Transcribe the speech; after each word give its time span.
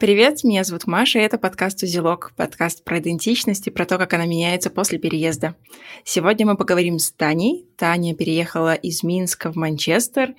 Привет, 0.00 0.44
меня 0.44 0.64
зовут 0.64 0.86
Маша, 0.86 1.18
и 1.18 1.22
это 1.22 1.36
подкаст 1.36 1.82
«Узелок», 1.82 2.32
подкаст 2.34 2.84
про 2.84 3.00
идентичность 3.00 3.66
и 3.66 3.70
про 3.70 3.84
то, 3.84 3.98
как 3.98 4.14
она 4.14 4.24
меняется 4.24 4.70
после 4.70 4.98
переезда. 4.98 5.56
Сегодня 6.04 6.46
мы 6.46 6.56
поговорим 6.56 6.98
с 6.98 7.12
Таней. 7.12 7.68
Таня 7.76 8.14
переехала 8.14 8.72
из 8.72 9.02
Минска 9.02 9.52
в 9.52 9.56
Манчестер. 9.56 10.36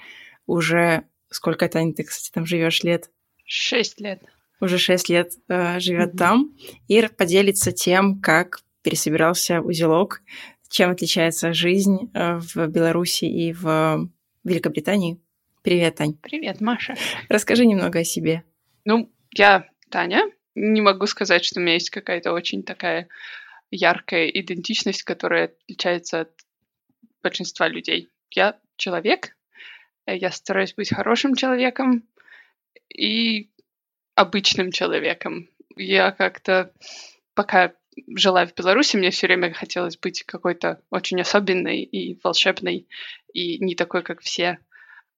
Уже 0.47 1.03
сколько, 1.29 1.69
Таня, 1.69 1.93
ты, 1.93 2.05
кстати, 2.05 2.31
там 2.33 2.47
живешь 2.47 2.81
лет? 2.81 3.11
Шесть 3.45 4.01
лет. 4.01 4.23
Уже 4.59 4.79
шесть 4.79 5.09
лет 5.09 5.33
э, 5.47 5.79
живет 5.79 6.15
mm-hmm. 6.15 6.17
там. 6.17 6.55
И 6.87 7.07
поделится 7.15 7.71
тем, 7.71 8.19
как 8.19 8.61
пересобирался 8.81 9.61
узелок, 9.61 10.23
чем 10.69 10.89
отличается 10.89 11.53
жизнь 11.53 12.09
э, 12.15 12.39
в 12.39 12.65
Беларуси 12.65 13.25
и 13.25 13.53
в 13.53 14.09
Великобритании. 14.43 15.21
Привет, 15.61 15.97
Тань. 15.97 16.15
Привет, 16.15 16.61
Маша. 16.61 16.95
Расскажи 17.29 17.67
немного 17.67 17.99
о 17.99 18.03
себе. 18.03 18.43
Ну, 18.85 19.11
я 19.33 19.67
Таня. 19.89 20.23
Не 20.55 20.81
могу 20.81 21.05
сказать, 21.05 21.45
что 21.45 21.59
у 21.59 21.63
меня 21.63 21.73
есть 21.73 21.89
какая-то 21.89 22.33
очень 22.33 22.63
такая 22.63 23.07
яркая 23.71 24.27
идентичность, 24.27 25.03
которая 25.03 25.45
отличается 25.45 26.21
от 26.21 26.31
большинства 27.23 27.67
людей. 27.67 28.09
Я 28.31 28.59
человек, 28.75 29.35
я 30.05 30.31
стараюсь 30.31 30.73
быть 30.73 30.93
хорошим 30.93 31.35
человеком 31.35 32.03
и 32.93 33.49
обычным 34.15 34.71
человеком. 34.71 35.49
Я 35.77 36.11
как-то, 36.11 36.73
пока 37.33 37.73
жила 38.15 38.45
в 38.45 38.53
Беларуси, 38.53 38.97
мне 38.97 39.11
все 39.11 39.27
время 39.27 39.53
хотелось 39.53 39.97
быть 39.97 40.23
какой-то 40.23 40.81
очень 40.89 41.21
особенной 41.21 41.81
и 41.83 42.19
волшебной, 42.23 42.87
и 43.33 43.57
не 43.63 43.75
такой, 43.75 44.03
как 44.03 44.21
все. 44.21 44.59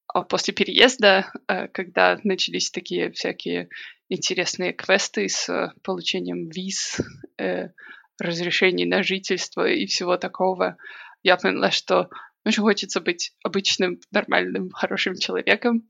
А 0.08 0.22
после 0.22 0.54
переезда, 0.54 1.32
э, 1.48 1.68
когда 1.70 2.20
начались 2.24 2.72
такие 2.72 3.12
всякие 3.12 3.70
интересные 4.14 4.74
квесты 4.74 5.28
с 5.28 5.50
э, 5.50 5.72
получением 5.84 6.50
виз, 6.50 7.02
э, 7.38 7.70
разрешений 8.20 8.86
на 8.86 9.04
жительство 9.04 9.68
и 9.68 9.86
всего 9.86 10.18
такого, 10.18 10.78
я 11.24 11.38
поняла, 11.38 11.72
что 11.72 12.10
очень 12.46 12.62
хочется 12.62 13.00
быть 13.00 13.34
обычным, 13.44 14.00
нормальным, 14.12 14.70
хорошим 14.72 15.16
человеком. 15.16 15.88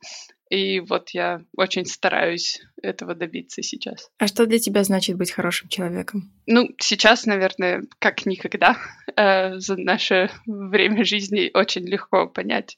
И 0.49 0.81
вот 0.81 1.09
я 1.11 1.41
очень 1.57 1.85
стараюсь 1.85 2.61
этого 2.81 3.15
добиться 3.15 3.63
сейчас. 3.63 4.11
А 4.19 4.27
что 4.27 4.45
для 4.45 4.59
тебя 4.59 4.83
значит 4.83 5.17
быть 5.17 5.31
хорошим 5.31 5.67
человеком? 5.67 6.31
Ну, 6.45 6.69
сейчас, 6.79 7.25
наверное, 7.25 7.83
как 7.97 8.27
никогда 8.27 8.77
э, 9.15 9.57
за 9.57 9.77
наше 9.77 10.29
время 10.45 11.05
жизни 11.05 11.49
очень 11.53 11.87
легко 11.87 12.27
понять, 12.27 12.75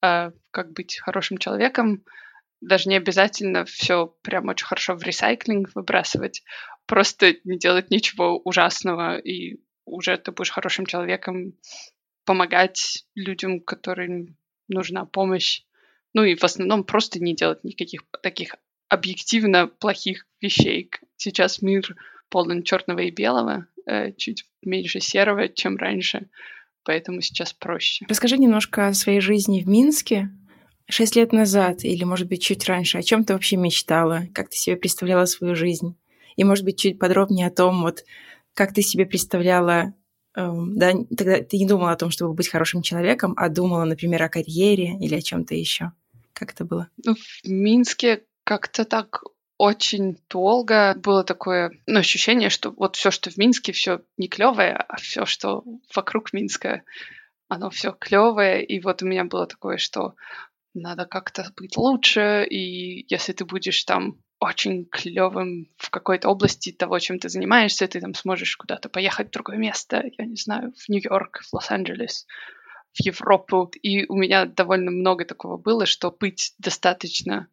э, 0.00 0.30
как 0.52 0.72
быть 0.72 1.00
хорошим 1.00 1.38
человеком 1.38 2.04
даже 2.60 2.88
не 2.88 2.96
обязательно 2.96 3.64
все 3.64 4.06
прям 4.22 4.48
очень 4.48 4.66
хорошо 4.66 4.94
в 4.94 5.02
ресайклинг 5.02 5.70
выбрасывать, 5.74 6.42
просто 6.86 7.34
не 7.44 7.58
делать 7.58 7.90
ничего 7.90 8.38
ужасного, 8.38 9.18
и 9.18 9.60
уже 9.84 10.16
ты 10.16 10.32
будешь 10.32 10.50
хорошим 10.50 10.86
человеком, 10.86 11.54
помогать 12.24 13.04
людям, 13.14 13.60
которым 13.60 14.36
нужна 14.68 15.06
помощь. 15.06 15.62
Ну 16.12 16.24
и 16.24 16.34
в 16.34 16.44
основном 16.44 16.84
просто 16.84 17.20
не 17.20 17.34
делать 17.34 17.64
никаких 17.64 18.02
таких 18.22 18.56
объективно 18.88 19.66
плохих 19.66 20.26
вещей. 20.40 20.90
Сейчас 21.16 21.62
мир 21.62 21.96
полон 22.28 22.62
черного 22.62 23.00
и 23.00 23.10
белого, 23.10 23.66
э, 23.86 24.12
чуть 24.12 24.44
меньше 24.62 25.00
серого, 25.00 25.48
чем 25.48 25.76
раньше, 25.76 26.28
поэтому 26.84 27.20
сейчас 27.20 27.52
проще. 27.52 28.04
Расскажи 28.08 28.36
немножко 28.36 28.88
о 28.88 28.94
своей 28.94 29.20
жизни 29.20 29.62
в 29.62 29.68
Минске, 29.68 30.30
шесть 30.88 31.16
лет 31.16 31.32
назад 31.32 31.84
или, 31.84 32.04
может 32.04 32.28
быть, 32.28 32.42
чуть 32.42 32.66
раньше, 32.66 32.98
о 32.98 33.02
чем 33.02 33.24
ты 33.24 33.32
вообще 33.32 33.56
мечтала, 33.56 34.22
как 34.34 34.48
ты 34.48 34.56
себе 34.56 34.76
представляла 34.76 35.26
свою 35.26 35.54
жизнь? 35.54 35.96
И, 36.36 36.44
может 36.44 36.64
быть, 36.64 36.78
чуть 36.78 36.98
подробнее 36.98 37.48
о 37.48 37.50
том, 37.50 37.82
вот, 37.82 38.04
как 38.54 38.72
ты 38.72 38.82
себе 38.82 39.06
представляла, 39.06 39.94
э, 40.36 40.50
да, 40.50 40.92
тогда 41.16 41.42
ты 41.42 41.58
не 41.58 41.66
думала 41.66 41.92
о 41.92 41.96
том, 41.96 42.10
чтобы 42.10 42.34
быть 42.34 42.48
хорошим 42.48 42.82
человеком, 42.82 43.34
а 43.36 43.48
думала, 43.48 43.84
например, 43.84 44.22
о 44.22 44.28
карьере 44.28 44.96
или 45.00 45.14
о 45.14 45.22
чем-то 45.22 45.54
еще. 45.54 45.92
Как 46.32 46.52
это 46.52 46.64
было? 46.64 46.88
Ну, 47.04 47.14
в 47.14 47.48
Минске 47.48 48.22
как-то 48.44 48.84
так 48.84 49.22
очень 49.58 50.16
долго 50.30 50.94
было 50.96 51.24
такое 51.24 51.72
ну, 51.86 51.98
ощущение, 51.98 52.48
что 52.48 52.70
вот 52.70 52.94
все, 52.94 53.10
что 53.10 53.30
в 53.30 53.36
Минске, 53.36 53.72
все 53.72 54.00
не 54.16 54.28
клевое, 54.28 54.74
а 54.74 54.96
все, 54.96 55.26
что 55.26 55.64
вокруг 55.94 56.32
Минска, 56.32 56.84
оно 57.48 57.68
все 57.70 57.92
клевое. 57.92 58.64
И 58.64 58.80
вот 58.80 59.02
у 59.02 59.06
меня 59.06 59.24
было 59.24 59.46
такое, 59.46 59.76
что 59.76 60.14
надо 60.80 61.06
как-то 61.06 61.52
быть 61.56 61.76
лучше, 61.76 62.46
и 62.48 63.06
если 63.08 63.32
ты 63.32 63.44
будешь 63.44 63.84
там 63.84 64.18
очень 64.40 64.84
клевым 64.86 65.68
в 65.76 65.90
какой-то 65.90 66.28
области 66.28 66.72
того, 66.72 66.98
чем 66.98 67.18
ты 67.18 67.28
занимаешься, 67.28 67.88
ты 67.88 68.00
там 68.00 68.14
сможешь 68.14 68.56
куда-то 68.56 68.88
поехать 68.88 69.28
в 69.28 69.32
другое 69.32 69.56
место, 69.56 70.04
я 70.16 70.24
не 70.24 70.36
знаю, 70.36 70.72
в 70.76 70.88
Нью-Йорк, 70.88 71.42
в 71.42 71.52
Лос-Анджелес, 71.54 72.26
в 72.92 73.04
Европу. 73.04 73.70
И 73.82 74.06
у 74.06 74.14
меня 74.14 74.46
довольно 74.46 74.90
много 74.90 75.24
такого 75.24 75.56
было, 75.56 75.86
что 75.86 76.10
быть 76.10 76.54
достаточно 76.58 77.48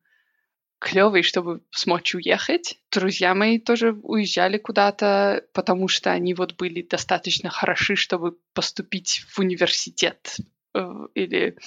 клевый, 0.80 1.24
чтобы 1.24 1.62
смочь 1.72 2.14
уехать. 2.14 2.80
Друзья 2.92 3.34
мои 3.34 3.60
тоже 3.60 3.94
уезжали 4.04 4.58
куда-то, 4.58 5.44
потому 5.54 5.88
что 5.88 6.12
они 6.12 6.34
вот 6.34 6.56
были 6.56 6.84
достаточно 6.84 7.50
хороши, 7.50 7.96
чтобы 7.96 8.38
поступить 8.54 9.26
в 9.30 9.40
университет 9.40 10.38
э, 10.76 10.88
или 11.16 11.58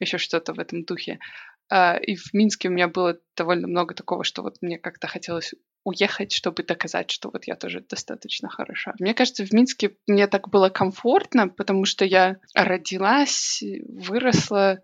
еще 0.00 0.18
что-то 0.18 0.52
в 0.54 0.58
этом 0.58 0.84
духе. 0.84 1.18
А, 1.68 1.96
и 1.96 2.16
в 2.16 2.34
Минске 2.34 2.68
у 2.68 2.72
меня 2.72 2.88
было 2.88 3.18
довольно 3.36 3.66
много 3.66 3.94
такого, 3.94 4.24
что 4.24 4.42
вот 4.42 4.56
мне 4.60 4.78
как-то 4.78 5.06
хотелось 5.06 5.54
уехать, 5.84 6.32
чтобы 6.32 6.62
доказать, 6.62 7.10
что 7.10 7.30
вот 7.30 7.46
я 7.46 7.56
тоже 7.56 7.80
достаточно 7.80 8.48
хороша. 8.48 8.94
Мне 9.00 9.14
кажется, 9.14 9.44
в 9.44 9.52
Минске 9.52 9.96
мне 10.06 10.26
так 10.26 10.48
было 10.48 10.68
комфортно, 10.68 11.48
потому 11.48 11.84
что 11.86 12.04
я 12.04 12.36
родилась, 12.54 13.62
выросла, 13.88 14.80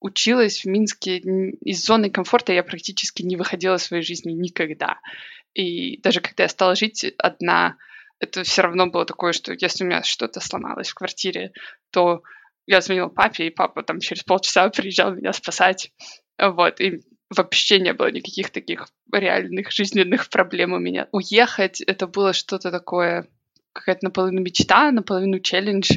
училась 0.00 0.64
в 0.64 0.66
Минске. 0.66 1.18
Из 1.18 1.84
зоны 1.84 2.10
комфорта 2.10 2.52
я 2.52 2.62
практически 2.62 3.22
не 3.22 3.36
выходила 3.36 3.78
в 3.78 3.82
своей 3.82 4.02
жизни 4.02 4.32
никогда. 4.32 4.98
И 5.54 6.00
даже 6.02 6.20
когда 6.20 6.44
я 6.44 6.48
стала 6.48 6.76
жить 6.76 7.04
одна, 7.18 7.76
это 8.20 8.42
все 8.42 8.62
равно 8.62 8.86
было 8.86 9.06
такое, 9.06 9.32
что 9.32 9.52
если 9.52 9.84
у 9.84 9.86
меня 9.86 10.02
что-то 10.02 10.40
сломалось 10.40 10.90
в 10.90 10.94
квартире, 10.94 11.52
то 11.90 12.22
я 12.68 12.80
звонила 12.82 13.08
папе, 13.08 13.46
и 13.46 13.50
папа 13.50 13.82
там 13.82 13.98
через 14.00 14.22
полчаса 14.22 14.68
приезжал 14.68 15.14
меня 15.14 15.32
спасать. 15.32 15.90
Вот, 16.38 16.80
и 16.80 17.00
вообще 17.34 17.80
не 17.80 17.92
было 17.92 18.10
никаких 18.10 18.50
таких 18.50 18.88
реальных 19.12 19.72
жизненных 19.72 20.28
проблем 20.28 20.72
у 20.74 20.78
меня. 20.78 21.08
Уехать— 21.12 21.80
это 21.86 22.06
было 22.06 22.32
что-то 22.32 22.70
такое, 22.70 23.26
какая-то 23.72 24.04
наполовину 24.04 24.42
мечта, 24.42 24.90
наполовину 24.90 25.40
челлендж, 25.40 25.90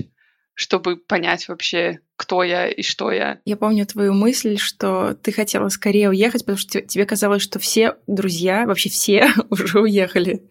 чтобы 0.53 0.95
понять 0.95 1.47
вообще, 1.47 1.99
кто 2.15 2.43
я 2.43 2.67
и 2.67 2.81
что 2.83 3.11
я. 3.11 3.39
Я 3.45 3.57
помню 3.57 3.85
твою 3.85 4.13
мысль, 4.13 4.57
что 4.57 5.13
ты 5.15 5.31
хотела 5.31 5.69
скорее 5.69 6.09
уехать, 6.09 6.41
потому 6.41 6.57
что 6.57 6.81
тебе 6.81 7.05
казалось, 7.05 7.41
что 7.41 7.59
все 7.59 7.97
друзья, 8.07 8.65
вообще 8.65 8.89
все 8.89 9.29
уже 9.49 9.79
уехали. 9.79 10.50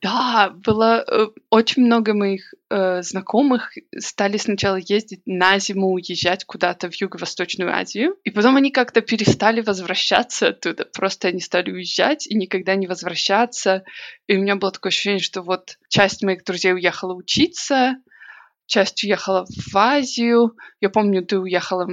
Да, 0.00 0.50
было 0.50 1.04
э, 1.04 1.26
очень 1.50 1.84
много 1.84 2.14
моих 2.14 2.54
э, 2.70 3.02
знакомых 3.02 3.72
стали 3.98 4.36
сначала 4.36 4.76
ездить 4.76 5.22
на 5.26 5.58
зиму, 5.58 5.92
уезжать 5.92 6.44
куда-то 6.44 6.88
в 6.88 6.94
Юго-Восточную 6.94 7.74
Азию, 7.74 8.16
и 8.22 8.30
потом 8.30 8.54
они 8.54 8.70
как-то 8.70 9.00
перестали 9.00 9.60
возвращаться 9.60 10.48
оттуда. 10.48 10.84
Просто 10.84 11.28
они 11.28 11.40
стали 11.40 11.72
уезжать 11.72 12.28
и 12.28 12.36
никогда 12.36 12.76
не 12.76 12.86
возвращаться. 12.86 13.82
И 14.28 14.36
у 14.36 14.40
меня 14.40 14.54
было 14.54 14.70
такое 14.70 14.90
ощущение, 14.90 15.20
что 15.20 15.42
вот 15.42 15.78
часть 15.88 16.22
моих 16.22 16.44
друзей 16.44 16.74
уехала 16.74 17.14
учиться, 17.14 17.96
часть 18.68 19.02
уехала 19.02 19.46
в 19.48 19.76
Азию. 19.76 20.54
Я 20.80 20.90
помню, 20.90 21.24
ты 21.24 21.38
уехала 21.38 21.88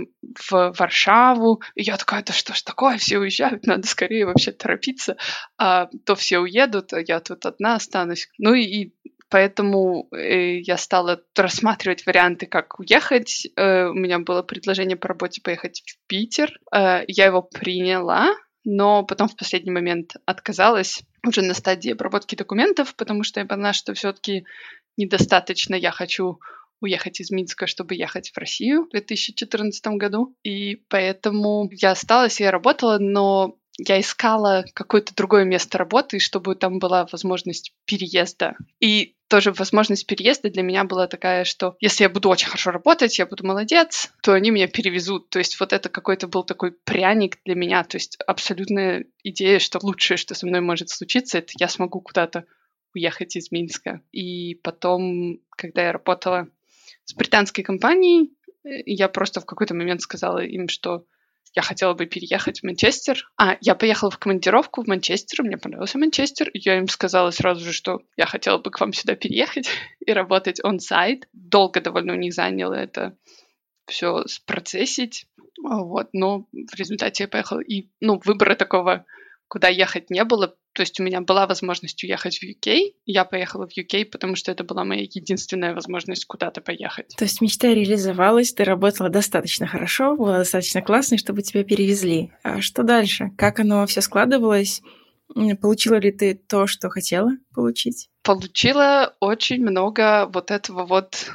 в 0.50 0.74
Варшаву. 0.78 1.62
И 1.74 1.82
я 1.82 1.98
такая, 1.98 2.24
да 2.24 2.34
что 2.34 2.54
ж 2.54 2.62
такое, 2.62 2.98
все 2.98 3.18
уезжают, 3.18 3.66
надо 3.66 3.88
скорее 3.88 4.26
вообще 4.26 4.52
торопиться. 4.52 5.18
А 5.58 5.90
то 6.06 6.16
все 6.16 6.40
уедут, 6.40 6.94
а 6.94 7.00
я 7.00 7.20
тут 7.22 7.46
одна 7.46 7.76
останусь. 7.76 8.30
Ну 8.38 8.54
и, 8.54 8.64
и 8.64 8.94
поэтому 9.30 10.08
э, 10.12 10.60
я 10.60 10.78
стала 10.78 11.22
рассматривать 11.36 12.06
варианты, 12.06 12.46
как 12.46 12.78
уехать. 12.80 13.48
Э, 13.56 13.86
у 13.88 13.94
меня 13.94 14.20
было 14.20 14.44
предложение 14.44 14.98
по 14.98 15.08
работе 15.08 15.42
поехать 15.42 15.82
в 15.86 16.08
Питер. 16.08 16.60
Э, 16.74 17.04
я 17.08 17.26
его 17.26 17.42
приняла, 17.42 18.36
но 18.66 19.04
потом 19.04 19.30
в 19.30 19.38
последний 19.38 19.72
момент 19.72 20.16
отказалась 20.26 21.04
уже 21.26 21.42
на 21.42 21.54
стадии 21.54 21.94
обработки 21.94 22.36
документов, 22.36 22.96
потому 22.96 23.24
что 23.24 23.40
я 23.40 23.46
поняла, 23.46 23.72
что 23.72 23.94
все-таки 23.94 24.46
недостаточно 24.98 25.76
я 25.76 25.92
хочу 25.92 26.40
уехать 26.82 27.20
из 27.20 27.32
Минска, 27.32 27.68
чтобы 27.68 27.96
ехать 27.96 28.32
в 28.32 28.38
Россию 28.38 28.86
в 28.86 28.92
2014 28.92 29.88
году. 29.98 30.36
И 30.44 30.84
поэтому 30.90 31.70
я 31.72 31.92
осталась, 31.92 32.40
я 32.40 32.52
работала, 32.52 32.98
но 33.00 33.58
я 33.78 34.00
искала 34.00 34.66
какое-то 34.74 35.14
другое 35.16 35.44
место 35.44 35.78
работы, 35.78 36.20
чтобы 36.20 36.56
там 36.56 36.80
была 36.80 37.08
возможность 37.12 37.74
переезда. 37.86 38.56
И 38.80 39.16
тоже 39.28 39.52
возможность 39.52 40.06
переезда 40.06 40.50
для 40.50 40.64
меня 40.64 40.84
была 40.84 41.08
такая, 41.08 41.44
что 41.46 41.76
если 41.80 42.04
я 42.04 42.10
буду 42.10 42.30
очень 42.30 42.48
хорошо 42.48 42.72
работать, 42.72 43.18
я 43.18 43.26
буду 43.26 43.46
молодец, 43.46 44.14
то 44.22 44.34
они 44.34 44.52
меня 44.52 44.68
перевезут. 44.68 45.30
То 45.30 45.40
есть 45.40 45.60
вот 45.60 45.74
это 45.74 45.90
какой-то 45.90 46.28
был 46.28 46.44
такой 46.44 46.72
пряник 46.72 47.40
для 47.44 47.56
меня, 47.56 47.84
то 47.84 47.98
есть 47.98 48.18
абсолютная 48.28 49.06
идея, 49.24 49.60
что 49.60 49.80
лучшее, 49.82 50.18
что 50.18 50.36
со 50.36 50.46
мной 50.46 50.62
может 50.62 50.90
случиться, 50.90 51.40
это 51.40 51.52
я 51.60 51.68
смогу 51.68 52.02
куда-то 52.02 52.46
уехать 52.94 53.36
из 53.36 53.52
Минска. 53.52 54.02
И 54.12 54.56
потом, 54.56 55.40
когда 55.58 55.84
я 55.84 55.92
работала 55.92 56.48
с 57.06 57.14
британской 57.14 57.64
компанией, 57.64 58.32
я 58.64 59.10
просто 59.10 59.42
в 59.42 59.46
какой-то 59.46 59.74
момент 59.74 60.02
сказала 60.02 60.40
им, 60.40 60.68
что 60.70 61.06
я 61.56 61.62
хотела 61.62 61.94
бы 61.94 62.06
переехать 62.06 62.60
в 62.60 62.64
Манчестер. 62.64 63.30
А, 63.38 63.58
я 63.62 63.76
поехала 63.76 64.12
в 64.12 64.18
командировку 64.18 64.84
в 64.84 64.88
Манчестер, 64.88 65.44
мне 65.44 65.58
понравился 65.58 65.98
Манчестер. 65.98 66.52
Я 66.54 66.78
им 66.78 66.90
сказала 66.90 67.32
сразу 67.32 67.64
же, 67.64 67.72
что 67.72 68.02
я 68.18 68.26
хотела 68.26 68.58
бы 68.58 68.72
к 68.72 68.80
вам 68.82 68.92
сюда 68.92 69.16
переехать 69.16 69.70
и 70.06 70.12
работать 70.12 70.60
он-сайт. 70.64 71.30
Долго 71.32 71.80
довольно 71.80 72.14
у 72.14 72.18
них 72.18 72.34
заняло 72.34 72.74
это 72.74 73.18
все 73.88 74.26
спроцессить. 74.28 75.28
Вот, 75.64 76.10
но 76.12 76.46
в 76.52 76.76
результате 76.76 77.24
я 77.24 77.28
поехала. 77.30 77.62
И, 77.62 77.90
ну, 78.02 78.20
выбора 78.26 78.56
такого 78.56 79.06
куда 79.48 79.70
ехать 79.70 80.10
не 80.10 80.24
было. 80.26 80.56
То 80.76 80.82
есть 80.82 81.00
у 81.00 81.04
меня 81.04 81.22
была 81.22 81.48
возможность 81.48 82.04
уехать 82.04 82.40
в 82.40 82.44
UK. 82.44 82.94
Я 83.06 83.24
поехала 83.24 83.66
в 83.66 83.78
UK, 83.78 84.06
потому 84.06 84.36
что 84.36 84.52
это 84.52 84.66
была 84.66 84.84
моя 84.84 85.04
единственная 85.04 85.74
возможность 85.74 86.26
куда-то 86.26 86.60
поехать. 86.60 87.16
То 87.18 87.24
есть 87.24 87.40
мечта 87.40 87.74
реализовалась, 87.74 88.54
ты 88.54 88.66
работала 88.66 89.10
достаточно 89.10 89.68
хорошо, 89.68 90.18
была 90.18 90.40
достаточно 90.40 90.82
классной, 90.82 91.18
чтобы 91.18 91.44
тебя 91.44 91.64
перевезли. 91.64 92.34
А 92.44 92.60
что 92.60 92.84
дальше? 92.84 93.32
Как 93.38 93.62
оно 93.62 93.86
все 93.88 94.02
складывалось? 94.02 94.82
Получила 95.62 95.96
ли 95.96 96.12
ты 96.12 96.36
то, 96.36 96.68
что 96.68 96.90
хотела 96.90 97.32
получить? 97.54 98.10
Получила 98.22 99.16
очень 99.22 99.62
много 99.62 100.28
вот 100.28 100.52
этого 100.52 100.86
вот 100.86 101.32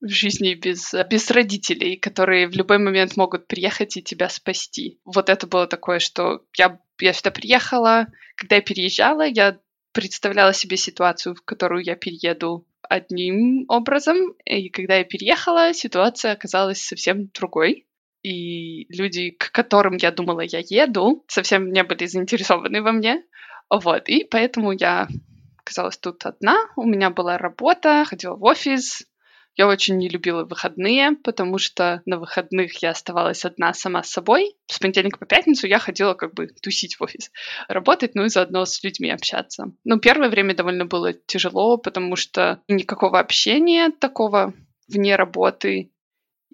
в 0.00 0.08
жизни 0.08 0.54
без, 0.54 0.92
без 1.10 1.30
родителей, 1.30 1.96
которые 1.96 2.48
в 2.48 2.52
любой 2.52 2.78
момент 2.78 3.16
могут 3.16 3.46
приехать 3.46 3.96
и 3.96 4.02
тебя 4.02 4.28
спасти. 4.28 4.98
Вот 5.04 5.28
это 5.30 5.46
было 5.46 5.66
такое, 5.66 5.98
что 5.98 6.42
я, 6.56 6.78
я 7.00 7.12
сюда 7.12 7.30
приехала, 7.30 8.06
когда 8.36 8.56
я 8.56 8.62
переезжала, 8.62 9.26
я 9.26 9.58
представляла 9.92 10.52
себе 10.52 10.76
ситуацию, 10.76 11.34
в 11.34 11.42
которую 11.42 11.84
я 11.84 11.94
перееду 11.94 12.66
одним 12.82 13.64
образом, 13.68 14.34
и 14.44 14.68
когда 14.68 14.96
я 14.96 15.04
переехала, 15.04 15.72
ситуация 15.72 16.32
оказалась 16.32 16.82
совсем 16.82 17.28
другой. 17.28 17.86
И 18.22 18.86
люди, 18.88 19.30
к 19.30 19.52
которым 19.52 19.96
я 19.96 20.10
думала, 20.10 20.40
я 20.40 20.60
еду, 20.60 21.24
совсем 21.28 21.72
не 21.72 21.84
были 21.84 22.06
заинтересованы 22.06 22.82
во 22.82 22.92
мне. 22.92 23.22
Вот, 23.68 24.08
и 24.08 24.24
поэтому 24.24 24.72
я 24.72 25.08
оказалась 25.58 25.98
тут 25.98 26.24
одна. 26.24 26.56
У 26.76 26.84
меня 26.84 27.10
была 27.10 27.38
работа, 27.38 28.04
ходила 28.06 28.34
в 28.34 28.44
офис, 28.44 29.06
я 29.56 29.68
очень 29.68 29.96
не 29.98 30.08
любила 30.08 30.44
выходные, 30.44 31.12
потому 31.12 31.58
что 31.58 32.02
на 32.06 32.18
выходных 32.18 32.82
я 32.82 32.90
оставалась 32.90 33.44
одна 33.44 33.72
сама 33.72 34.02
с 34.02 34.10
собой. 34.10 34.56
С 34.66 34.78
понедельника 34.78 35.18
по 35.18 35.26
пятницу 35.26 35.66
я 35.66 35.78
ходила 35.78 36.14
как 36.14 36.34
бы 36.34 36.48
тусить 36.48 36.96
в 36.96 37.02
офис, 37.02 37.30
работать, 37.68 38.14
ну 38.14 38.24
и 38.24 38.28
заодно 38.28 38.64
с 38.64 38.82
людьми 38.82 39.10
общаться. 39.10 39.72
Но 39.84 39.98
первое 39.98 40.28
время 40.28 40.54
довольно 40.54 40.86
было 40.86 41.12
тяжело, 41.12 41.76
потому 41.76 42.16
что 42.16 42.60
никакого 42.68 43.20
общения 43.20 43.90
такого 43.90 44.54
вне 44.88 45.16
работы 45.16 45.90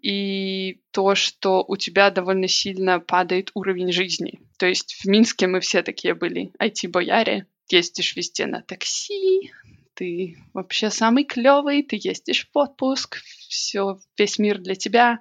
и 0.03 0.81
то, 0.93 1.15
что 1.15 1.65
у 1.67 1.77
тебя 1.77 2.11
довольно 2.11 2.49
сильно 2.49 3.01
падает 3.01 3.51
уровень 3.55 3.93
жизни. 3.93 4.41
То 4.59 4.67
есть 4.67 4.95
в 5.03 5.07
Минске 5.07 5.47
мы 5.47 5.61
все 5.61 5.83
такие 5.83 6.15
были 6.15 6.53
IT-бояре, 6.59 7.47
ездишь 7.69 8.17
везде 8.17 8.47
на 8.47 8.63
такси, 8.63 9.53
ты 10.01 10.39
вообще 10.55 10.89
самый 10.89 11.25
клевый, 11.25 11.83
ты 11.83 12.01
ездишь 12.03 12.49
в 12.51 12.57
отпуск, 12.57 13.19
все, 13.51 13.99
весь 14.17 14.39
мир 14.39 14.57
для 14.57 14.75
тебя. 14.75 15.19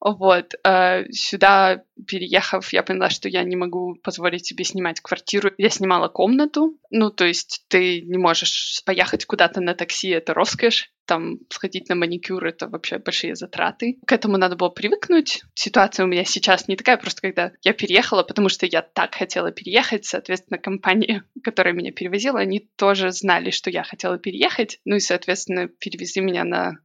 Вот, 0.00 0.54
э, 0.62 1.04
сюда 1.10 1.82
переехав, 2.06 2.72
я 2.72 2.82
поняла, 2.82 3.08
что 3.08 3.28
я 3.28 3.42
не 3.44 3.56
могу 3.56 3.94
позволить 4.02 4.46
себе 4.46 4.62
снимать 4.62 5.00
квартиру. 5.00 5.50
Я 5.56 5.70
снимала 5.70 6.08
комнату, 6.08 6.78
ну, 6.90 7.10
то 7.10 7.24
есть 7.24 7.64
ты 7.68 8.02
не 8.02 8.18
можешь 8.18 8.82
поехать 8.84 9.24
куда-то 9.24 9.60
на 9.60 9.74
такси, 9.74 10.10
это 10.10 10.34
роскошь. 10.34 10.90
Там 11.06 11.38
сходить 11.50 11.88
на 11.88 11.94
маникюр— 11.94 12.44
это 12.46 12.68
вообще 12.68 12.98
большие 12.98 13.36
затраты. 13.36 13.98
К 14.06 14.12
этому 14.12 14.36
надо 14.36 14.56
было 14.56 14.68
привыкнуть. 14.68 15.42
Ситуация 15.54 16.04
у 16.04 16.08
меня 16.08 16.24
сейчас 16.24 16.68
не 16.68 16.76
такая, 16.76 16.98
просто 16.98 17.22
когда 17.22 17.52
я 17.62 17.72
переехала, 17.72 18.22
потому 18.22 18.48
что 18.48 18.66
я 18.66 18.82
так 18.82 19.14
хотела 19.14 19.50
переехать, 19.50 20.04
соответственно, 20.04 20.58
компания, 20.58 21.24
которая 21.42 21.72
меня 21.72 21.92
перевозила, 21.92 22.40
они 22.40 22.68
тоже 22.76 23.12
знали, 23.12 23.50
что 23.50 23.70
я 23.70 23.82
хотела 23.82 24.18
переехать, 24.18 24.78
ну 24.84 24.96
и, 24.96 25.00
соответственно, 25.00 25.68
перевезли 25.68 26.20
меня 26.20 26.44
на 26.44 26.78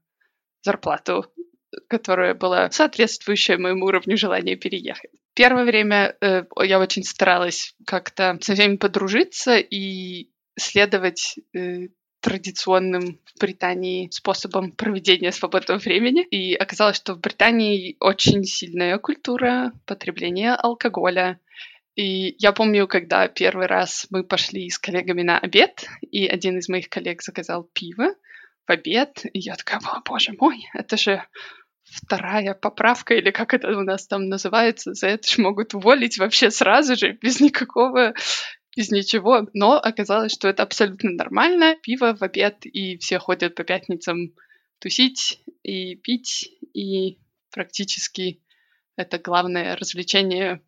зарплату 0.61 1.25
которая 1.87 2.33
была 2.33 2.69
соответствующая 2.71 3.57
моему 3.57 3.85
уровню 3.85 4.17
желания 4.17 4.55
переехать. 4.55 5.11
Первое 5.33 5.63
время 5.63 6.15
э, 6.21 6.43
я 6.63 6.79
очень 6.79 7.03
старалась 7.03 7.73
как-то 7.85 8.37
со 8.41 8.53
всеми 8.53 8.75
подружиться 8.75 9.57
и 9.57 10.29
следовать 10.57 11.35
э, 11.53 11.87
традиционным 12.21 13.19
в 13.25 13.39
Британии 13.39 14.09
способом 14.11 14.71
проведения 14.71 15.31
свободного 15.31 15.79
времени. 15.79 16.23
И 16.23 16.53
оказалось, 16.53 16.97
что 16.97 17.15
в 17.15 17.19
Британии 17.19 17.97
очень 17.99 18.43
сильная 18.43 18.97
культура 18.99 19.73
потребления 19.85 20.53
алкоголя. 20.53 21.39
И 21.95 22.35
я 22.39 22.53
помню, 22.53 22.87
когда 22.87 23.27
первый 23.27 23.67
раз 23.67 24.07
мы 24.11 24.23
пошли 24.23 24.69
с 24.69 24.79
коллегами 24.79 25.23
на 25.23 25.39
обед, 25.39 25.87
и 26.01 26.25
один 26.27 26.57
из 26.57 26.69
моих 26.69 26.89
коллег 26.89 27.21
заказал 27.21 27.63
пиво 27.73 28.13
в 28.67 28.71
обед, 28.71 29.25
и 29.33 29.39
я 29.39 29.55
такая, 29.55 29.81
о, 29.83 30.01
боже 30.05 30.33
мой, 30.39 30.63
это 30.73 30.95
же 30.95 31.23
вторая 31.91 32.53
поправка, 32.53 33.13
или 33.13 33.31
как 33.31 33.53
это 33.53 33.69
у 33.77 33.83
нас 33.83 34.07
там 34.07 34.29
называется, 34.29 34.93
за 34.93 35.07
это 35.07 35.29
же 35.29 35.41
могут 35.41 35.73
уволить 35.73 36.17
вообще 36.17 36.51
сразу 36.51 36.95
же, 36.95 37.13
без 37.13 37.39
никакого 37.39 38.13
без 38.75 38.89
ничего, 38.89 39.47
но 39.53 39.73
оказалось, 39.73 40.31
что 40.31 40.47
это 40.47 40.63
абсолютно 40.63 41.11
нормально. 41.11 41.75
Пиво 41.81 42.15
в 42.15 42.21
обед, 42.21 42.65
и 42.65 42.97
все 42.97 43.19
ходят 43.19 43.55
по 43.55 43.63
пятницам 43.63 44.33
тусить 44.79 45.43
и 45.63 45.95
пить, 45.95 46.49
и 46.73 47.19
практически 47.51 48.41
это 48.95 49.19
главное 49.19 49.75
развлечение 49.75 50.61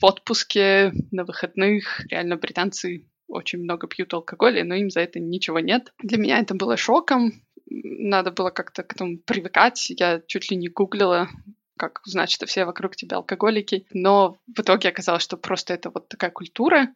в 0.00 0.04
отпуске, 0.04 0.92
на 1.10 1.24
выходных. 1.24 2.00
Реально 2.08 2.36
британцы 2.36 3.06
очень 3.26 3.60
много 3.60 3.86
пьют 3.86 4.12
алкоголя, 4.14 4.64
но 4.64 4.74
им 4.74 4.90
за 4.90 5.00
это 5.00 5.20
ничего 5.20 5.60
нет. 5.60 5.92
Для 6.02 6.18
меня 6.18 6.38
это 6.40 6.54
было 6.54 6.76
шоком 6.76 7.32
надо 7.70 8.30
было 8.32 8.50
как-то 8.50 8.82
к 8.82 8.92
этому 8.94 9.18
привыкать. 9.18 9.90
Я 9.90 10.20
чуть 10.26 10.50
ли 10.50 10.56
не 10.56 10.68
гуглила, 10.68 11.28
как 11.76 12.02
узнать, 12.04 12.30
что 12.30 12.46
все 12.46 12.64
вокруг 12.64 12.96
тебя 12.96 13.16
алкоголики. 13.16 13.86
Но 13.92 14.38
в 14.46 14.60
итоге 14.60 14.90
оказалось, 14.90 15.22
что 15.22 15.36
просто 15.36 15.72
это 15.72 15.90
вот 15.90 16.08
такая 16.08 16.30
культура. 16.30 16.88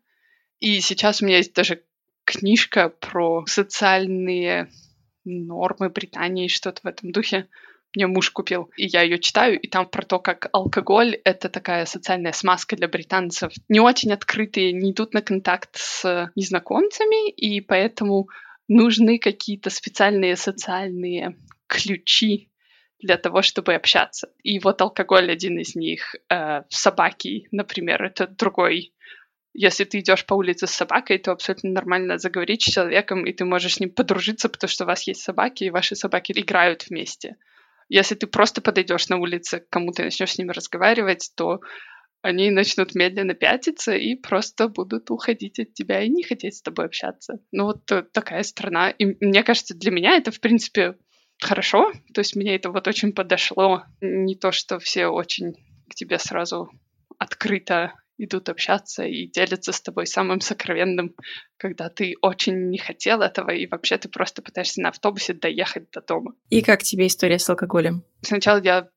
И 0.60 0.80
сейчас 0.80 1.22
у 1.22 1.26
меня 1.26 1.38
есть 1.38 1.54
даже 1.54 1.82
книжка 2.25 2.88
про 2.88 3.44
социальные 3.46 4.70
нормы 5.25 5.88
Британии, 5.88 6.48
что-то 6.48 6.80
в 6.82 6.87
этом 6.87 7.12
духе. 7.12 7.48
Мне 7.94 8.08
муж 8.08 8.30
купил, 8.30 8.70
и 8.76 8.87
я 8.87 9.02
ее 9.02 9.20
читаю, 9.20 9.58
и 9.58 9.68
там 9.68 9.87
про 9.88 10.02
то, 10.04 10.18
как 10.18 10.48
алкоголь— 10.52 11.14
это 11.25 11.48
такая 11.48 11.87
социальная 11.87 12.32
смазка 12.32 12.75
для 12.76 12.88
британцев. 12.88 13.52
Не 13.68 13.78
очень 13.78 14.12
открытые, 14.12 14.72
не 14.72 14.90
идут 14.90 15.14
на 15.14 15.22
контакт 15.22 15.70
с 15.76 16.32
незнакомцами, 16.34 17.30
и 17.30 17.60
поэтому 17.60 18.28
нужны 18.68 19.18
какие-то 19.18 19.71
специальные 19.71 20.37
социальные 20.37 21.37
ключи 21.66 22.50
для 23.00 23.16
того, 23.16 23.42
чтобы 23.42 23.75
общаться. 23.75 24.28
И 24.42 24.59
вот 24.61 24.80
алкоголь 24.80 25.30
один 25.30 25.59
из 25.59 25.75
них. 25.75 26.14
Э, 26.30 26.62
собаки, 26.68 27.49
например, 27.50 28.02
это 28.02 28.26
другой. 28.26 28.94
Если 29.52 29.85
ты 29.85 30.00
идешь 30.00 30.26
по 30.26 30.35
улице 30.35 30.66
с 30.66 30.71
собакой, 30.71 31.18
то 31.18 31.33
абсолютно 31.33 31.71
нормально 31.71 32.18
заговорить 32.18 32.62
с 32.62 32.73
человеком, 32.73 33.25
и 33.25 33.33
ты 33.33 33.44
можешь 33.44 33.75
с 33.75 33.80
ним 33.80 33.90
подружиться, 33.90 34.49
потому 34.49 34.68
что 34.68 34.85
у 34.85 34.87
вас 34.87 35.06
есть 35.06 35.23
собаки, 35.23 35.64
и 35.64 35.71
ваши 35.71 35.94
собаки 35.94 36.33
играют 36.33 36.88
вместе. 36.88 37.37
Если 37.88 38.14
ты 38.14 38.26
просто 38.26 38.62
подойдешь 38.62 39.09
на 39.09 39.18
улице 39.18 39.61
к 39.61 39.68
кому-то 39.68 40.02
и 40.02 40.06
начнешь 40.06 40.33
с 40.33 40.38
ним 40.38 40.50
разговаривать, 40.50 41.30
то 41.37 41.61
они 42.24 42.50
начнут 42.50 42.94
медленно 42.94 43.34
пятиться 43.34 43.94
и 43.94 44.14
просто 44.14 44.68
будут 44.68 45.10
уходить 45.10 45.58
от 45.60 45.74
тебя 45.74 46.02
и 46.02 46.08
не 46.08 46.22
хотеть 46.22 46.56
с 46.56 46.62
тобой 46.62 46.86
общаться. 46.86 47.34
Ну 47.52 47.64
вот 47.64 47.92
э, 47.92 48.02
такая 48.02 48.42
страна. 48.44 48.88
И 48.88 49.04
мне 49.20 49.42
кажется, 49.42 49.74
для 49.74 49.90
меня 49.90 50.16
это, 50.16 50.30
в 50.30 50.40
принципе, 50.40 50.96
хорошо. 51.38 51.92
То 52.14 52.22
есть 52.22 52.34
мне 52.34 52.56
это 52.56 52.70
вот 52.70 52.88
очень 52.88 53.12
подошло. 53.12 53.82
Не 54.00 54.36
то, 54.36 54.52
что 54.52 54.78
все 54.78 55.08
очень 55.08 55.52
к 55.90 55.94
тебе 55.94 56.18
сразу 56.18 56.70
открыто 57.18 57.92
идут 58.16 58.48
общаться 58.48 59.04
и 59.04 59.26
делятся 59.26 59.72
с 59.72 59.82
тобой 59.82 60.06
самым 60.06 60.40
сокровенным, 60.40 61.14
когда 61.58 61.90
ты 61.90 62.14
очень 62.22 62.70
не 62.70 62.78
хотел 62.78 63.20
этого, 63.20 63.50
и 63.50 63.66
вообще 63.66 63.98
ты 63.98 64.08
просто 64.08 64.40
пытаешься 64.40 64.80
на 64.80 64.88
автобусе 64.88 65.34
доехать 65.34 65.90
до 65.90 66.00
дома. 66.00 66.34
И 66.48 66.62
как 66.62 66.82
тебе 66.84 67.06
история 67.06 67.38
с 67.38 67.50
алкоголем? 67.50 68.02
Сначала 68.22 68.62
я 68.62 68.88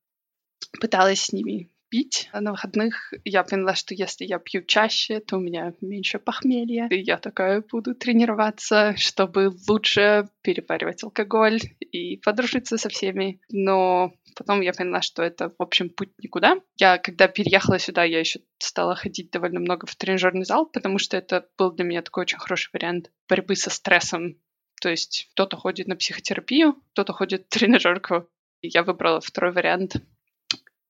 пыталась 0.80 1.24
с 1.24 1.34
ними 1.34 1.70
пить 1.90 2.30
на 2.34 2.52
выходных. 2.52 3.14
Я 3.24 3.44
поняла, 3.44 3.76
что 3.76 3.94
если 3.94 4.26
я 4.26 4.40
пью 4.40 4.64
чаще, 4.64 5.20
то 5.20 5.38
у 5.38 5.40
меня 5.40 5.74
меньше 5.82 6.20
похмелья. 6.20 6.88
И 6.90 7.00
я 7.00 7.18
такая 7.18 7.62
буду 7.62 7.96
тренироваться, 7.96 8.96
чтобы 8.98 9.52
лучше 9.68 10.30
переваривать 10.42 11.04
алкоголь 11.04 11.60
и 11.80 12.18
подружиться 12.18 12.78
со 12.78 12.90
всеми. 12.90 13.40
Но 13.52 14.14
потом 14.36 14.62
я 14.62 14.74
поняла, 14.74 15.02
что 15.02 15.24
это, 15.24 15.50
в 15.50 15.62
общем, 15.62 15.90
путь 15.90 16.12
никуда. 16.20 16.58
Я, 16.78 16.98
когда 16.98 17.28
переехала 17.28 17.80
сюда, 17.80 18.04
я 18.04 18.20
еще 18.20 18.42
стала 18.60 18.96
ходить 18.96 19.32
довольно 19.32 19.60
много 19.60 19.86
в 19.88 19.96
тренажерный 19.96 20.46
зал, 20.46 20.66
потому 20.66 21.00
что 21.00 21.18
это 21.18 21.48
был 21.58 21.72
для 21.72 21.86
меня 21.86 22.02
такой 22.02 22.22
очень 22.22 22.40
хороший 22.40 22.70
вариант 22.74 23.12
борьбы 23.28 23.56
со 23.56 23.70
стрессом. 23.70 24.36
То 24.82 24.90
есть 24.90 25.30
кто-то 25.34 25.58
ходит 25.58 25.88
на 25.88 25.96
психотерапию, 25.96 26.76
кто-то 26.92 27.14
ходит 27.14 27.46
в 27.46 27.50
тренажерку. 27.50 28.30
Я 28.62 28.84
выбрала 28.84 29.22
второй 29.22 29.52
вариант 29.52 29.98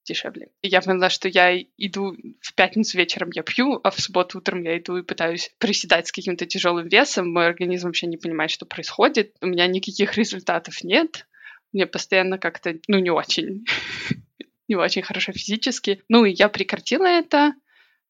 дешевле. 0.08 0.50
И 0.62 0.68
я 0.70 0.82
поняла, 0.82 1.10
что 1.10 1.28
я 1.28 1.60
иду 1.78 2.16
в 2.42 2.56
пятницу 2.56 2.98
вечером 2.98 3.30
я 3.34 3.44
пью, 3.44 3.80
а 3.84 3.92
в 3.92 4.00
субботу 4.00 4.40
утром 4.40 4.64
я 4.64 4.78
иду 4.78 4.98
и 4.98 5.04
пытаюсь 5.04 5.52
приседать 5.60 6.08
с 6.08 6.12
каким-то 6.12 6.46
тяжелым 6.46 6.88
весом. 6.88 7.32
Мой 7.32 7.48
организм 7.48 7.88
вообще 7.88 8.08
не 8.08 8.18
понимает, 8.18 8.52
что 8.52 8.66
происходит. 8.66 9.36
У 9.42 9.48
меня 9.48 9.68
никаких 9.68 10.18
результатов 10.18 10.84
нет. 10.84 11.28
Мне 11.74 11.86
постоянно 11.86 12.38
как-то, 12.38 12.76
ну, 12.88 13.00
не 13.00 13.12
очень, 13.12 13.66
не 14.68 14.76
очень 14.76 15.04
хорошо 15.04 15.34
физически. 15.34 16.02
Ну, 16.10 16.26
и 16.26 16.32
я 16.32 16.50
прекратила 16.50 17.06
это. 17.06 17.54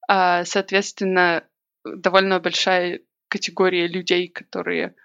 А, 0.08 0.46
соответственно, 0.46 1.44
довольно 1.84 2.39
большая 2.39 3.01
категория 3.27 3.88
людей, 3.88 4.27
которые 4.27 4.96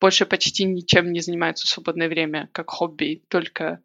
больше 0.00 0.26
почти 0.26 0.64
ничем 0.64 1.12
не 1.12 1.20
занимаются 1.20 1.66
в 1.66 1.70
свободное 1.70 2.08
время, 2.08 2.48
как 2.52 2.70
хобби, 2.70 3.22
только 3.28 3.80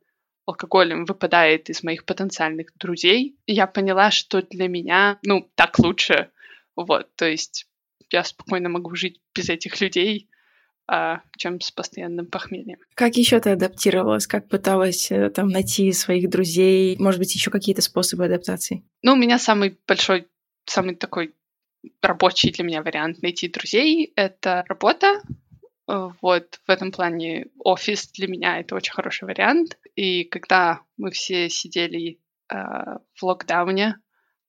алкоголем 0.46 1.06
выпадает 1.06 1.70
из 1.70 1.84
моих 1.84 2.06
потенциальных 2.06 2.76
друзей. 2.78 3.38
я 3.48 3.68
поняла, 3.68 4.12
что 4.12 4.42
для 4.42 4.68
меня, 4.68 5.20
ну, 5.24 5.50
так 5.56 5.80
лучше. 5.80 6.30
Вот, 6.76 7.16
то 7.16 7.26
есть 7.26 7.68
я 8.12 8.24
спокойно 8.24 8.70
могу 8.70 8.96
жить 8.96 9.20
без 9.34 9.50
этих 9.50 9.80
людей, 9.82 10.30
а, 10.88 11.22
чем 11.38 11.60
с 11.62 11.72
постоянным 11.72 12.28
похмельем. 12.28 12.78
Как 12.94 13.16
еще 13.16 13.40
ты 13.40 13.52
адаптировалась? 13.52 14.28
Как 14.28 14.48
пыталась 14.48 15.12
э, 15.12 15.30
там 15.32 15.48
найти 15.48 15.92
своих 15.94 16.30
друзей? 16.30 16.96
Может 17.00 17.20
быть, 17.20 17.34
еще 17.34 17.50
какие-то 17.50 17.82
способы 17.82 18.26
адаптации? 18.26 18.84
Ну, 19.02 19.14
у 19.14 19.16
меня 19.16 19.40
самый 19.40 19.80
большой, 19.88 20.28
самый 20.66 20.96
такой 20.96 21.34
рабочий 22.02 22.52
для 22.52 22.64
меня 22.64 22.84
вариант 22.84 23.22
найти 23.24 23.48
друзей— 23.48 24.12
это 24.16 24.64
работа, 24.68 25.22
Э, 25.88 26.10
вот 26.22 26.60
в 26.66 26.70
этом 26.70 26.92
плане 26.92 27.48
офис 27.60 28.08
для 28.08 28.28
меня 28.28 28.60
это 28.60 28.76
очень 28.76 28.94
хороший 28.94 29.26
вариант. 29.26 29.78
И 29.96 30.26
когда 30.26 30.82
мы 30.98 31.12
все 31.12 31.50
сидели 31.50 32.20
э, 32.50 32.56
в 32.56 33.24
локдауне 33.24 33.98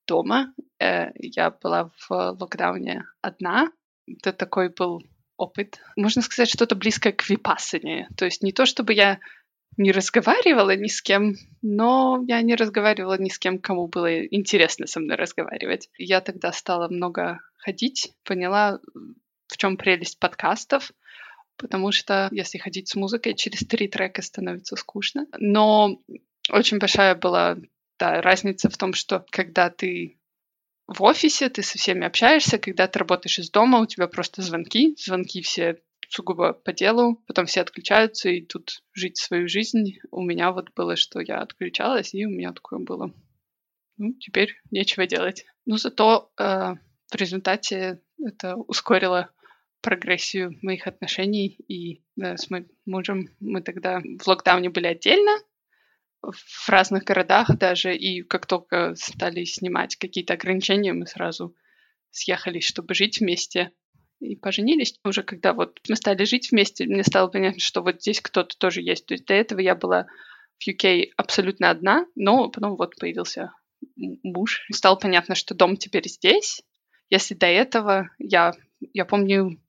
дома, 0.07 0.53
э, 0.81 1.11
я 1.17 1.51
была 1.51 1.91
в 2.09 2.11
локдауне 2.11 3.05
одна. 3.21 3.71
Это 4.07 4.33
такой 4.33 4.71
был 4.71 5.03
опыт. 5.37 5.81
Можно 5.97 6.23
сказать, 6.23 6.51
что-то 6.51 6.75
близкое 6.75 7.13
к 7.13 7.29
випассане. 7.29 8.09
То 8.17 8.25
есть 8.25 8.43
не 8.43 8.53
то, 8.53 8.67
чтобы 8.67 8.95
я 8.95 9.21
не 9.77 9.93
разговаривала 9.93 10.75
ни 10.75 10.89
с 10.89 11.03
кем, 11.03 11.35
но 11.63 12.25
я 12.27 12.41
не 12.43 12.55
разговаривала 12.55 13.19
ни 13.19 13.29
с 13.29 13.39
кем, 13.39 13.59
кому 13.59 13.89
было 13.89 14.25
интересно 14.25 14.87
со 14.87 15.01
мной 15.01 15.17
разговаривать. 15.17 15.91
Я 15.99 16.21
тогда 16.21 16.53
стала 16.53 16.89
много 16.89 17.41
ходить, 17.59 18.13
поняла, 18.25 18.81
в 19.49 19.57
чем 19.57 19.77
прелесть 19.77 20.19
подкастов, 20.19 20.93
потому 21.57 21.93
что 21.93 22.29
если 22.33 22.59
ходить 22.59 22.89
с 22.89 22.95
музыкой, 22.95 23.35
через 23.35 23.61
три 23.61 23.89
трека 23.89 24.23
становится 24.23 24.77
скучно. 24.77 25.27
Но 25.39 26.01
очень 26.51 26.79
большая 26.79 27.15
была 27.15 27.57
да, 27.99 28.21
разница 28.21 28.69
в 28.69 28.77
том, 28.77 28.93
что 28.93 29.25
когда 29.31 29.71
ты 29.71 30.19
в 30.87 31.03
офисе, 31.03 31.49
ты 31.49 31.63
со 31.63 31.79
всеми 31.79 32.07
общаешься, 32.07 32.59
когда 32.59 32.87
ты 32.87 32.99
работаешь 32.99 33.39
из 33.39 33.51
дома, 33.51 33.81
у 33.81 33.87
тебя 33.87 34.07
просто 34.07 34.43
звонки, 34.43 34.95
звонки 34.99 35.43
все 35.43 35.81
сугубо 36.09 36.53
по 36.53 36.73
делу, 36.73 37.17
потом 37.27 37.47
все 37.47 37.63
отключаются 37.63 38.29
и 38.29 38.43
тут 38.43 38.83
жить 38.93 39.19
свою 39.19 39.49
жизнь. 39.49 39.99
У 40.11 40.23
меня 40.23 40.53
вот 40.53 40.73
было, 40.75 40.95
что 40.95 41.21
я 41.21 41.41
отключалась, 41.41 42.15
и 42.15 42.25
у 42.25 42.31
меня 42.31 42.53
такое 42.53 42.79
было. 42.79 43.13
Ну, 43.97 44.13
теперь 44.15 44.55
нечего 44.71 45.07
делать. 45.07 45.45
Но 45.65 45.79
зато 45.79 46.31
э, 46.39 46.75
в 47.11 47.15
результате 47.15 48.01
это 48.25 48.57
ускорило 48.57 49.31
прогрессию 49.87 50.59
моих 50.63 50.89
отношений. 50.89 51.57
И 51.69 52.03
да, 52.17 52.37
с 52.37 52.51
моим 52.51 52.67
мужем 52.87 53.29
мы 53.39 53.63
тогда 53.63 54.01
в 54.01 54.27
локдауне 54.27 54.69
были 54.69 54.89
отдельно, 54.89 55.31
в 56.23 56.69
разных 56.69 57.05
городах 57.05 57.57
даже, 57.57 57.95
и 57.95 58.23
как 58.23 58.47
только 58.47 58.97
стали 58.97 59.45
снимать 59.45 59.95
какие-то 59.95 60.35
ограничения, 60.35 60.93
мы 60.93 61.07
сразу 61.07 61.55
съехались, 62.11 62.65
чтобы 62.65 62.95
жить 62.95 63.21
вместе 63.21 63.71
и 64.19 64.35
поженились. 64.35 64.99
Уже 65.05 65.23
когда 65.23 65.53
вот 65.53 65.79
мы 65.89 65.95
стали 65.95 66.25
жить 66.25 66.51
вместе, 66.51 66.87
мне 66.87 67.05
стало 67.05 67.29
понятно, 67.29 67.61
что 67.61 67.81
вот 67.83 68.01
здесь 68.01 68.21
кто-то 68.21 68.59
тоже 68.59 68.83
есть. 68.83 69.07
То 69.07 69.15
есть 69.15 69.27
до 69.27 69.35
этого 69.35 69.61
я 69.61 69.77
была 69.77 70.09
в 70.59 70.69
UK 70.69 71.11
абсолютно 71.17 71.71
одна, 71.71 72.07
но 72.17 72.49
потом 72.49 72.77
вот 72.77 72.97
появился 72.97 73.53
муж. 73.95 74.67
Стало 74.73 74.97
понятно, 74.97 75.37
что 75.37 75.55
дом 75.55 75.77
теперь 75.77 76.09
здесь. 76.09 76.63
Если 77.09 77.35
до 77.35 77.47
этого 77.47 78.11
я, 78.19 78.53
я 78.81 79.05
помню, 79.05 79.61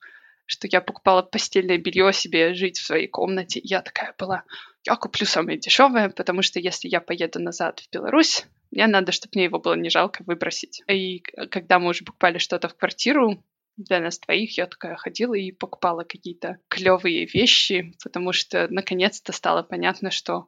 что 0.48 0.68
я 0.72 0.82
покупала 0.82 1.22
постельное 1.22 1.78
белье 1.78 2.12
себе 2.14 2.54
жить 2.56 2.80
в 2.80 2.86
своей 2.86 3.08
комнате. 3.08 3.60
Я 3.64 3.82
такая 3.82 4.16
была, 4.18 4.44
я 4.86 4.96
куплю 4.96 5.28
самое 5.28 5.60
дешевое, 5.60 6.10
потому 6.10 6.42
что 6.42 6.60
если 6.60 6.88
я 6.88 7.02
поеду 7.02 7.40
назад 7.40 7.82
в 7.82 7.92
Беларусь, 7.92 8.46
мне 8.72 8.88
надо, 8.88 9.12
чтобы 9.12 9.34
мне 9.36 9.44
его 9.44 9.60
было 9.60 9.76
не 9.76 9.90
жалко 9.90 10.24
выбросить. 10.26 10.82
И 10.88 11.20
когда 11.52 11.80
мы 11.80 11.90
уже 11.90 12.06
покупали 12.06 12.38
что-то 12.38 12.70
в 12.70 12.76
квартиру, 12.76 13.44
для 13.76 14.00
нас 14.00 14.20
двоих 14.20 14.58
я 14.58 14.66
такая 14.66 14.96
ходила 14.96 15.36
и 15.36 15.52
покупала 15.52 16.04
какие-то 16.04 16.58
клевые 16.70 17.26
вещи, 17.26 17.94
потому 18.04 18.32
что 18.32 18.68
наконец-то 18.70 19.34
стало 19.34 19.64
понятно, 19.64 20.12
что, 20.12 20.48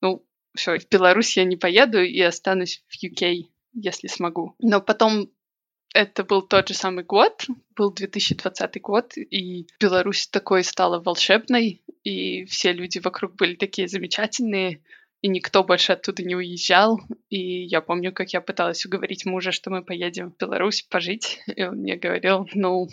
ну, 0.00 0.24
все, 0.54 0.78
в 0.78 0.88
Беларусь 0.88 1.36
я 1.36 1.44
не 1.44 1.56
поеду 1.56 2.02
и 2.02 2.20
останусь 2.20 2.84
в 2.88 3.02
UK, 3.02 3.44
если 3.72 4.08
смогу. 4.08 4.56
Но 4.58 4.80
потом 4.80 5.30
это 5.94 6.24
был 6.24 6.42
тот 6.42 6.68
же 6.68 6.74
самый 6.74 7.04
год, 7.04 7.46
был 7.76 7.92
2020 7.92 8.80
год, 8.80 9.16
и 9.16 9.66
Беларусь 9.80 10.28
такой 10.28 10.62
стала 10.64 11.00
волшебной, 11.00 11.82
и 12.04 12.44
все 12.44 12.72
люди 12.72 12.98
вокруг 12.98 13.36
были 13.36 13.54
такие 13.54 13.88
замечательные, 13.88 14.82
и 15.20 15.28
никто 15.28 15.64
больше 15.64 15.92
оттуда 15.92 16.22
не 16.22 16.36
уезжал. 16.36 17.00
И 17.28 17.64
я 17.64 17.80
помню, 17.80 18.12
как 18.12 18.32
я 18.32 18.40
пыталась 18.40 18.84
уговорить 18.86 19.24
мужа, 19.24 19.50
что 19.50 19.70
мы 19.70 19.82
поедем 19.82 20.30
в 20.30 20.36
Беларусь 20.36 20.82
пожить, 20.82 21.40
и 21.46 21.62
он 21.64 21.78
мне 21.78 21.96
говорил, 21.96 22.48
ну, 22.54 22.88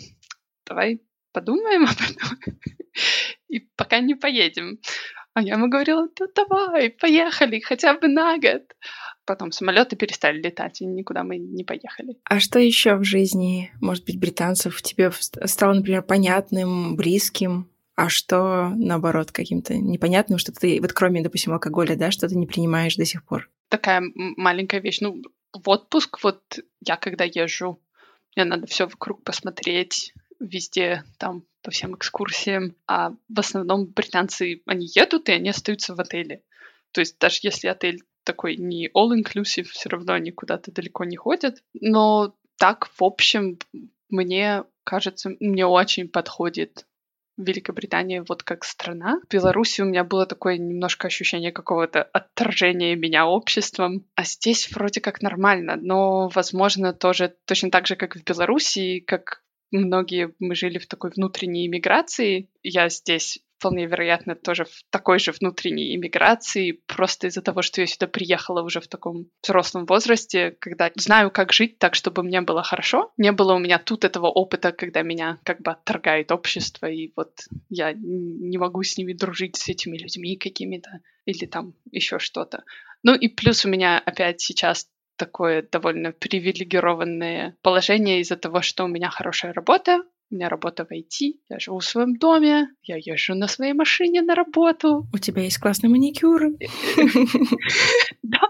давай 0.64 1.00
подумаем 1.32 1.84
об 1.84 1.90
этом, 1.90 2.56
и 3.48 3.60
пока 3.76 4.00
не 4.00 4.14
поедем. 4.14 4.80
А 5.34 5.42
я 5.42 5.54
ему 5.54 5.68
говорила, 5.68 6.08
да 6.18 6.26
давай, 6.34 6.88
поехали, 6.88 7.60
хотя 7.60 7.92
бы 7.92 8.08
на 8.08 8.38
год 8.38 8.62
потом 9.26 9.52
самолеты 9.52 9.96
перестали 9.96 10.40
летать, 10.40 10.80
и 10.80 10.86
никуда 10.86 11.24
мы 11.24 11.36
не 11.36 11.64
поехали. 11.64 12.16
А 12.24 12.40
что 12.40 12.58
еще 12.58 12.96
в 12.96 13.04
жизни, 13.04 13.72
может 13.80 14.04
быть, 14.04 14.18
британцев 14.18 14.80
тебе 14.82 15.10
стало, 15.12 15.74
например, 15.74 16.02
понятным, 16.02 16.96
близким? 16.96 17.70
А 17.96 18.08
что, 18.10 18.72
наоборот, 18.76 19.32
каким-то 19.32 19.74
непонятным, 19.74 20.38
что 20.38 20.52
ты, 20.52 20.80
вот 20.80 20.92
кроме, 20.92 21.22
допустим, 21.22 21.52
алкоголя, 21.52 21.96
да, 21.96 22.10
что 22.10 22.28
ты 22.28 22.36
не 22.36 22.46
принимаешь 22.46 22.96
до 22.96 23.06
сих 23.06 23.24
пор? 23.24 23.50
Такая 23.70 24.02
маленькая 24.14 24.80
вещь. 24.80 25.00
Ну, 25.00 25.22
в 25.52 25.68
отпуск, 25.68 26.22
вот 26.22 26.42
я 26.84 26.96
когда 26.96 27.24
езжу, 27.24 27.80
мне 28.34 28.44
надо 28.44 28.66
все 28.66 28.86
вокруг 28.86 29.24
посмотреть, 29.24 30.12
везде 30.38 31.04
там 31.18 31.44
по 31.62 31.70
всем 31.70 31.94
экскурсиям, 31.94 32.76
а 32.86 33.12
в 33.28 33.40
основном 33.40 33.86
британцы, 33.86 34.62
они 34.66 34.86
едут, 34.94 35.28
и 35.28 35.32
они 35.32 35.48
остаются 35.48 35.94
в 35.94 36.00
отеле. 36.00 36.42
То 36.92 37.00
есть 37.00 37.18
даже 37.18 37.40
если 37.42 37.68
отель 37.68 38.02
такой 38.26 38.56
не 38.56 38.88
all-inclusive, 38.88 39.64
все 39.64 39.88
равно 39.88 40.12
они 40.12 40.32
куда-то 40.32 40.70
далеко 40.70 41.04
не 41.04 41.16
ходят. 41.16 41.62
Но 41.80 42.34
так, 42.58 42.88
в 42.88 43.02
общем, 43.02 43.58
мне 44.10 44.64
кажется, 44.84 45.30
мне 45.40 45.66
очень 45.66 46.08
подходит 46.08 46.86
Великобритания 47.36 48.24
вот 48.26 48.42
как 48.42 48.64
страна. 48.64 49.20
В 49.28 49.32
Беларуси 49.32 49.82
у 49.82 49.84
меня 49.84 50.04
было 50.04 50.26
такое 50.26 50.56
немножко 50.56 51.08
ощущение 51.08 51.52
какого-то 51.52 52.02
отторжения 52.02 52.96
меня 52.96 53.26
обществом, 53.26 54.06
а 54.14 54.24
здесь 54.24 54.70
вроде 54.70 55.00
как 55.00 55.20
нормально, 55.20 55.76
но, 55.76 56.28
возможно, 56.28 56.94
тоже 56.94 57.34
точно 57.44 57.70
так 57.70 57.86
же, 57.86 57.96
как 57.96 58.16
в 58.16 58.24
Беларуси, 58.24 59.00
как 59.00 59.42
многие 59.70 60.32
мы 60.38 60.54
жили 60.54 60.78
в 60.78 60.86
такой 60.86 61.10
внутренней 61.10 61.66
иммиграции. 61.66 62.48
Я 62.62 62.88
здесь 62.88 63.40
вполне 63.58 63.86
вероятно, 63.86 64.34
тоже 64.34 64.64
в 64.64 64.82
такой 64.90 65.18
же 65.18 65.32
внутренней 65.32 65.94
иммиграции, 65.94 66.72
просто 66.86 67.28
из-за 67.28 67.42
того, 67.42 67.62
что 67.62 67.80
я 67.80 67.86
сюда 67.86 68.06
приехала 68.06 68.62
уже 68.62 68.80
в 68.80 68.88
таком 68.88 69.26
взрослом 69.42 69.86
возрасте, 69.86 70.56
когда 70.60 70.90
знаю, 70.96 71.30
как 71.30 71.52
жить 71.52 71.78
так, 71.78 71.94
чтобы 71.94 72.22
мне 72.22 72.40
было 72.40 72.62
хорошо. 72.62 73.12
Не 73.16 73.32
было 73.32 73.54
у 73.54 73.58
меня 73.58 73.78
тут 73.78 74.04
этого 74.04 74.26
опыта, 74.26 74.72
когда 74.72 75.02
меня 75.02 75.38
как 75.44 75.60
бы 75.62 75.70
отторгает 75.70 76.32
общество, 76.32 76.86
и 76.86 77.12
вот 77.16 77.32
я 77.68 77.92
не 77.92 78.58
могу 78.58 78.82
с 78.82 78.98
ними 78.98 79.12
дружить, 79.12 79.56
с 79.56 79.68
этими 79.68 79.96
людьми 79.96 80.36
какими-то, 80.36 81.00
или 81.24 81.46
там 81.46 81.74
еще 81.90 82.18
что-то. 82.18 82.64
Ну 83.02 83.14
и 83.14 83.28
плюс 83.28 83.64
у 83.64 83.68
меня 83.68 83.98
опять 83.98 84.40
сейчас 84.40 84.88
такое 85.16 85.62
довольно 85.62 86.12
привилегированное 86.12 87.56
положение 87.62 88.20
из-за 88.20 88.36
того, 88.36 88.60
что 88.60 88.84
у 88.84 88.88
меня 88.88 89.08
хорошая 89.10 89.52
работа, 89.52 90.02
у 90.30 90.34
меня 90.34 90.48
работа 90.48 90.84
в 90.84 90.92
IT, 90.92 91.34
я 91.48 91.58
живу 91.58 91.78
в 91.78 91.84
своем 91.84 92.16
доме, 92.16 92.68
я 92.82 92.96
езжу 92.96 93.34
на 93.34 93.48
своей 93.48 93.72
машине 93.72 94.22
на 94.22 94.34
работу. 94.34 95.06
У 95.12 95.18
тебя 95.18 95.42
есть 95.42 95.58
классный 95.58 95.88
маникюр. 95.88 96.52
Да, 98.22 98.40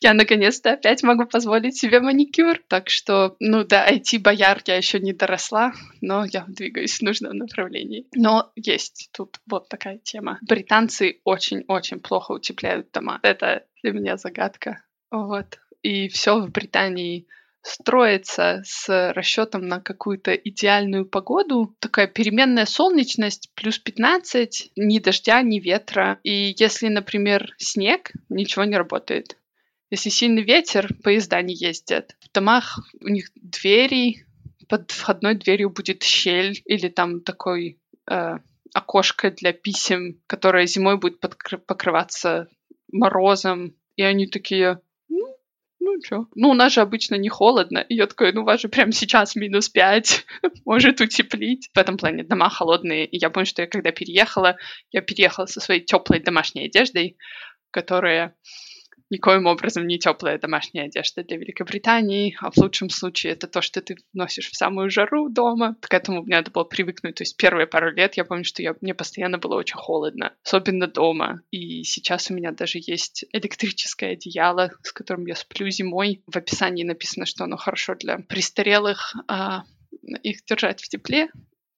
я 0.00 0.14
наконец-то 0.14 0.72
опять 0.72 1.02
могу 1.02 1.26
позволить 1.26 1.76
себе 1.76 2.00
маникюр. 2.00 2.60
Так 2.68 2.88
что, 2.88 3.34
ну 3.40 3.64
да, 3.64 3.90
IT-бояр 3.90 4.62
я 4.66 4.76
еще 4.76 5.00
не 5.00 5.12
доросла, 5.12 5.72
но 6.00 6.24
я 6.24 6.44
двигаюсь 6.46 6.98
в 6.98 7.02
нужном 7.02 7.36
направлении. 7.36 8.06
Но 8.14 8.52
есть 8.54 9.10
тут 9.12 9.38
вот 9.50 9.68
такая 9.68 9.98
тема. 9.98 10.38
Британцы 10.42 11.20
очень-очень 11.24 11.98
плохо 11.98 12.32
утепляют 12.32 12.92
дома. 12.92 13.18
Это 13.22 13.64
для 13.82 13.92
меня 13.92 14.16
загадка. 14.16 14.84
Вот. 15.10 15.58
И 15.82 16.08
все 16.08 16.40
в 16.40 16.50
Британии 16.50 17.26
строится 17.62 18.62
с 18.64 19.12
расчетом 19.12 19.66
на 19.66 19.80
какую-то 19.80 20.34
идеальную 20.34 21.06
погоду. 21.06 21.74
Такая 21.78 22.06
переменная 22.06 22.66
солнечность, 22.66 23.50
плюс 23.54 23.78
15, 23.78 24.72
ни 24.76 24.98
дождя, 24.98 25.42
ни 25.42 25.58
ветра. 25.58 26.18
И 26.22 26.54
если, 26.58 26.88
например, 26.88 27.54
снег, 27.58 28.12
ничего 28.28 28.64
не 28.64 28.76
работает. 28.76 29.36
Если 29.90 30.08
сильный 30.08 30.42
ветер, 30.42 30.88
поезда 31.02 31.42
не 31.42 31.54
ездят. 31.54 32.16
В 32.20 32.32
домах 32.32 32.78
у 33.00 33.08
них 33.08 33.30
двери, 33.34 34.24
под 34.68 34.92
входной 34.92 35.34
дверью 35.34 35.70
будет 35.70 36.04
щель 36.04 36.62
или 36.64 36.88
там 36.88 37.22
такой 37.22 37.80
э, 38.08 38.38
окошко 38.72 39.32
для 39.32 39.52
писем, 39.52 40.20
которое 40.28 40.66
зимой 40.66 40.96
будет 40.96 41.18
покрываться 41.20 42.48
морозом. 42.92 43.74
И 43.96 44.02
они 44.02 44.28
такие, 44.28 44.80
ну 45.94 46.02
что? 46.04 46.26
Ну, 46.34 46.50
у 46.50 46.54
нас 46.54 46.72
же 46.72 46.80
обычно 46.80 47.14
не 47.16 47.28
холодно. 47.28 47.78
И 47.78 47.94
я 47.94 48.06
такой, 48.06 48.32
ну, 48.32 48.42
у 48.42 48.44
вас 48.44 48.60
же 48.60 48.68
прямо 48.68 48.92
сейчас 48.92 49.36
минус 49.36 49.68
5, 49.68 50.26
может 50.64 51.00
утеплить. 51.00 51.70
В 51.74 51.78
этом 51.78 51.96
плане 51.96 52.24
дома 52.24 52.48
холодные. 52.48 53.06
И 53.06 53.18
я 53.18 53.30
помню, 53.30 53.46
что 53.46 53.62
я 53.62 53.68
когда 53.68 53.92
переехала, 53.92 54.56
я 54.92 55.00
переехала 55.00 55.46
со 55.46 55.60
своей 55.60 55.80
теплой 55.80 56.20
домашней 56.20 56.66
одеждой, 56.66 57.16
которая 57.70 58.34
никоим 59.10 59.46
образом 59.46 59.86
не 59.86 59.98
теплая 59.98 60.38
домашняя 60.38 60.84
одежда 60.84 61.22
для 61.24 61.36
Великобритании, 61.36 62.36
а 62.40 62.50
в 62.50 62.56
лучшем 62.56 62.90
случае 62.90 63.32
это 63.32 63.46
то, 63.46 63.60
что 63.60 63.80
ты 63.80 63.96
носишь 64.12 64.50
в 64.50 64.56
самую 64.56 64.90
жару 64.90 65.28
дома. 65.28 65.76
К 65.80 65.92
этому 65.94 66.22
мне 66.22 66.36
надо 66.36 66.50
было 66.50 66.64
привыкнуть. 66.64 67.16
То 67.16 67.22
есть 67.22 67.36
первые 67.36 67.66
пару 67.66 67.92
лет 67.92 68.14
я 68.16 68.24
помню, 68.24 68.44
что 68.44 68.62
я, 68.62 68.74
мне 68.80 68.94
постоянно 68.94 69.38
было 69.38 69.56
очень 69.56 69.76
холодно, 69.76 70.32
особенно 70.44 70.86
дома. 70.86 71.42
И 71.50 71.82
сейчас 71.84 72.30
у 72.30 72.34
меня 72.34 72.52
даже 72.52 72.78
есть 72.80 73.24
электрическое 73.32 74.12
одеяло, 74.12 74.70
с 74.82 74.92
которым 74.92 75.26
я 75.26 75.34
сплю 75.34 75.68
зимой. 75.70 76.22
В 76.26 76.36
описании 76.36 76.84
написано, 76.84 77.26
что 77.26 77.44
оно 77.44 77.56
хорошо 77.56 77.94
для 77.96 78.18
престарелых, 78.18 79.14
а 79.28 79.64
их 80.22 80.44
держать 80.44 80.80
в 80.80 80.88
тепле, 80.88 81.28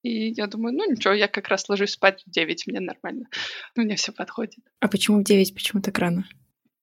и 0.02 0.32
я 0.32 0.48
думаю, 0.48 0.74
ну 0.74 0.90
ничего, 0.90 1.14
я 1.14 1.28
как 1.28 1.48
раз 1.48 1.68
ложусь 1.68 1.92
спать 1.92 2.24
в 2.26 2.30
9, 2.30 2.66
мне 2.66 2.80
нормально. 2.80 3.26
Мне 3.76 3.96
все 3.96 4.12
подходит. 4.12 4.58
А 4.80 4.88
почему 4.88 5.20
в 5.20 5.24
9? 5.24 5.54
Почему 5.54 5.80
так 5.80 5.98
рано? 5.98 6.26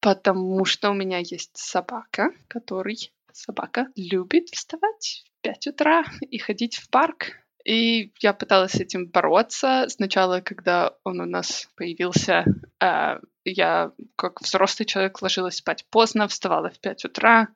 Потому 0.02 0.64
что 0.66 0.92
у 0.92 0.94
меня 0.94 1.18
есть 1.18 1.58
собака, 1.58 2.32
который 2.48 3.12
собака 3.34 3.88
любит 3.96 4.50
вставать 4.50 5.24
в 5.26 5.42
5 5.42 5.68
утра 5.68 6.04
и 6.30 6.38
ходить 6.38 6.76
в 6.76 6.90
парк. 6.90 7.34
И 7.66 8.14
я 8.20 8.34
пыталась 8.34 8.72
с 8.72 8.80
этим 8.80 9.08
бороться. 9.08 9.86
Сначала, 9.90 10.42
когда 10.42 10.94
он 11.04 11.20
у 11.20 11.26
нас 11.26 11.70
появился, 11.76 12.46
э, 12.82 13.20
я 13.44 13.92
как 14.16 14.42
взрослый 14.42 14.86
человек 14.86 15.22
ложилась 15.22 15.58
спать 15.58 15.86
поздно, 15.90 16.28
вставала 16.28 16.70
в 16.70 16.80
5 16.80 17.06
утра, 17.06 17.50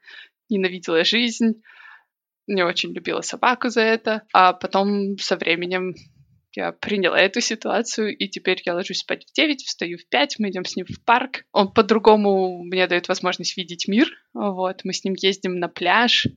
ненавидела 0.49 1.03
жизнь, 1.03 1.63
не 2.47 2.63
очень 2.63 2.93
любила 2.93 3.21
собаку 3.21 3.69
за 3.69 3.81
это. 3.81 4.23
А 4.33 4.53
потом 4.53 5.17
со 5.17 5.37
временем 5.37 5.95
я 6.55 6.71
приняла 6.71 7.19
эту 7.19 7.41
ситуацию, 7.41 8.15
и 8.15 8.27
теперь 8.27 8.61
я 8.65 8.75
ложусь 8.75 8.99
спать 8.99 9.25
в 9.25 9.33
9, 9.33 9.63
встаю 9.63 9.97
в 9.97 10.07
5, 10.07 10.39
мы 10.39 10.49
идем 10.49 10.65
с 10.65 10.75
ним 10.75 10.85
в 10.85 11.03
парк. 11.03 11.45
Он 11.51 11.71
по-другому 11.71 12.63
мне 12.63 12.87
дает 12.87 13.07
возможность 13.07 13.57
видеть 13.57 13.87
мир. 13.87 14.09
Вот, 14.33 14.81
мы 14.83 14.93
с 14.93 15.03
ним 15.03 15.15
ездим 15.17 15.59
на 15.59 15.67
пляж, 15.67 16.27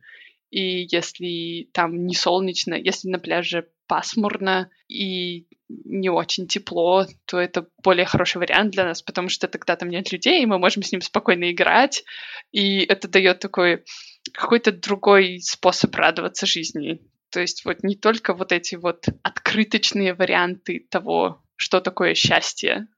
и 0.51 0.87
если 0.91 1.69
там 1.73 2.07
не 2.07 2.15
солнечно, 2.15 2.75
если 2.75 3.09
на 3.09 3.19
пляже 3.19 3.69
пасмурно 3.89 4.71
и 4.89 5.47
не 5.69 6.09
очень 6.09 6.47
тепло, 6.47 7.07
то 7.25 7.39
это 7.39 7.69
более 7.83 8.05
хороший 8.05 8.39
вариант 8.39 8.73
для 8.73 8.85
нас, 8.85 9.03
потому 9.03 9.29
что 9.29 9.49
тогда 9.49 9.77
там 9.77 9.89
нет 9.89 10.13
людей, 10.13 10.43
и 10.43 10.47
мы 10.47 10.59
можем 10.59 10.83
с 10.83 10.93
ним 10.93 11.01
спокойно 11.01 11.51
играть, 11.51 12.05
и 12.53 12.81
это 12.81 13.09
дает 13.09 13.41
такой 13.41 13.85
какой-то 14.33 14.73
другой 14.73 15.41
способ 15.41 15.95
радоваться 15.95 16.47
жизни. 16.47 17.01
То 17.31 17.41
есть 17.41 17.65
вот 17.65 17.83
не 17.83 17.97
только 17.97 18.35
вот 18.35 18.53
эти 18.53 18.75
вот 18.77 19.07
открыточные 19.23 20.15
варианты 20.15 20.87
того, 20.91 21.43
что 21.57 21.81
такое 21.81 22.15
счастье, 22.15 22.89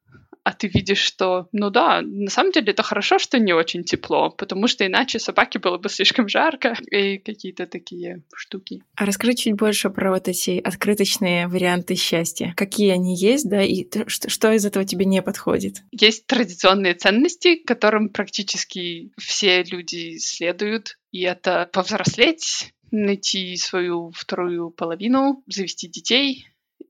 а 0.48 0.52
ты 0.52 0.66
видишь, 0.66 1.00
что, 1.00 1.46
ну 1.52 1.68
да, 1.68 2.00
на 2.00 2.30
самом 2.30 2.52
деле 2.52 2.72
это 2.72 2.82
хорошо, 2.82 3.18
что 3.18 3.38
не 3.38 3.52
очень 3.52 3.84
тепло, 3.84 4.30
потому 4.30 4.66
что 4.66 4.86
иначе 4.86 5.18
собаке 5.18 5.58
было 5.58 5.76
бы 5.76 5.90
слишком 5.90 6.26
жарко 6.26 6.74
и 6.90 7.18
какие-то 7.18 7.66
такие 7.66 8.22
штуки. 8.34 8.82
А 8.96 9.04
расскажи 9.04 9.34
чуть 9.34 9.56
больше 9.56 9.90
про 9.90 10.10
вот 10.10 10.26
эти 10.26 10.58
открыточные 10.58 11.48
варианты 11.48 11.96
счастья. 11.96 12.54
Какие 12.56 12.92
они 12.92 13.14
есть, 13.14 13.46
да, 13.46 13.62
и 13.62 13.86
что, 14.06 14.30
что 14.30 14.50
из 14.52 14.64
этого 14.64 14.86
тебе 14.86 15.04
не 15.04 15.20
подходит? 15.20 15.82
Есть 15.92 16.26
традиционные 16.26 16.94
ценности, 16.94 17.56
которым 17.56 18.08
практически 18.08 19.12
все 19.18 19.62
люди 19.64 20.16
следуют, 20.16 20.96
и 21.10 21.22
это 21.22 21.68
повзрослеть, 21.72 22.72
найти 22.90 23.56
свою 23.56 24.10
вторую 24.14 24.70
половину, 24.70 25.42
завести 25.46 25.88
детей 25.88 26.46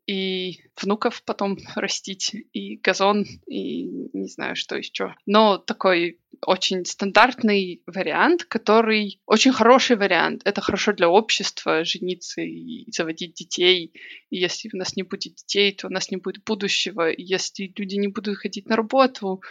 и 0.08 0.60
внуков 0.80 1.22
потом 1.22 1.58
растить, 1.76 2.34
и 2.52 2.76
газон, 2.76 3.26
и 3.46 3.84
не 4.14 4.28
знаю, 4.28 4.56
что 4.56 4.76
еще. 4.76 5.14
Но 5.26 5.58
такой 5.58 6.18
очень 6.46 6.84
стандартный 6.84 7.82
вариант, 7.86 8.44
который 8.44 9.20
очень 9.26 9.52
хороший 9.52 9.96
вариант. 9.96 10.42
Это 10.44 10.60
хорошо 10.60 10.92
для 10.92 11.08
общества, 11.08 11.84
жениться 11.84 12.40
и 12.40 12.90
заводить 12.90 13.34
детей. 13.34 13.92
И 14.30 14.38
если 14.38 14.70
у 14.72 14.76
нас 14.76 14.96
не 14.96 15.02
будет 15.02 15.34
детей, 15.34 15.72
то 15.72 15.88
у 15.88 15.90
нас 15.90 16.10
не 16.10 16.16
будет 16.16 16.44
будущего. 16.44 17.10
И 17.10 17.22
если 17.22 17.72
люди 17.76 17.96
не 17.96 18.08
будут 18.08 18.38
ходить 18.38 18.68
на 18.68 18.76
работу, 18.76 19.42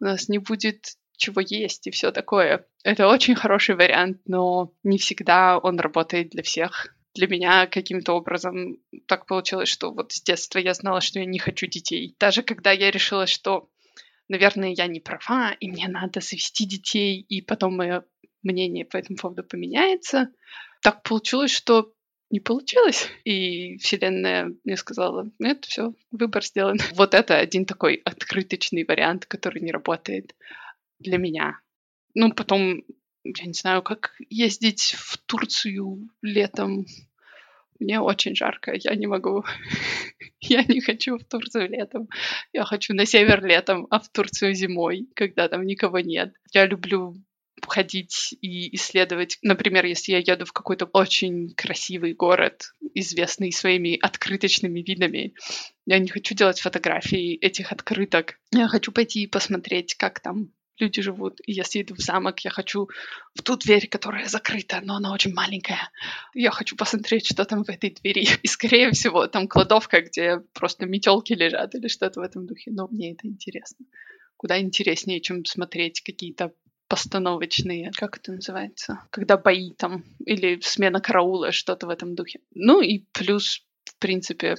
у 0.00 0.04
нас 0.04 0.28
не 0.28 0.38
будет 0.38 0.96
чего 1.16 1.40
есть 1.40 1.86
и 1.86 1.90
все 1.90 2.10
такое. 2.10 2.66
Это 2.84 3.08
очень 3.08 3.34
хороший 3.34 3.74
вариант, 3.74 4.20
но 4.26 4.72
не 4.82 4.98
всегда 4.98 5.58
он 5.58 5.78
работает 5.80 6.30
для 6.30 6.42
всех. 6.42 6.94
Для 7.14 7.28
меня 7.28 7.66
каким-то 7.66 8.14
образом 8.14 8.78
так 9.06 9.26
получилось, 9.26 9.68
что 9.68 9.92
вот 9.92 10.12
с 10.12 10.22
детства 10.22 10.58
я 10.58 10.74
знала, 10.74 11.00
что 11.00 11.18
я 11.18 11.26
не 11.26 11.38
хочу 11.38 11.66
детей. 11.66 12.16
Даже 12.18 12.42
когда 12.42 12.72
я 12.72 12.90
решила, 12.90 13.26
что, 13.26 13.68
наверное, 14.28 14.74
я 14.76 14.86
не 14.86 15.00
права, 15.00 15.52
и 15.52 15.68
мне 15.68 15.88
надо 15.88 16.20
завести 16.20 16.64
детей, 16.64 17.20
и 17.20 17.42
потом 17.42 17.76
мое 17.76 18.04
мнение 18.42 18.84
по 18.84 18.96
этому 18.96 19.18
поводу 19.18 19.44
поменяется, 19.44 20.30
так 20.82 21.02
получилось, 21.02 21.52
что 21.52 21.92
не 22.30 22.40
получилось. 22.40 23.08
И 23.24 23.76
Вселенная 23.76 24.54
мне 24.64 24.76
сказала, 24.76 25.30
нет, 25.38 25.66
все, 25.66 25.94
выбор 26.10 26.42
сделан. 26.42 26.78
Вот 26.94 27.14
это 27.14 27.36
один 27.36 27.66
такой 27.66 27.96
открыточный 27.96 28.84
вариант, 28.84 29.26
который 29.26 29.60
не 29.60 29.70
работает 29.70 30.34
для 31.02 31.18
меня. 31.18 31.60
Ну, 32.14 32.32
потом, 32.32 32.84
я 33.24 33.46
не 33.46 33.52
знаю, 33.52 33.82
как 33.82 34.14
ездить 34.28 34.94
в 34.98 35.18
Турцию 35.18 36.08
летом. 36.22 36.86
Мне 37.78 38.00
очень 38.00 38.36
жарко, 38.36 38.72
я 38.74 38.94
не 38.94 39.06
могу. 39.06 39.44
я 40.40 40.62
не 40.64 40.80
хочу 40.80 41.18
в 41.18 41.24
Турцию 41.24 41.68
летом. 41.68 42.08
Я 42.52 42.64
хочу 42.64 42.94
на 42.94 43.06
север 43.06 43.44
летом, 43.44 43.86
а 43.90 43.98
в 43.98 44.08
Турцию 44.08 44.54
зимой, 44.54 45.08
когда 45.14 45.48
там 45.48 45.66
никого 45.66 45.98
нет. 46.00 46.34
Я 46.52 46.66
люблю 46.66 47.16
ходить 47.66 48.34
и 48.40 48.74
исследовать. 48.74 49.38
Например, 49.42 49.84
если 49.84 50.12
я 50.12 50.18
еду 50.18 50.44
в 50.44 50.52
какой-то 50.52 50.86
очень 50.86 51.54
красивый 51.54 52.14
город, 52.14 52.74
известный 52.94 53.52
своими 53.52 53.98
открыточными 54.00 54.80
видами, 54.80 55.34
я 55.86 55.98
не 55.98 56.08
хочу 56.08 56.34
делать 56.34 56.60
фотографии 56.60 57.36
этих 57.36 57.72
открыток. 57.72 58.38
Я 58.52 58.68
хочу 58.68 58.92
пойти 58.92 59.22
и 59.22 59.28
посмотреть, 59.28 59.94
как 59.94 60.20
там 60.20 60.52
люди 60.82 61.00
живут. 61.02 61.40
И 61.46 61.52
если 61.52 61.82
иду 61.82 61.94
в 61.94 62.00
замок, 62.00 62.40
я 62.40 62.50
хочу 62.50 62.88
в 63.34 63.42
ту 63.42 63.56
дверь, 63.56 63.88
которая 63.88 64.26
закрыта, 64.26 64.80
но 64.82 64.96
она 64.96 65.12
очень 65.12 65.32
маленькая. 65.32 65.90
Я 66.34 66.50
хочу 66.50 66.76
посмотреть, 66.76 67.26
что 67.26 67.44
там 67.44 67.64
в 67.64 67.68
этой 67.68 67.90
двери. 67.90 68.26
И, 68.42 68.46
скорее 68.46 68.90
всего, 68.90 69.26
там 69.28 69.48
кладовка, 69.48 70.02
где 70.02 70.40
просто 70.52 70.86
метелки 70.86 71.32
лежат 71.32 71.74
или 71.74 71.88
что-то 71.88 72.20
в 72.20 72.22
этом 72.22 72.46
духе. 72.46 72.70
Но 72.72 72.88
мне 72.88 73.12
это 73.12 73.28
интересно. 73.28 73.86
Куда 74.36 74.60
интереснее, 74.60 75.20
чем 75.20 75.44
смотреть 75.44 76.00
какие-то 76.00 76.52
постановочные, 76.88 77.90
как 77.96 78.18
это 78.18 78.32
называется, 78.32 78.98
когда 79.10 79.38
бои 79.38 79.72
там, 79.72 80.04
или 80.26 80.60
смена 80.60 81.00
караула, 81.00 81.50
что-то 81.50 81.86
в 81.86 81.90
этом 81.90 82.14
духе. 82.14 82.40
Ну 82.54 82.82
и 82.82 83.06
плюс, 83.12 83.64
в 83.84 83.98
принципе, 83.98 84.56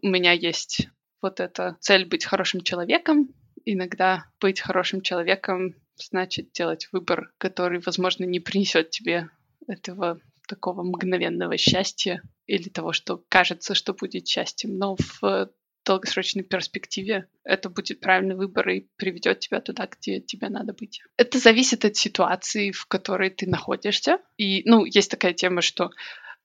у 0.00 0.06
меня 0.06 0.30
есть 0.30 0.86
вот 1.20 1.40
эта 1.40 1.76
цель 1.80 2.04
быть 2.04 2.24
хорошим 2.24 2.60
человеком, 2.60 3.34
иногда 3.64 4.26
быть 4.40 4.60
хорошим 4.60 5.00
человеком 5.00 5.74
значит 5.96 6.52
делать 6.52 6.88
выбор, 6.92 7.32
который, 7.38 7.80
возможно, 7.84 8.24
не 8.24 8.40
принесет 8.40 8.90
тебе 8.90 9.28
этого 9.66 10.20
такого 10.48 10.82
мгновенного 10.82 11.56
счастья 11.56 12.22
или 12.46 12.68
того, 12.68 12.92
что 12.92 13.24
кажется, 13.28 13.74
что 13.74 13.94
будет 13.94 14.26
счастьем, 14.26 14.76
но 14.76 14.96
в 14.96 15.50
долгосрочной 15.84 16.44
перспективе 16.44 17.28
это 17.44 17.68
будет 17.68 18.00
правильный 18.00 18.36
выбор 18.36 18.68
и 18.68 18.86
приведет 18.96 19.40
тебя 19.40 19.60
туда, 19.60 19.88
где 19.90 20.20
тебе 20.20 20.48
надо 20.48 20.72
быть. 20.72 21.00
Это 21.16 21.38
зависит 21.38 21.84
от 21.84 21.96
ситуации, 21.96 22.70
в 22.70 22.86
которой 22.86 23.30
ты 23.30 23.48
находишься. 23.48 24.18
И, 24.36 24.62
ну, 24.64 24.84
есть 24.84 25.10
такая 25.10 25.32
тема, 25.32 25.60
что 25.60 25.90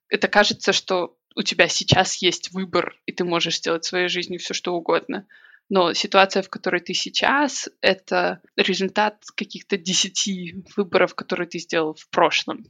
это 0.09 0.27
кажется, 0.27 0.73
что 0.73 1.17
у 1.35 1.43
тебя 1.43 1.67
сейчас 1.67 2.21
есть 2.21 2.51
выбор, 2.51 2.95
и 3.05 3.11
ты 3.11 3.23
можешь 3.23 3.57
сделать 3.57 3.85
в 3.85 3.87
своей 3.87 4.07
жизни 4.07 4.37
все, 4.37 4.53
что 4.53 4.73
угодно. 4.73 5.27
Но 5.69 5.93
ситуация, 5.93 6.41
в 6.41 6.49
которой 6.49 6.81
ты 6.81 6.93
сейчас, 6.93 7.69
это 7.81 8.41
результат 8.55 9.23
каких-то 9.35 9.77
десяти 9.77 10.63
выборов, 10.75 11.13
которые 11.13 11.47
ты 11.47 11.59
сделал 11.59 11.93
в 11.93 12.09
прошлом. 12.09 12.65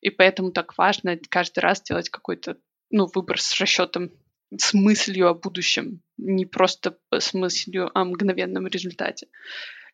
И 0.00 0.10
поэтому 0.10 0.50
так 0.50 0.76
важно 0.76 1.18
каждый 1.28 1.60
раз 1.60 1.82
делать 1.82 2.10
какой-то 2.10 2.56
ну, 2.90 3.06
выбор 3.12 3.40
с 3.40 3.58
расчетом, 3.60 4.10
с 4.56 4.74
мыслью 4.74 5.28
о 5.28 5.34
будущем, 5.34 6.02
не 6.16 6.46
просто 6.46 6.98
с 7.12 7.34
мыслью 7.34 7.90
о 7.96 8.04
мгновенном 8.04 8.66
результате. 8.66 9.28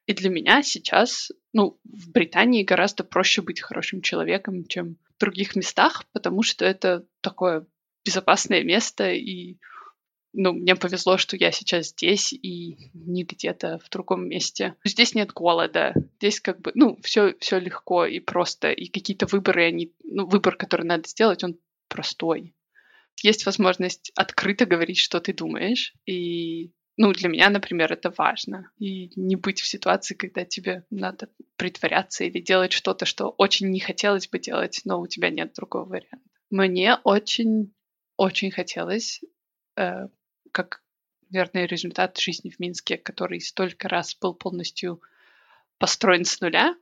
И 0.06 0.12
для 0.12 0.30
меня 0.30 0.62
сейчас, 0.62 1.30
ну, 1.52 1.78
в 1.84 2.10
Британии 2.10 2.64
гораздо 2.64 3.04
проще 3.04 3.42
быть 3.42 3.60
хорошим 3.60 4.02
человеком, 4.02 4.64
чем 4.66 4.96
в 5.16 5.20
других 5.20 5.54
местах, 5.56 6.04
потому 6.12 6.42
что 6.42 6.64
это 6.64 7.06
такое 7.20 7.66
безопасное 8.04 8.64
место, 8.64 9.10
и 9.12 9.58
ну, 10.32 10.52
мне 10.52 10.76
повезло, 10.76 11.16
что 11.16 11.36
я 11.36 11.50
сейчас 11.50 11.88
здесь 11.88 12.32
и 12.32 12.90
не 12.94 13.24
где-то 13.24 13.78
в 13.84 13.90
другом 13.90 14.28
месте. 14.28 14.76
Здесь 14.84 15.14
нет 15.14 15.32
голода, 15.32 15.94
здесь 16.18 16.40
как 16.40 16.60
бы, 16.60 16.72
ну, 16.74 16.98
все, 17.02 17.34
все 17.40 17.58
легко 17.58 18.06
и 18.06 18.20
просто, 18.20 18.70
и 18.70 18.86
какие-то 18.86 19.26
выборы, 19.26 19.66
они, 19.66 19.92
ну, 20.04 20.26
выбор, 20.26 20.56
который 20.56 20.86
надо 20.86 21.08
сделать, 21.08 21.42
он 21.42 21.58
простой. 21.88 22.54
Есть 23.22 23.44
возможность 23.44 24.12
открыто 24.14 24.66
говорить, 24.66 24.98
что 24.98 25.20
ты 25.20 25.32
думаешь, 25.32 25.94
и 26.06 26.72
ну, 26.96 27.12
для 27.12 27.28
меня, 27.28 27.48
например, 27.48 27.90
это 27.92 28.12
важно. 28.16 28.70
И 28.78 29.10
не 29.16 29.34
быть 29.34 29.60
в 29.60 29.66
ситуации, 29.66 30.14
когда 30.14 30.44
тебе 30.44 30.84
надо 30.90 31.30
притворяться 31.56 32.24
или 32.24 32.40
делать 32.40 32.72
что-то, 32.72 33.06
что 33.06 33.30
очень 33.38 33.70
не 33.70 33.80
хотелось 33.80 34.28
бы 34.28 34.38
делать, 34.38 34.82
но 34.84 35.00
у 35.00 35.06
тебя 35.06 35.30
нет 35.30 35.54
другого 35.54 35.86
варианта. 35.86 36.28
Мне 36.50 36.96
очень, 37.04 37.72
очень 38.16 38.50
хотелось 38.50 39.22
э, 39.76 40.08
как 40.52 40.82
верный 41.30 41.66
результат 41.66 42.18
жизни 42.18 42.50
в 42.50 42.58
Минске, 42.58 42.96
который 42.96 43.40
столько 43.40 43.88
раз 43.88 44.16
был 44.20 44.34
полностью 44.34 45.00
построен 45.78 46.24
с 46.24 46.40
нуля. 46.40 46.76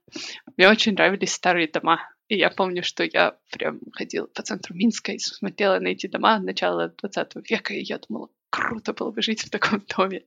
Мне 0.57 0.68
очень 0.68 0.94
нравились 0.94 1.33
старые 1.33 1.68
дома. 1.68 2.00
И 2.28 2.37
я 2.37 2.50
помню, 2.50 2.83
что 2.83 3.04
я 3.04 3.38
прям 3.50 3.81
ходила 3.92 4.26
по 4.26 4.42
центру 4.42 4.74
Минска 4.74 5.12
и 5.12 5.18
смотрела 5.18 5.78
на 5.78 5.88
эти 5.88 6.09
дома 6.09 6.38
начала 6.38 6.88
20 6.88 7.48
века, 7.48 7.72
и 7.72 7.83
я 7.83 7.98
думала, 7.98 8.28
круто 8.50 8.92
было 8.92 9.11
бы 9.11 9.22
жить 9.22 9.42
в 9.42 9.50
таком 9.50 9.83
доме. 9.96 10.24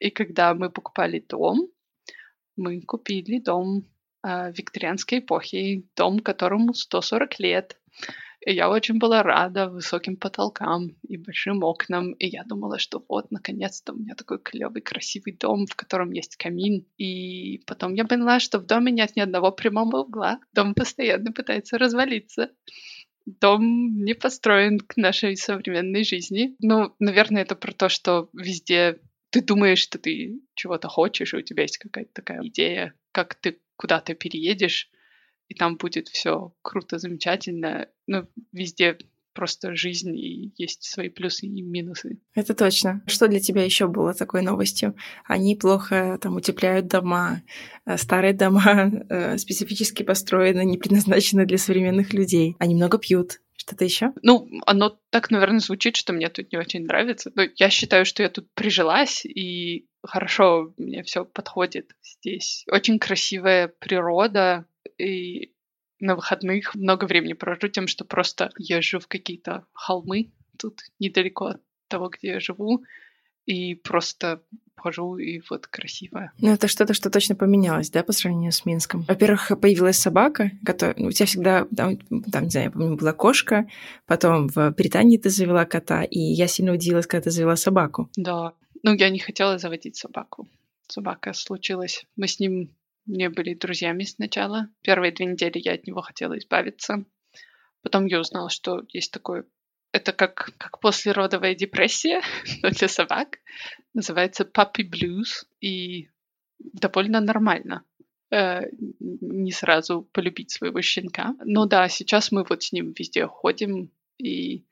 И 0.00 0.10
когда 0.10 0.54
мы 0.54 0.70
покупали 0.70 1.20
дом, 1.20 1.68
мы 2.56 2.80
купили 2.80 3.38
дом 3.38 3.84
э, 4.26 4.52
викторианской 4.52 5.20
эпохи, 5.20 5.88
дом, 5.94 6.18
которому 6.18 6.74
140 6.74 7.38
лет. 7.38 7.80
И 8.46 8.54
я 8.54 8.70
очень 8.70 8.98
была 8.98 9.22
рада 9.22 9.68
высоким 9.68 10.16
потолкам 10.16 10.96
и 11.06 11.18
большим 11.18 11.62
окнам. 11.62 12.12
И 12.12 12.26
я 12.26 12.42
думала, 12.44 12.78
что 12.78 13.04
вот, 13.06 13.30
наконец-то 13.30 13.92
у 13.92 13.96
меня 13.96 14.14
такой 14.14 14.38
клевый, 14.38 14.80
красивый 14.80 15.34
дом, 15.34 15.66
в 15.66 15.76
котором 15.76 16.12
есть 16.12 16.36
камин. 16.36 16.86
И 16.96 17.58
потом 17.66 17.94
я 17.94 18.04
поняла, 18.06 18.40
что 18.40 18.58
в 18.58 18.66
доме 18.66 18.92
нет 18.92 19.14
ни 19.14 19.20
одного 19.20 19.52
прямого 19.52 20.04
угла. 20.04 20.40
Дом 20.54 20.74
постоянно 20.74 21.32
пытается 21.32 21.76
развалиться. 21.76 22.50
Дом 23.26 24.02
не 24.02 24.14
построен 24.14 24.80
к 24.80 24.96
нашей 24.96 25.36
современной 25.36 26.04
жизни. 26.04 26.56
Ну, 26.60 26.94
наверное, 26.98 27.42
это 27.42 27.54
про 27.54 27.72
то, 27.72 27.90
что 27.90 28.30
везде 28.32 29.00
ты 29.28 29.42
думаешь, 29.42 29.80
что 29.80 29.98
ты 29.98 30.40
чего-то 30.54 30.88
хочешь, 30.88 31.34
и 31.34 31.36
у 31.36 31.42
тебя 31.42 31.62
есть 31.62 31.78
какая-то 31.78 32.10
такая 32.14 32.42
идея, 32.46 32.94
как 33.12 33.34
ты 33.34 33.60
куда-то 33.76 34.14
переедешь, 34.14 34.90
и 35.50 35.54
там 35.54 35.76
будет 35.76 36.08
все 36.08 36.54
круто, 36.62 36.98
замечательно. 36.98 37.88
Ну, 38.06 38.26
везде 38.52 38.96
просто 39.34 39.74
жизнь, 39.74 40.16
и 40.16 40.52
есть 40.56 40.84
свои 40.84 41.08
плюсы 41.08 41.46
и 41.46 41.62
минусы. 41.62 42.20
Это 42.34 42.54
точно. 42.54 43.02
Что 43.06 43.26
для 43.26 43.40
тебя 43.40 43.64
еще 43.64 43.88
было 43.88 44.14
такой 44.14 44.42
новостью? 44.42 44.94
Они 45.24 45.56
плохо 45.56 46.18
там 46.20 46.36
утепляют 46.36 46.86
дома, 46.86 47.42
э, 47.84 47.96
старые 47.96 48.32
дома 48.32 48.92
э, 49.08 49.38
специфически 49.38 50.04
построены, 50.04 50.64
не 50.64 50.78
предназначены 50.78 51.46
для 51.46 51.58
современных 51.58 52.12
людей. 52.12 52.54
Они 52.60 52.76
много 52.76 52.98
пьют. 52.98 53.40
Что-то 53.56 53.84
еще? 53.84 54.12
Ну, 54.22 54.48
оно 54.66 54.98
так, 55.10 55.30
наверное, 55.30 55.60
звучит, 55.60 55.96
что 55.96 56.12
мне 56.12 56.28
тут 56.28 56.50
не 56.52 56.58
очень 56.58 56.86
нравится. 56.86 57.30
Но 57.34 57.42
я 57.56 57.70
считаю, 57.70 58.06
что 58.06 58.22
я 58.22 58.30
тут 58.30 58.48
прижилась, 58.54 59.24
и 59.26 59.86
хорошо 60.02 60.72
мне 60.76 61.02
все 61.02 61.24
подходит 61.24 61.90
здесь. 62.02 62.64
Очень 62.70 62.98
красивая 62.98 63.68
природа, 63.68 64.64
и 64.98 65.52
на 65.98 66.16
выходных 66.16 66.74
много 66.74 67.04
времени 67.04 67.34
провожу 67.34 67.68
тем, 67.68 67.86
что 67.86 68.04
просто 68.04 68.50
езжу 68.58 69.00
в 69.00 69.06
какие-то 69.06 69.66
холмы 69.72 70.32
тут 70.58 70.80
недалеко 70.98 71.46
от 71.46 71.62
того, 71.88 72.08
где 72.08 72.28
я 72.28 72.40
живу, 72.40 72.84
и 73.46 73.74
просто 73.74 74.42
хожу, 74.76 75.18
и 75.18 75.42
вот 75.50 75.66
красиво. 75.66 76.32
Ну, 76.38 76.52
это 76.52 76.68
что-то, 76.68 76.94
что 76.94 77.10
точно 77.10 77.34
поменялось, 77.34 77.90
да, 77.90 78.02
по 78.02 78.12
сравнению 78.12 78.52
с 78.52 78.64
Минском? 78.64 79.02
Во-первых, 79.02 79.52
появилась 79.60 79.98
собака, 79.98 80.52
которая... 80.64 80.96
Ну, 80.98 81.08
у 81.08 81.12
тебя 81.12 81.26
всегда, 81.26 81.66
там, 81.76 81.98
там, 81.98 82.44
не 82.44 82.50
знаю, 82.50 82.66
я 82.66 82.70
помню, 82.70 82.96
была 82.96 83.12
кошка, 83.12 83.68
потом 84.06 84.48
в 84.48 84.70
Британии 84.70 85.18
ты 85.18 85.28
завела 85.28 85.66
кота, 85.66 86.02
и 86.02 86.18
я 86.18 86.46
сильно 86.46 86.72
удивилась, 86.72 87.06
когда 87.06 87.24
ты 87.24 87.30
завела 87.30 87.56
собаку. 87.56 88.08
Да. 88.16 88.54
Ну, 88.82 88.94
я 88.94 89.10
не 89.10 89.18
хотела 89.18 89.58
заводить 89.58 89.96
собаку. 89.96 90.48
Собака 90.88 91.34
случилась. 91.34 92.06
Мы 92.16 92.26
с 92.26 92.40
ним 92.40 92.74
не 93.10 93.28
были 93.28 93.54
друзьями 93.54 94.04
сначала. 94.04 94.68
Первые 94.82 95.12
две 95.12 95.26
недели 95.26 95.58
я 95.58 95.74
от 95.74 95.86
него 95.86 96.00
хотела 96.00 96.38
избавиться. 96.38 97.04
Потом 97.82 98.06
я 98.06 98.20
узнала, 98.20 98.50
что 98.50 98.82
есть 98.88 99.12
такое... 99.12 99.44
Это 99.92 100.12
как, 100.12 100.52
как 100.56 100.78
послеродовая 100.78 101.54
депрессия, 101.54 102.20
но 102.62 102.70
для 102.70 102.88
собак. 102.88 103.38
Называется 103.94 104.44
puppy 104.44 104.88
blues. 104.88 105.44
И 105.60 106.08
довольно 106.58 107.20
нормально 107.20 107.84
э, 108.30 108.62
не 109.00 109.52
сразу 109.52 110.02
полюбить 110.12 110.50
своего 110.50 110.80
щенка. 110.80 111.34
Ну 111.44 111.66
да, 111.66 111.88
сейчас 111.88 112.32
мы 112.32 112.44
вот 112.48 112.62
с 112.62 112.72
ним 112.72 112.92
везде 112.96 113.26
ходим, 113.26 113.90
и 114.18 114.64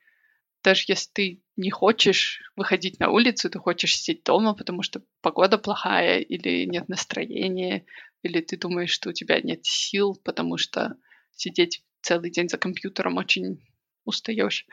даже 0.63 0.85
если 0.89 1.11
ты 1.13 1.43
не 1.57 1.71
хочешь 1.71 2.43
выходить 2.57 3.01
на 3.01 3.11
улицу, 3.11 3.51
ты 3.51 3.59
хочешь 3.59 3.97
сидеть 3.97 4.25
дома, 4.25 4.55
потому 4.55 4.83
что 4.83 5.03
погода 5.23 5.59
плохая 5.59 6.19
или 6.19 6.65
нет 6.67 6.89
настроения, 6.89 7.85
или 8.23 8.41
ты 8.41 8.57
думаешь, 8.57 8.91
что 8.91 9.11
у 9.11 9.13
тебя 9.13 9.41
нет 9.41 9.65
сил, 9.65 10.19
потому 10.25 10.57
что 10.59 10.97
сидеть 11.33 11.83
целый 12.03 12.31
день 12.31 12.49
за 12.49 12.59
компьютером 12.59 13.17
очень 13.17 13.63
устаешь, 14.05 14.67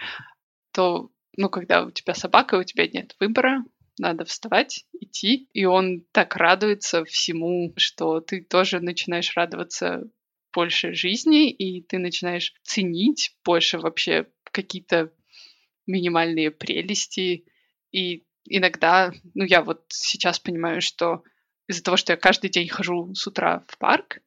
то, 0.71 1.12
ну, 1.38 1.49
когда 1.49 1.84
у 1.84 1.91
тебя 1.91 2.13
собака, 2.13 2.55
у 2.55 2.63
тебя 2.63 2.88
нет 2.88 3.15
выбора, 3.19 3.63
надо 3.97 4.25
вставать, 4.25 4.86
идти, 4.99 5.49
и 5.53 5.65
он 5.65 6.05
так 6.12 6.36
радуется 6.36 7.05
всему, 7.05 7.73
что 7.77 8.19
ты 8.19 8.41
тоже 8.41 8.79
начинаешь 8.79 9.36
радоваться 9.36 10.03
больше 10.53 10.93
жизни, 10.93 11.51
и 11.51 11.81
ты 11.81 11.97
начинаешь 11.97 12.53
ценить 12.63 13.36
больше 13.43 13.77
вообще 13.77 14.27
какие-то 14.43 15.12
минимальные 15.86 16.51
прелести. 16.51 17.45
И 17.91 18.25
иногда, 18.45 19.13
ну, 19.34 19.43
я 19.43 19.62
вот 19.62 19.86
сейчас 19.89 20.39
понимаю, 20.39 20.81
что 20.81 21.23
из-за 21.67 21.84
того, 21.84 21.97
что 21.97 22.13
я 22.13 22.17
каждый 22.17 22.49
день 22.49 22.69
хожу 22.69 23.13
с 23.13 23.25
утра 23.28 23.63
в 23.67 23.78
парк, 23.78 24.19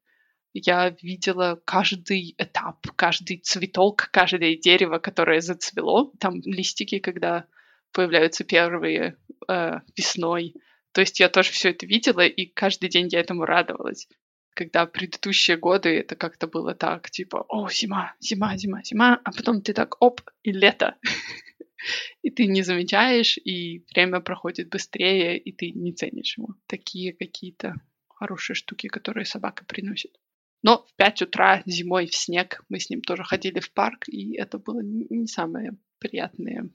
я 0.55 0.91
видела 1.03 1.61
каждый 1.65 2.35
этап, 2.39 2.87
каждый 2.97 3.39
цветок, 3.39 4.09
каждое 4.11 4.57
дерево, 4.57 4.99
которое 4.99 5.41
зацвело. 5.41 6.13
Там 6.19 6.41
листики, 6.45 6.99
когда 6.99 7.47
появляются 7.93 8.45
первые 8.45 9.17
э, 9.49 9.81
весной. 9.97 10.55
То 10.93 11.01
есть 11.01 11.21
я 11.21 11.29
тоже 11.29 11.53
все 11.53 11.71
это 11.71 11.87
видела, 11.87 12.27
и 12.27 12.47
каждый 12.47 12.89
день 12.89 13.09
я 13.11 13.21
этому 13.21 13.45
радовалась. 13.45 14.09
Когда 14.55 14.87
предыдущие 14.87 15.57
годы 15.57 15.91
это 15.91 16.17
как-то 16.17 16.49
было 16.49 16.75
так, 16.75 17.11
типа, 17.11 17.45
о, 17.49 17.69
зима, 17.71 18.15
зима, 18.19 18.57
зима, 18.57 18.83
зима, 18.83 19.21
а 19.23 19.31
потом 19.31 19.63
ты 19.63 19.73
так, 19.73 20.01
оп, 20.03 20.23
и 20.43 20.51
лето. 20.51 20.97
и 22.23 22.31
ты 22.31 22.47
не 22.47 22.63
замечаешь, 22.63 23.39
и 23.39 23.85
время 23.95 24.21
проходит 24.21 24.69
быстрее, 24.69 25.39
и 25.39 25.53
ты 25.53 25.71
не 25.71 25.93
ценишь 25.93 26.39
его. 26.39 26.55
Такие 26.67 27.13
какие-то 27.13 27.75
хорошие 28.09 28.57
штуки, 28.57 28.89
которые 28.89 29.25
собака 29.25 29.65
приносит. 29.65 30.19
Но 30.63 30.85
в 30.89 30.95
5 30.97 31.23
утра 31.23 31.63
зимой 31.67 32.07
в 32.07 32.15
снег 32.15 32.65
мы 32.69 32.81
с 32.81 32.91
ним 32.91 33.01
тоже 33.01 33.23
ходили 33.23 33.61
в 33.61 33.73
парк, 33.73 34.09
и 34.09 34.35
это 34.37 34.59
было 34.59 34.81
не 34.83 35.27
самый 35.27 35.71
приятный 36.01 36.73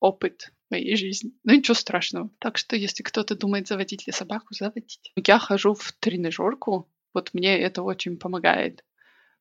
опыт 0.00 0.52
моей 0.70 0.96
жизни. 0.96 1.32
Но 1.44 1.54
ничего 1.54 1.74
страшного. 1.74 2.30
Так 2.38 2.58
что, 2.58 2.76
если 2.76 3.02
кто-то 3.02 3.36
думает 3.36 3.68
заводить 3.68 4.06
ли 4.06 4.12
собаку, 4.12 4.54
заводите. 4.54 5.12
Я 5.16 5.38
хожу 5.38 5.74
в 5.74 5.92
тренажерку 5.92 6.90
Вот 7.14 7.32
мне 7.32 7.58
это 7.58 7.82
очень 7.82 8.18
помогает 8.18 8.84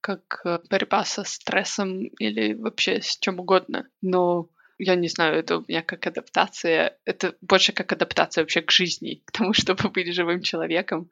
как 0.01 0.41
э, 0.45 0.59
борьба 0.69 1.03
со 1.03 1.23
стрессом 1.23 2.03
или 2.19 2.53
вообще 2.53 3.01
с 3.01 3.17
чем 3.17 3.39
угодно. 3.39 3.89
Но 4.01 4.49
я 4.77 4.95
не 4.95 5.07
знаю, 5.07 5.37
это 5.37 5.59
у 5.59 5.65
меня 5.67 5.81
как 5.81 6.05
адаптация, 6.07 6.97
это 7.05 7.35
больше 7.41 7.71
как 7.71 7.91
адаптация 7.91 8.43
вообще 8.43 8.61
к 8.61 8.71
жизни, 8.71 9.21
к 9.25 9.31
тому, 9.31 9.53
чтобы 9.53 9.89
быть 9.89 10.13
живым 10.13 10.41
человеком. 10.41 11.09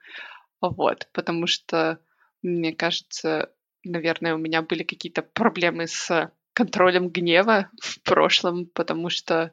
Вот, 0.62 1.08
потому 1.12 1.48
что, 1.48 2.00
мне 2.42 2.74
кажется, 2.74 3.52
наверное, 3.84 4.36
у 4.36 4.38
меня 4.38 4.62
были 4.62 4.84
какие-то 4.84 5.22
проблемы 5.22 5.88
с 5.88 6.32
контролем 6.54 7.10
гнева 7.10 7.70
в 7.82 8.02
прошлом, 8.02 8.68
потому 8.68 9.10
что 9.10 9.52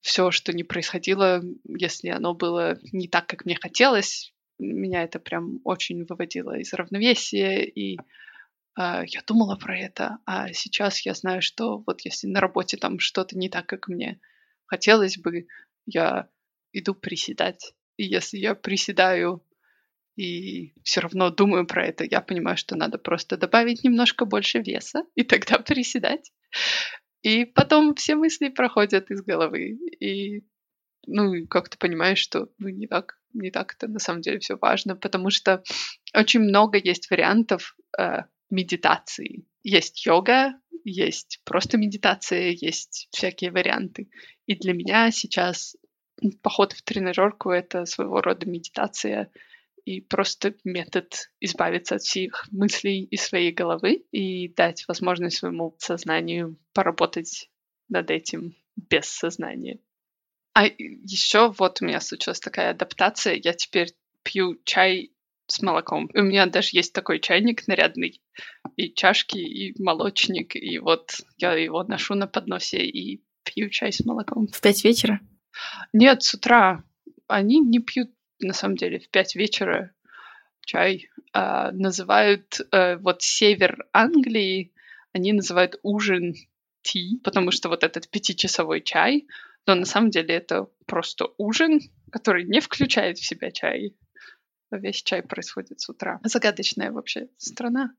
все, 0.00 0.30
что 0.30 0.52
не 0.52 0.64
происходило, 0.64 1.42
если 1.64 2.08
оно 2.08 2.34
было 2.34 2.78
не 2.92 3.08
так, 3.08 3.26
как 3.26 3.44
мне 3.44 3.56
хотелось, 3.56 4.34
меня 4.58 5.02
это 5.02 5.18
прям 5.18 5.60
очень 5.64 6.04
выводило 6.04 6.58
из 6.58 6.72
равновесия, 6.72 7.64
и 7.64 7.98
я 8.76 9.22
думала 9.26 9.56
про 9.56 9.78
это, 9.78 10.18
а 10.26 10.52
сейчас 10.52 11.00
я 11.06 11.14
знаю, 11.14 11.42
что 11.42 11.82
вот 11.86 12.00
если 12.00 12.26
на 12.26 12.40
работе 12.40 12.76
там 12.76 12.98
что-то 12.98 13.38
не 13.38 13.48
так, 13.48 13.66
как 13.66 13.88
мне 13.88 14.20
хотелось 14.66 15.18
бы, 15.18 15.46
я 15.86 16.28
иду 16.72 16.94
приседать. 16.94 17.74
И 17.96 18.04
если 18.04 18.38
я 18.38 18.54
приседаю 18.54 19.44
и 20.16 20.72
все 20.82 21.00
равно 21.00 21.30
думаю 21.30 21.66
про 21.66 21.86
это, 21.86 22.04
я 22.04 22.20
понимаю, 22.20 22.56
что 22.56 22.76
надо 22.76 22.98
просто 22.98 23.36
добавить 23.36 23.84
немножко 23.84 24.24
больше 24.24 24.60
веса 24.60 25.04
и 25.14 25.22
тогда 25.22 25.58
приседать. 25.58 26.32
И 27.22 27.44
потом 27.44 27.94
все 27.94 28.16
мысли 28.16 28.48
проходят 28.48 29.10
из 29.10 29.22
головы. 29.22 29.78
И 30.00 30.44
ну, 31.06 31.46
как 31.48 31.68
ты 31.68 31.78
понимаешь, 31.78 32.18
что 32.18 32.48
ну, 32.58 32.68
не 32.68 32.86
так, 32.86 33.18
не 33.32 33.50
так 33.50 33.74
это 33.74 33.88
на 33.88 33.98
самом 33.98 34.20
деле 34.20 34.38
все 34.38 34.56
важно, 34.56 34.96
потому 34.96 35.30
что 35.30 35.62
очень 36.14 36.40
много 36.40 36.78
есть 36.78 37.10
вариантов 37.10 37.76
э, 37.98 38.22
медитации. 38.50 39.46
Есть 39.62 40.04
йога, 40.06 40.54
есть 40.84 41.40
просто 41.44 41.78
медитация, 41.78 42.50
есть 42.50 43.08
всякие 43.10 43.50
варианты. 43.50 44.08
И 44.46 44.54
для 44.54 44.74
меня 44.74 45.10
сейчас 45.10 45.76
поход 46.42 46.72
в 46.72 46.82
тренажерку— 46.82 47.50
это 47.50 47.86
своего 47.86 48.20
рода 48.20 48.46
медитация 48.46 49.30
и 49.84 50.00
просто 50.00 50.54
метод 50.64 51.30
избавиться 51.40 51.96
от 51.96 52.02
всех 52.02 52.46
мыслей 52.50 53.04
из 53.04 53.22
своей 53.22 53.52
головы 53.52 54.04
и 54.12 54.48
дать 54.48 54.86
возможность 54.88 55.38
своему 55.38 55.74
сознанию 55.78 56.56
поработать 56.72 57.50
над 57.88 58.10
этим 58.10 58.56
без 58.76 59.06
сознания. 59.06 59.78
А 60.54 60.66
еще 60.66 61.52
вот 61.58 61.82
у 61.82 61.84
меня 61.84 62.00
случилась 62.00 62.40
такая 62.40 62.70
адаптация. 62.70 63.34
Я 63.34 63.52
теперь 63.52 63.88
пью 64.22 64.56
чай 64.64 65.10
с 65.46 65.62
молоком. 65.62 66.10
У 66.14 66.22
меня 66.22 66.46
даже 66.46 66.70
есть 66.72 66.92
такой 66.92 67.20
чайник 67.20 67.66
нарядный, 67.66 68.22
и 68.76 68.92
чашки, 68.92 69.38
и 69.38 69.74
молочник, 69.82 70.56
и 70.56 70.78
вот 70.78 71.20
я 71.36 71.54
его 71.54 71.82
ношу 71.84 72.14
на 72.14 72.26
подносе 72.26 72.84
и 72.84 73.22
пью 73.44 73.68
чай 73.70 73.92
с 73.92 74.04
молоком. 74.04 74.48
В 74.48 74.60
пять 74.60 74.84
вечера? 74.84 75.20
Нет, 75.92 76.22
с 76.22 76.34
утра. 76.34 76.82
Они 77.26 77.60
не 77.60 77.78
пьют, 77.78 78.10
на 78.40 78.52
самом 78.52 78.76
деле, 78.76 78.98
в 78.98 79.08
пять 79.08 79.34
вечера 79.34 79.92
чай. 80.64 81.08
А, 81.32 81.72
называют 81.72 82.60
а, 82.70 82.96
вот 82.96 83.22
север 83.22 83.86
Англии, 83.92 84.72
они 85.12 85.32
называют 85.32 85.78
ужин 85.82 86.34
ти, 86.82 87.20
потому 87.22 87.50
что 87.50 87.68
вот 87.68 87.84
этот 87.84 88.08
пятичасовой 88.08 88.82
чай, 88.82 89.26
но 89.66 89.74
на 89.74 89.84
самом 89.84 90.10
деле 90.10 90.34
это 90.34 90.68
просто 90.86 91.28
ужин, 91.38 91.80
который 92.10 92.44
не 92.44 92.60
включает 92.60 93.18
в 93.18 93.24
себя 93.24 93.50
чай. 93.50 93.94
Весь 94.78 95.02
чай 95.02 95.22
происходит 95.22 95.80
с 95.80 95.88
утра. 95.88 96.20
Загадочная 96.24 96.92
вообще 96.92 97.28
страна. 97.36 97.94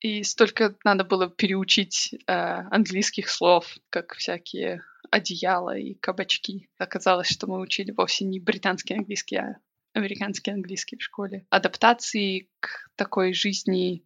И 0.00 0.24
столько 0.24 0.74
надо 0.82 1.04
было 1.04 1.30
переучить 1.30 2.14
э, 2.26 2.32
английских 2.32 3.28
слов, 3.28 3.76
как 3.88 4.14
всякие 4.14 4.82
одеяла 5.10 5.76
и 5.76 5.94
кабачки. 5.94 6.68
Оказалось, 6.78 7.30
что 7.30 7.46
мы 7.46 7.60
учили 7.60 7.92
вовсе 7.92 8.24
не 8.24 8.40
британский 8.40 8.94
английский, 8.94 9.36
а 9.36 9.58
американский 9.92 10.50
английский 10.50 10.96
в 10.96 11.02
школе. 11.02 11.46
Адаптации 11.50 12.48
к 12.58 12.90
такой 12.96 13.32
жизни 13.32 14.04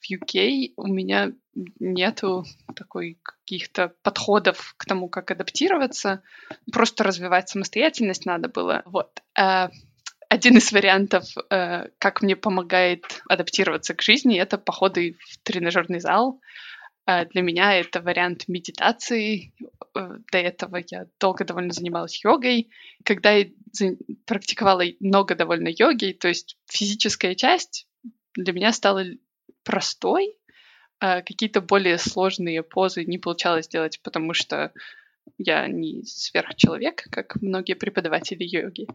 в 0.00 0.10
UK 0.10 0.72
у 0.76 0.86
меня 0.86 1.32
нету 1.78 2.44
такой 2.74 3.18
каких-то 3.22 3.94
подходов 4.02 4.74
к 4.78 4.86
тому, 4.86 5.08
как 5.08 5.30
адаптироваться. 5.30 6.22
Просто 6.72 7.04
развивать 7.04 7.48
самостоятельность 7.50 8.24
надо 8.24 8.48
было. 8.48 8.82
Вот. 8.86 9.22
Э, 10.30 10.34
один 10.34 10.56
из 10.56 10.72
вариантов, 10.72 11.24
э, 11.50 11.88
как 11.98 12.22
мне 12.22 12.36
помогает 12.36 13.04
адаптироваться 13.28 13.94
к 13.94 14.02
жизни, 14.02 14.40
это 14.40 14.58
походы 14.58 15.16
в 15.18 15.38
тренажерный 15.42 16.00
зал. 16.00 16.40
Э, 17.06 17.26
для 17.26 17.42
меня 17.42 17.74
это 17.74 18.00
вариант 18.00 18.48
медитации. 18.48 19.52
До 19.94 20.38
этого 20.38 20.78
я 20.88 21.06
долго 21.18 21.44
довольно 21.44 21.72
занималась 21.72 22.22
йогой. 22.24 22.70
Когда 23.04 23.32
я 23.32 23.46
практиковала 24.24 24.84
много 25.00 25.34
довольно 25.34 25.68
йоги, 25.68 26.12
то 26.12 26.28
есть 26.28 26.56
физическая 26.70 27.34
часть 27.34 27.88
для 28.36 28.52
меня 28.52 28.72
стала 28.72 29.04
простой, 29.64 30.36
какие-то 31.00 31.60
более 31.60 31.98
сложные 31.98 32.62
позы 32.62 33.04
не 33.04 33.18
получалось 33.18 33.66
делать, 33.66 34.00
потому 34.02 34.32
что 34.32 34.72
я 35.38 35.66
не 35.68 36.02
сверхчеловек, 36.04 37.04
как 37.10 37.36
многие 37.40 37.74
преподаватели 37.74 38.44
йоги. 38.44 38.86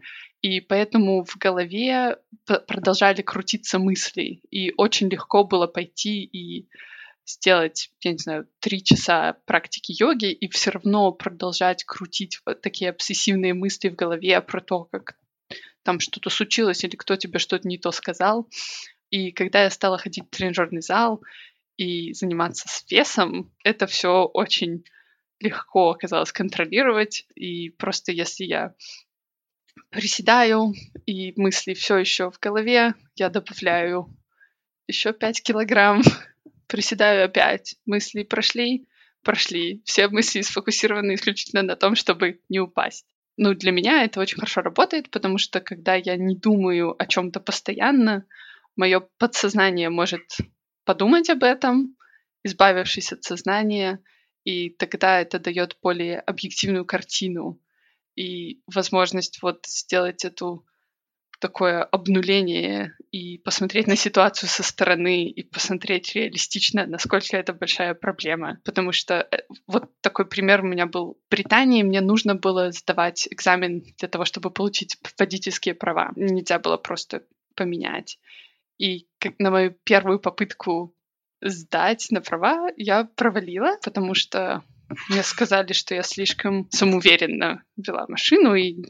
И 0.42 0.60
поэтому 0.60 1.24
в 1.24 1.36
голове 1.36 2.18
продолжали 2.44 3.22
крутиться 3.22 3.78
мысли. 3.78 4.40
И 4.50 4.72
очень 4.76 5.08
легко 5.08 5.44
было 5.44 5.66
пойти 5.66 6.22
и 6.24 6.68
сделать, 7.26 7.90
я 8.02 8.12
не 8.12 8.18
знаю, 8.18 8.48
три 8.60 8.82
часа 8.82 9.36
практики 9.46 9.92
йоги 9.98 10.30
и 10.32 10.48
все 10.48 10.70
равно 10.70 11.10
продолжать 11.12 11.84
крутить 11.84 12.40
вот 12.46 12.60
такие 12.60 12.90
обсессивные 12.90 13.52
мысли 13.52 13.88
в 13.88 13.96
голове 13.96 14.40
про 14.40 14.60
то, 14.60 14.84
как 14.84 15.16
там 15.82 16.00
что-то 16.00 16.30
случилось 16.30 16.84
или 16.84 16.94
кто 16.94 17.16
тебе 17.16 17.38
что-то 17.38 17.66
не 17.66 17.78
то 17.78 17.90
сказал. 17.90 18.48
И 19.10 19.32
когда 19.32 19.64
я 19.64 19.70
стала 19.70 19.98
ходить 19.98 20.24
в 20.26 20.30
тренажерный 20.30 20.82
зал 20.82 21.22
и 21.76 22.12
заниматься 22.12 22.68
с 22.68 22.88
весом, 22.90 23.52
это 23.64 23.86
все 23.86 24.24
очень 24.24 24.84
легко 25.40 25.90
оказалось 25.90 26.32
контролировать. 26.32 27.26
И 27.34 27.70
просто 27.70 28.12
если 28.12 28.44
я 28.44 28.74
приседаю, 29.90 30.72
и 31.06 31.32
мысли 31.36 31.74
все 31.74 31.98
еще 31.98 32.30
в 32.30 32.38
голове, 32.38 32.94
я 33.14 33.28
добавляю 33.28 34.14
еще 34.86 35.12
5 35.12 35.42
килограмм, 35.42 36.02
приседаю 36.66 37.26
опять, 37.26 37.76
мысли 37.86 38.22
прошли, 38.22 38.86
прошли. 39.22 39.82
Все 39.84 40.08
мысли 40.08 40.40
сфокусированы 40.40 41.14
исключительно 41.14 41.62
на 41.62 41.76
том, 41.76 41.96
чтобы 41.96 42.40
не 42.48 42.60
упасть. 42.60 43.06
Ну, 43.36 43.54
для 43.54 43.70
меня 43.70 44.04
это 44.04 44.20
очень 44.20 44.36
хорошо 44.36 44.62
работает, 44.62 45.10
потому 45.10 45.36
что 45.36 45.60
когда 45.60 45.94
я 45.94 46.16
не 46.16 46.36
думаю 46.36 46.94
о 46.98 47.06
чем-то 47.06 47.40
постоянно, 47.40 48.24
мое 48.76 49.00
подсознание 49.18 49.90
может 49.90 50.38
подумать 50.84 51.28
об 51.28 51.42
этом, 51.42 51.96
избавившись 52.44 53.12
от 53.12 53.24
сознания, 53.24 54.00
и 54.46 54.70
тогда 54.70 55.20
это 55.20 55.40
дает 55.40 55.76
более 55.82 56.20
объективную 56.20 56.84
картину 56.84 57.60
и 58.14 58.60
возможность 58.72 59.42
вот 59.42 59.66
сделать 59.66 60.24
эту 60.24 60.64
такое 61.40 61.82
обнуление 61.82 62.96
и 63.10 63.38
посмотреть 63.38 63.88
на 63.88 63.96
ситуацию 63.96 64.48
со 64.48 64.62
стороны 64.62 65.24
и 65.24 65.42
посмотреть 65.42 66.14
реалистично, 66.14 66.86
насколько 66.86 67.36
это 67.36 67.52
большая 67.54 67.94
проблема. 67.94 68.60
Потому 68.64 68.92
что 68.92 69.14
э, 69.14 69.38
вот 69.66 69.90
такой 70.00 70.26
пример 70.26 70.62
у 70.62 70.68
меня 70.68 70.86
был 70.86 71.18
в 71.26 71.30
Британии. 71.30 71.82
Мне 71.82 72.00
нужно 72.00 72.36
было 72.36 72.70
сдавать 72.70 73.26
экзамен 73.28 73.82
для 73.98 74.08
того, 74.08 74.24
чтобы 74.24 74.50
получить 74.50 74.96
водительские 75.18 75.74
права. 75.74 76.12
Нельзя 76.14 76.60
было 76.60 76.76
просто 76.76 77.24
поменять. 77.56 78.20
И 78.78 79.08
на 79.38 79.50
мою 79.50 79.72
первую 79.84 80.20
попытку 80.20 80.94
сдать 81.40 82.08
на 82.10 82.20
права 82.20 82.68
я 82.76 83.04
провалила, 83.04 83.78
потому 83.82 84.14
что 84.14 84.62
мне 85.08 85.22
сказали, 85.22 85.72
что 85.72 85.94
я 85.94 86.02
слишком 86.02 86.68
самоуверенно 86.70 87.62
вела 87.76 88.06
машину, 88.08 88.54
и 88.54 88.84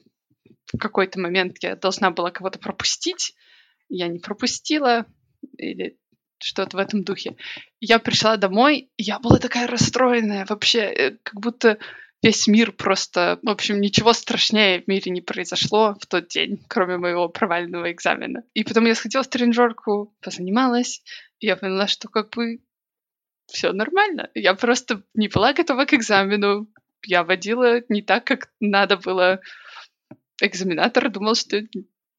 в 0.66 0.78
какой-то 0.78 1.20
момент 1.20 1.56
я 1.62 1.76
должна 1.76 2.10
была 2.10 2.30
кого-то 2.30 2.58
пропустить. 2.58 3.34
Я 3.88 4.08
не 4.08 4.18
пропустила, 4.18 5.06
или 5.56 5.96
что-то 6.38 6.76
в 6.76 6.80
этом 6.80 7.02
духе. 7.02 7.36
Я 7.80 7.98
пришла 7.98 8.36
домой, 8.36 8.90
и 8.96 9.02
я 9.02 9.18
была 9.18 9.38
такая 9.38 9.66
расстроенная 9.66 10.44
вообще, 10.46 10.80
э, 10.80 11.10
как 11.22 11.40
будто 11.40 11.78
весь 12.22 12.46
мир 12.46 12.72
просто... 12.72 13.38
В 13.42 13.48
общем, 13.48 13.80
ничего 13.80 14.12
страшнее 14.12 14.82
в 14.82 14.88
мире 14.88 15.12
не 15.12 15.20
произошло 15.20 15.96
в 16.00 16.06
тот 16.06 16.28
день, 16.28 16.64
кроме 16.68 16.96
моего 16.96 17.28
провального 17.28 17.90
экзамена. 17.92 18.42
И 18.54 18.64
потом 18.64 18.86
я 18.86 18.94
сходила 18.94 19.22
в 19.22 19.28
тренажерку, 19.28 20.14
позанималась, 20.20 21.02
и 21.38 21.46
я 21.46 21.56
поняла, 21.56 21.86
что 21.86 22.08
как 22.08 22.30
бы 22.30 22.60
все 23.46 23.72
нормально. 23.72 24.30
Я 24.34 24.54
просто 24.54 25.02
не 25.14 25.28
была 25.28 25.52
готова 25.52 25.84
к 25.84 25.94
экзамену. 25.94 26.68
Я 27.04 27.22
водила 27.22 27.80
не 27.88 28.02
так, 28.02 28.24
как 28.24 28.50
надо 28.60 28.96
было. 28.96 29.40
Экзаменатор 30.40 31.08
думал, 31.10 31.34
что 31.34 31.60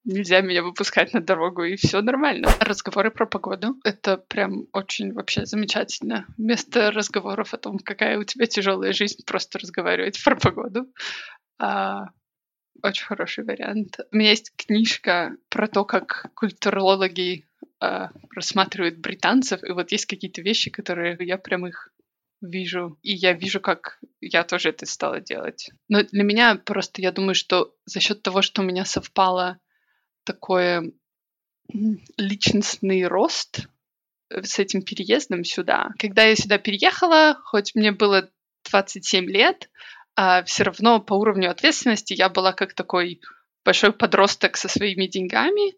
нельзя 0.03 0.41
меня 0.41 0.63
выпускать 0.63 1.13
на 1.13 1.21
дорогу, 1.21 1.63
и 1.63 1.75
все 1.75 2.01
нормально. 2.01 2.49
Разговоры 2.60 3.12
про 3.12 3.25
погоду— 3.25 3.75
это 3.83 4.17
прям 4.17 4.67
очень 4.71 5.13
вообще 5.13 5.45
замечательно. 5.45 6.25
Вместо 6.38 6.91
разговоров 6.91 7.53
о 7.53 7.57
том, 7.57 7.79
какая 7.79 8.17
у 8.17 8.23
тебя 8.23 8.45
тяжелая 8.45 8.93
жизнь, 8.93 9.23
просто 9.25 9.60
разговаривать 9.60 10.23
про 10.23 10.36
погоду. 10.36 10.88
А, 11.60 12.07
очень 12.83 13.05
хороший 13.05 13.43
вариант. 13.43 13.99
У 14.12 14.15
меня 14.15 14.29
есть 14.29 14.53
книжка 14.55 15.36
про 15.49 15.67
то, 15.67 15.83
как 15.83 16.31
культурологи 16.36 17.45
а, 17.79 18.12
рассматривают 18.36 18.97
британцев, 18.97 19.63
и 19.63 19.71
вот 19.71 19.91
есть 19.91 20.05
какие-то 20.05 20.41
вещи, 20.41 20.69
которые 20.69 21.17
я 21.19 21.38
прям 21.38 21.67
их 21.67 21.91
вижу, 22.41 22.97
и 23.01 23.13
я 23.13 23.33
вижу, 23.33 23.60
как 23.60 23.99
я 24.21 24.43
тоже 24.43 24.69
это 24.69 24.86
стала 24.86 25.19
делать. 25.19 25.71
Но 25.88 26.03
для 26.03 26.23
меня 26.23 26.55
просто, 26.55 27.01
я 27.01 27.12
думаю, 27.12 27.36
что 27.36 27.73
за 27.86 27.99
счет 27.99 28.21
того, 28.21 28.41
что 28.41 28.62
у 28.62 28.65
меня 28.65 28.86
совпало 28.86 29.60
такой 30.27 30.93
личностный 32.17 33.07
рост 33.07 33.67
э, 34.29 34.43
с 34.43 34.59
этим 34.59 34.81
переездом 34.81 35.43
сюда. 35.43 35.89
Когда 35.97 36.23
я 36.23 36.35
сюда 36.35 36.57
переехала, 36.57 37.39
хоть 37.43 37.75
мне 37.75 37.91
было 37.91 38.29
27 38.69 39.25
лет, 39.25 39.69
а 40.15 40.43
все 40.43 40.63
равно 40.63 40.99
по 40.99 41.13
уровню 41.13 41.49
ответственности 41.49 42.13
я 42.13 42.29
была 42.29 42.53
как 42.53 42.73
такой 42.73 43.21
большой 43.63 43.93
подросток 43.93 44.57
со 44.57 44.67
своими 44.67 45.07
деньгами, 45.07 45.75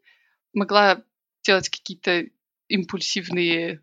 могла 0.54 1.04
делать 1.44 1.70
какие-то 1.70 2.26
импульсивные 2.68 3.82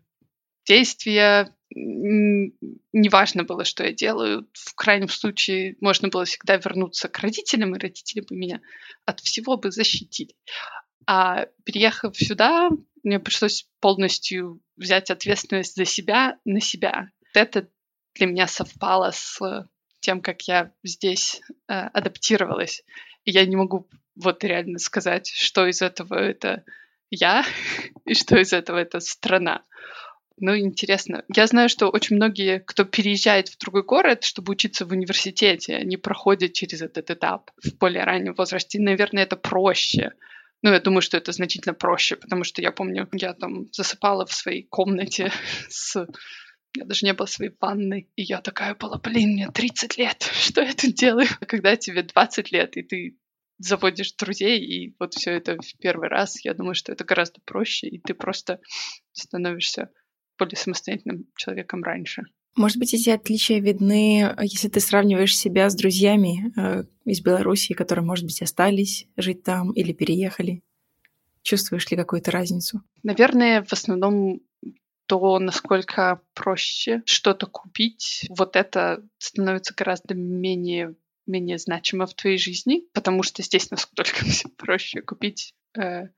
действия, 0.67 1.53
неважно 1.73 3.43
было, 3.43 3.63
что 3.65 3.83
я 3.85 3.93
делаю. 3.93 4.47
В 4.53 4.75
крайнем 4.75 5.09
случае 5.09 5.75
можно 5.81 6.09
было 6.09 6.25
всегда 6.25 6.57
вернуться 6.57 7.07
к 7.07 7.19
родителям, 7.19 7.75
и 7.75 7.79
родители 7.79 8.21
бы 8.21 8.35
меня 8.35 8.61
от 9.05 9.19
всего 9.19 9.57
бы 9.57 9.71
защитили. 9.71 10.35
А 11.05 11.47
переехав 11.63 12.17
сюда, 12.17 12.69
мне 13.03 13.19
пришлось 13.19 13.67
полностью 13.79 14.61
взять 14.75 15.09
ответственность 15.09 15.75
за 15.75 15.85
себя 15.85 16.37
на 16.45 16.59
себя. 16.59 17.09
Это 17.33 17.69
для 18.15 18.27
меня 18.27 18.47
совпало 18.47 19.11
с 19.11 19.39
тем, 19.99 20.21
как 20.21 20.41
я 20.43 20.71
здесь 20.83 21.41
э, 21.67 21.73
адаптировалась. 21.73 22.83
И 23.23 23.31
я 23.31 23.45
не 23.45 23.55
могу 23.55 23.87
вот 24.15 24.43
реально 24.43 24.79
сказать, 24.79 25.29
что 25.29 25.67
из 25.67 25.81
этого 25.81 26.15
это 26.15 26.63
я 27.09 27.45
и 28.05 28.13
что 28.13 28.37
из 28.37 28.53
этого 28.53 28.77
это 28.77 28.99
страна. 28.99 29.63
Ну, 30.39 30.55
интересно. 30.55 31.23
Я 31.33 31.47
знаю, 31.47 31.67
что 31.67 31.89
очень 31.89 32.15
многие, 32.15 32.59
кто 32.59 32.85
переезжает 32.85 33.49
в 33.49 33.57
другой 33.57 33.83
город, 33.83 34.23
чтобы 34.23 34.51
учиться 34.51 34.85
в 34.85 34.91
университете, 34.91 35.75
они 35.75 35.97
проходят 35.97 36.53
через 36.53 36.81
этот 36.83 37.09
этап 37.09 37.49
в 37.63 37.75
более 37.77 38.03
раннем 38.03 38.35
возрасте. 38.35 38.79
Наверное, 38.79 39.23
это 39.23 39.35
проще. 39.35 40.13
Ну, 40.61 40.71
я 40.71 40.79
думаю, 40.79 41.01
что 41.01 41.17
это 41.17 41.31
значительно 41.31 41.73
проще, 41.73 42.15
потому 42.15 42.43
что 42.43 42.61
я 42.61 42.71
помню, 42.71 43.09
я 43.13 43.33
там 43.33 43.65
засыпала 43.71 44.25
в 44.25 44.33
своей 44.33 44.63
комнате 44.63 45.31
с... 45.69 46.07
Я 46.75 46.85
даже 46.85 47.07
не 47.07 47.13
было 47.13 47.25
своей 47.25 47.51
ванной. 47.59 48.11
И 48.15 48.21
я 48.21 48.39
такая 48.41 48.75
была, 48.75 48.99
блин, 48.99 49.31
мне 49.31 49.49
30 49.49 49.97
лет, 49.97 50.21
что 50.33 50.61
я 50.61 50.73
тут 50.73 50.93
делаю? 50.93 51.27
Когда 51.47 51.75
тебе 51.75 52.03
20 52.03 52.51
лет, 52.51 52.77
и 52.77 52.83
ты 52.83 53.17
заводишь 53.57 54.13
друзей, 54.13 54.59
и 54.59 54.95
вот 54.99 55.15
все 55.15 55.31
это 55.31 55.57
в 55.57 55.77
первый 55.79 56.09
раз, 56.09 56.45
я 56.45 56.53
думаю, 56.53 56.75
что 56.75 56.91
это 56.91 57.03
гораздо 57.03 57.41
проще, 57.43 57.87
и 57.87 57.99
ты 57.99 58.13
просто 58.13 58.59
становишься 59.13 59.89
более 60.37 60.57
самостоятельным 60.57 61.27
человеком 61.35 61.83
раньше. 61.83 62.23
Может 62.55 62.77
быть, 62.77 62.93
эти 62.93 63.11
отличия 63.11 63.59
видны, 63.59 64.35
если 64.41 64.67
ты 64.67 64.79
сравниваешь 64.79 65.37
себя 65.37 65.69
с 65.69 65.75
друзьями 65.75 66.51
э, 66.57 66.85
из 67.05 67.21
Беларуси, 67.21 67.73
которые, 67.73 68.03
может 68.03 68.25
быть, 68.25 68.41
остались 68.41 69.07
жить 69.15 69.43
там 69.43 69.71
или 69.71 69.93
переехали. 69.93 70.63
Чувствуешь 71.43 71.89
ли 71.91 71.97
какую-то 71.97 72.31
разницу? 72.31 72.81
Наверное, 73.03 73.63
в 73.63 73.71
основном 73.71 74.41
то, 75.07 75.39
насколько 75.39 76.21
проще 76.33 77.01
что-то 77.05 77.47
купить, 77.47 78.25
вот 78.29 78.55
это 78.55 79.03
становится 79.17 79.73
гораздо 79.73 80.13
менее, 80.15 80.95
менее 81.25 81.57
значимо 81.57 82.05
в 82.05 82.13
твоей 82.13 82.37
жизни, 82.37 82.83
потому 82.93 83.23
что 83.23 83.41
здесь 83.41 83.71
насколько 83.71 84.25
проще 84.57 85.01
купить 85.01 85.53
э, 85.77 86.09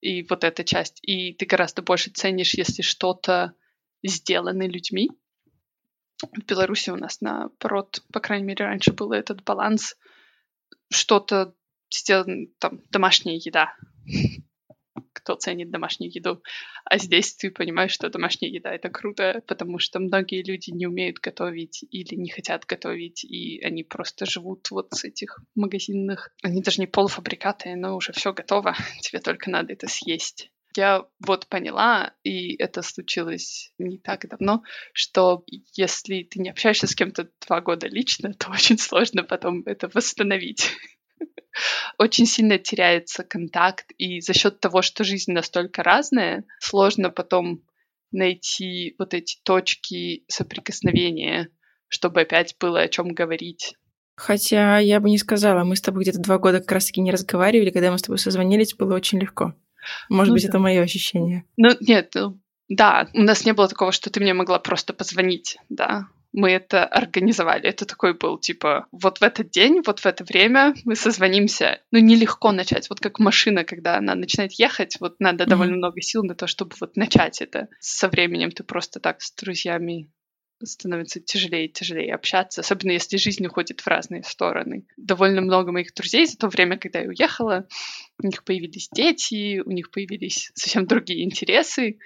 и 0.00 0.22
вот 0.22 0.44
эта 0.44 0.64
часть. 0.64 0.98
И 1.02 1.34
ты 1.34 1.46
гораздо 1.46 1.82
больше 1.82 2.10
ценишь, 2.10 2.54
если 2.54 2.82
что-то 2.82 3.54
сделаны 4.02 4.66
людьми. 4.66 5.10
В 6.22 6.44
Беларуси 6.44 6.90
у 6.90 6.96
нас 6.96 7.20
наоборот, 7.20 8.02
по 8.12 8.20
крайней 8.20 8.46
мере, 8.46 8.64
раньше 8.64 8.92
был 8.92 9.12
этот 9.12 9.42
баланс, 9.42 9.96
что-то 10.90 11.54
сделано, 11.92 12.46
там, 12.58 12.82
домашняя 12.90 13.36
еда. 13.36 13.74
Кто 15.12 15.34
ценит 15.34 15.70
домашнюю 15.70 16.12
еду? 16.12 16.42
А 16.84 16.98
здесь 16.98 17.34
ты 17.34 17.50
понимаешь, 17.50 17.92
что 17.92 18.08
домашняя 18.08 18.50
еда— 18.50 18.70
это 18.74 18.88
круто, 18.88 19.42
потому 19.46 19.78
что 19.78 20.00
многие 20.00 20.42
люди 20.42 20.70
не 20.70 20.86
умеют 20.86 21.18
готовить 21.18 21.84
или 21.90 22.14
не 22.14 22.30
хотят 22.30 22.64
готовить, 22.64 23.24
и 23.24 23.60
они 23.62 23.84
просто 23.84 24.26
живут 24.26 24.70
вот 24.70 24.88
с 24.92 25.04
этих 25.04 25.40
магазинных... 25.54 26.30
Они 26.42 26.62
даже 26.62 26.80
не 26.80 26.86
полуфабрикаты, 26.86 27.74
но 27.76 27.96
уже 27.96 28.12
все 28.12 28.32
готово, 28.32 28.74
тебе 29.00 29.20
только 29.20 29.50
надо 29.50 29.72
это 29.72 29.88
съесть. 29.88 30.50
Я 30.76 31.04
вот 31.18 31.48
поняла, 31.48 32.14
и 32.22 32.54
это 32.56 32.82
случилось 32.82 33.72
не 33.78 33.98
так 33.98 34.28
давно, 34.28 34.62
что 34.92 35.44
если 35.74 36.22
ты 36.22 36.40
не 36.40 36.50
общаешься 36.50 36.86
с 36.86 36.94
кем-то 36.94 37.28
два 37.46 37.60
года 37.60 37.88
лично, 37.88 38.34
то 38.38 38.50
очень 38.50 38.78
сложно 38.78 39.24
потом 39.24 39.62
это 39.66 39.90
восстановить. 39.92 40.70
Очень 41.98 42.26
сильно 42.26 42.58
теряется 42.58 43.22
контакт, 43.22 43.92
и 43.98 44.20
за 44.20 44.32
счет 44.32 44.60
того, 44.60 44.82
что 44.82 45.04
жизнь 45.04 45.32
настолько 45.32 45.82
разная, 45.82 46.44
сложно 46.58 47.10
потом 47.10 47.62
найти 48.12 48.94
вот 48.98 49.14
эти 49.14 49.38
точки 49.42 50.24
соприкосновения, 50.28 51.48
чтобы 51.88 52.22
опять 52.22 52.56
было 52.58 52.80
о 52.80 52.88
чем 52.88 53.08
говорить. 53.08 53.74
Хотя 54.16 54.78
я 54.78 55.00
бы 55.00 55.08
не 55.08 55.18
сказала, 55.18 55.64
мы 55.64 55.76
с 55.76 55.80
тобой 55.80 56.02
где-то 56.02 56.18
два 56.18 56.38
года 56.38 56.60
как 56.60 56.72
раз-таки 56.72 57.00
не 57.00 57.10
разговаривали, 57.10 57.70
когда 57.70 57.90
мы 57.90 57.98
с 57.98 58.02
тобой 58.02 58.18
созвонились, 58.18 58.74
было 58.74 58.94
очень 58.94 59.18
легко. 59.18 59.54
Может 60.08 60.28
ну, 60.28 60.34
быть, 60.34 60.42
да. 60.42 60.48
это 60.50 60.58
мое 60.58 60.82
ощущение. 60.82 61.44
Ну, 61.56 61.70
нет, 61.80 62.10
ну, 62.14 62.38
да, 62.68 63.08
у 63.14 63.22
нас 63.22 63.44
не 63.44 63.52
было 63.52 63.66
такого, 63.66 63.92
что 63.92 64.10
ты 64.10 64.20
мне 64.20 64.34
могла 64.34 64.58
просто 64.58 64.92
позвонить, 64.92 65.56
да. 65.68 66.06
Мы 66.32 66.50
это 66.50 66.84
организовали. 66.84 67.64
Это 67.64 67.84
такой 67.84 68.14
был, 68.14 68.38
типа, 68.38 68.86
вот 68.92 69.18
в 69.18 69.22
этот 69.22 69.50
день, 69.50 69.82
вот 69.84 70.00
в 70.00 70.06
это 70.06 70.24
время 70.24 70.74
мы 70.84 70.94
созвонимся. 70.94 71.80
Ну, 71.90 71.98
нелегко 71.98 72.52
начать. 72.52 72.88
Вот 72.88 73.00
как 73.00 73.18
машина, 73.18 73.64
когда 73.64 73.96
она 73.96 74.14
начинает 74.14 74.52
ехать, 74.52 74.96
вот 75.00 75.16
надо 75.18 75.44
mm-hmm. 75.44 75.48
довольно 75.48 75.76
много 75.76 76.00
сил 76.00 76.22
на 76.22 76.34
то, 76.34 76.46
чтобы 76.46 76.74
вот 76.80 76.96
начать 76.96 77.40
это. 77.40 77.68
Со 77.80 78.08
временем 78.08 78.50
ты 78.52 78.62
просто 78.62 79.00
так 79.00 79.22
с 79.22 79.32
друзьями 79.32 80.08
становится 80.66 81.20
тяжелее 81.20 81.66
и 81.66 81.72
тяжелее 81.72 82.14
общаться, 82.14 82.60
особенно 82.60 82.92
если 82.92 83.16
жизнь 83.16 83.46
уходит 83.46 83.80
в 83.80 83.86
разные 83.86 84.22
стороны. 84.22 84.86
Довольно 84.96 85.40
много 85.40 85.72
моих 85.72 85.94
друзей 85.94 86.26
за 86.26 86.36
то 86.36 86.48
время, 86.48 86.78
когда 86.78 87.00
я 87.00 87.08
уехала, 87.08 87.66
у 88.22 88.26
них 88.26 88.44
появились 88.44 88.88
дети, 88.92 89.60
у 89.60 89.70
них 89.70 89.90
появились 89.90 90.50
совсем 90.54 90.86
другие 90.86 91.24
интересы, 91.24 91.98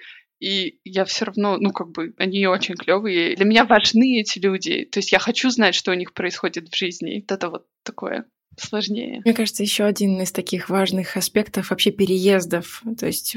и 0.45 0.77
я 0.83 1.05
все 1.05 1.25
равно, 1.25 1.57
ну, 1.57 1.71
как 1.71 1.89
бы, 1.89 2.13
они 2.19 2.45
очень 2.45 2.75
клевые. 2.75 3.35
Для 3.35 3.45
меня 3.45 3.65
важны 3.65 4.19
эти 4.19 4.37
люди. 4.37 4.85
То 4.85 4.99
есть 4.99 5.11
я 5.11 5.17
хочу 5.17 5.49
знать, 5.49 5.73
что 5.73 5.89
у 5.89 5.95
них 5.95 6.13
происходит 6.13 6.69
в 6.69 6.77
жизни. 6.77 7.25
Это 7.27 7.49
вот 7.49 7.65
такое 7.81 8.25
сложнее. 8.55 9.21
Мне 9.25 9.33
кажется, 9.33 9.63
еще 9.63 9.85
один 9.85 10.21
из 10.21 10.31
таких 10.31 10.69
важных 10.69 11.17
аспектов 11.17 11.71
вообще 11.71 11.89
переездов. 11.89 12.83
То 12.99 13.07
есть 13.07 13.35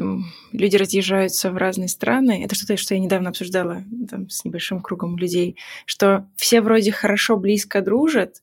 люди 0.53 0.77
разъезжаются 0.77 1.51
в 1.51 1.57
разные 1.57 1.89
страны. 1.89 2.45
Это 2.45 2.55
что-то, 2.55 2.77
что 2.77 2.95
я 2.95 3.01
недавно 3.01 3.31
обсуждала 3.31 3.85
там, 4.11 4.29
с 4.29 4.45
небольшим 4.45 4.83
кругом 4.83 5.17
людей, 5.17 5.57
что 5.87 6.29
все 6.37 6.61
вроде 6.61 6.93
хорошо, 6.93 7.39
близко 7.39 7.81
дружат, 7.81 8.43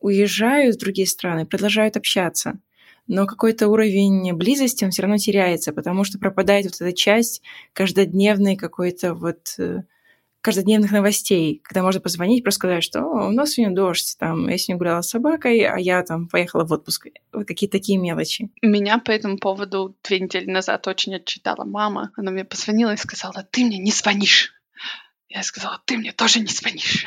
уезжают 0.00 0.76
в 0.76 0.78
другие 0.78 1.08
страны, 1.08 1.46
продолжают 1.46 1.96
общаться. 1.96 2.60
Но 3.06 3.26
какой-то 3.26 3.68
уровень 3.68 4.32
близости, 4.34 4.84
он 4.84 4.90
все 4.90 5.02
равно 5.02 5.18
теряется, 5.18 5.72
потому 5.72 6.04
что 6.04 6.18
пропадает 6.18 6.66
вот 6.66 6.80
эта 6.80 6.92
часть 6.92 7.42
каждодневной 7.72 8.56
какой-то 8.56 9.14
вот 9.14 9.54
э, 9.58 9.82
каждодневных 10.44 10.92
новостей, 10.92 11.62
когда 11.64 11.82
можно 11.82 12.02
позвонить, 12.02 12.42
просто 12.42 12.58
сказать, 12.58 12.84
что 12.84 13.02
у 13.02 13.30
нас 13.30 13.52
сегодня 13.52 13.74
дождь, 13.74 14.16
там, 14.18 14.48
я 14.48 14.58
сегодня 14.58 14.78
гуляла 14.78 15.00
с 15.00 15.08
собакой, 15.08 15.60
а 15.62 15.78
я 15.78 16.02
там 16.02 16.28
поехала 16.28 16.64
в 16.64 16.72
отпуск. 16.72 17.06
Вот 17.32 17.46
какие-то 17.46 17.78
такие 17.78 17.98
мелочи. 17.98 18.50
Меня 18.60 18.98
по 18.98 19.10
этому 19.10 19.38
поводу 19.38 19.96
две 20.04 20.20
недели 20.20 20.50
назад 20.50 20.86
очень 20.86 21.14
отчитала 21.14 21.64
мама. 21.64 22.10
Она 22.16 22.30
мне 22.30 22.44
позвонила 22.44 22.92
и 22.92 22.98
сказала, 22.98 23.46
ты 23.50 23.64
мне 23.64 23.78
не 23.78 23.90
звонишь. 23.90 24.52
Я 25.28 25.42
сказала, 25.42 25.80
ты 25.86 25.96
мне 25.96 26.12
тоже 26.12 26.40
не 26.40 26.46
звонишь. 26.46 27.06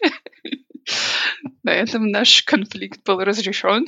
На 1.64 1.70
этом 1.70 2.08
наш 2.12 2.42
конфликт 2.44 3.02
был 3.04 3.18
разрешен. 3.18 3.86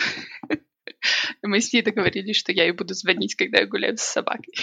Мы 1.43 1.61
с 1.61 1.73
ней 1.73 1.83
договорились, 1.83 2.37
что 2.37 2.53
я 2.53 2.65
ей 2.65 2.73
буду 2.73 2.95
звонить, 2.95 3.35
когда 3.35 3.61
я 3.61 3.67
гуляю 3.67 3.97
с 3.97 4.03
собакой. 4.03 4.55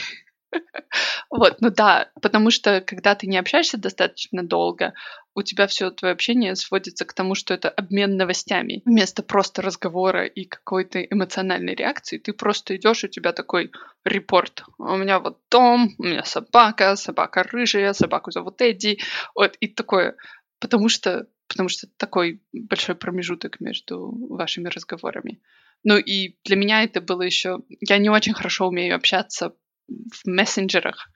Вот, 1.30 1.58
ну 1.60 1.70
да, 1.70 2.10
потому 2.22 2.50
что 2.50 2.80
когда 2.80 3.16
ты 3.16 3.28
не 3.28 3.38
общаешься 3.38 3.78
достаточно 3.78 4.42
долго, 4.42 4.94
у 5.34 5.42
тебя 5.42 5.68
все 5.68 5.92
твое 5.92 6.14
общение 6.14 6.56
сводится 6.56 7.04
к 7.04 7.14
тому, 7.14 7.36
что 7.36 7.54
это 7.54 7.70
обмен 7.70 8.16
новостями. 8.16 8.82
Вместо 8.86 9.22
просто 9.22 9.62
разговора 9.62 10.26
и 10.26 10.46
какой-то 10.46 11.02
эмоциональной 11.02 11.76
реакции, 11.76 12.20
ты 12.20 12.32
просто 12.32 12.78
идешь, 12.78 13.04
у 13.04 13.08
тебя 13.10 13.34
такой 13.34 13.72
репорт. 14.06 14.64
У 14.78 14.96
меня 14.96 15.20
вот 15.20 15.40
дом, 15.52 15.94
у 15.98 16.04
меня 16.04 16.24
собака, 16.24 16.96
собака 16.96 17.44
рыжая, 17.44 17.92
собаку 17.94 18.32
зовут 18.32 18.62
Эдди. 18.62 19.00
Вот, 19.36 19.58
и 19.60 19.68
такое. 19.68 20.16
Потому 20.60 20.88
что, 20.88 21.28
потому 21.48 21.70
что 21.70 21.88
такой 21.98 22.42
большой 22.54 22.96
промежуток 22.96 23.60
между 23.60 24.12
вашими 24.30 24.68
разговорами. 24.68 25.42
Ну 25.84 25.98
и 25.98 26.38
для 26.44 26.56
меня 26.56 26.84
это 26.84 27.02
было 27.02 27.22
еще... 27.22 27.60
Я 27.82 27.98
не 27.98 28.10
очень 28.10 28.34
хорошо 28.34 28.68
умею 28.68 28.96
общаться 28.96 29.56
в 29.88 30.26
мессенджерах, 30.26 31.12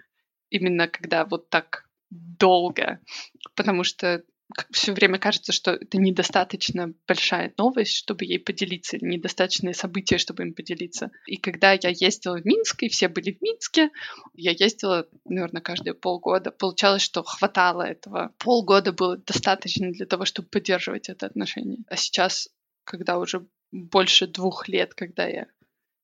именно 0.49 0.87
когда 0.87 1.25
вот 1.25 1.49
так 1.49 1.89
долго, 2.09 2.99
потому 3.55 3.83
что 3.83 4.23
все 4.71 4.93
время 4.93 5.19
кажется, 5.19 5.51
что 5.51 5.71
это 5.71 5.97
недостаточно 5.97 6.93
большая 7.07 7.53
новость, 7.57 7.95
чтобы 7.95 8.25
ей 8.25 8.39
поделиться, 8.39 8.97
недостаточное 8.99 9.73
событие, 9.73 10.17
чтобы 10.17 10.43
им 10.43 10.53
поделиться. 10.53 11.11
И 11.27 11.37
когда 11.37 11.73
я 11.73 11.89
ездила 11.89 12.37
в 12.37 12.45
Минск, 12.45 12.83
и 12.83 12.89
все 12.89 13.09
были 13.09 13.31
в 13.31 13.41
Минске, 13.41 13.91
я 14.33 14.51
ездила, 14.51 15.07
наверное, 15.25 15.61
каждые 15.61 15.93
полгода. 15.93 16.51
Получалось, 16.51 17.03
что 17.03 17.23
хватало 17.23 17.83
этого. 17.83 18.33
Полгода 18.39 18.91
было 18.91 19.17
достаточно 19.17 19.91
для 19.91 20.07
того, 20.07 20.25
чтобы 20.25 20.49
поддерживать 20.49 21.09
это 21.09 21.27
отношение. 21.27 21.79
А 21.87 21.95
сейчас, 21.95 22.49
когда 22.85 23.19
уже 23.19 23.45
больше 23.71 24.25
двух 24.25 24.67
лет, 24.67 24.95
когда 24.95 25.27
я 25.27 25.45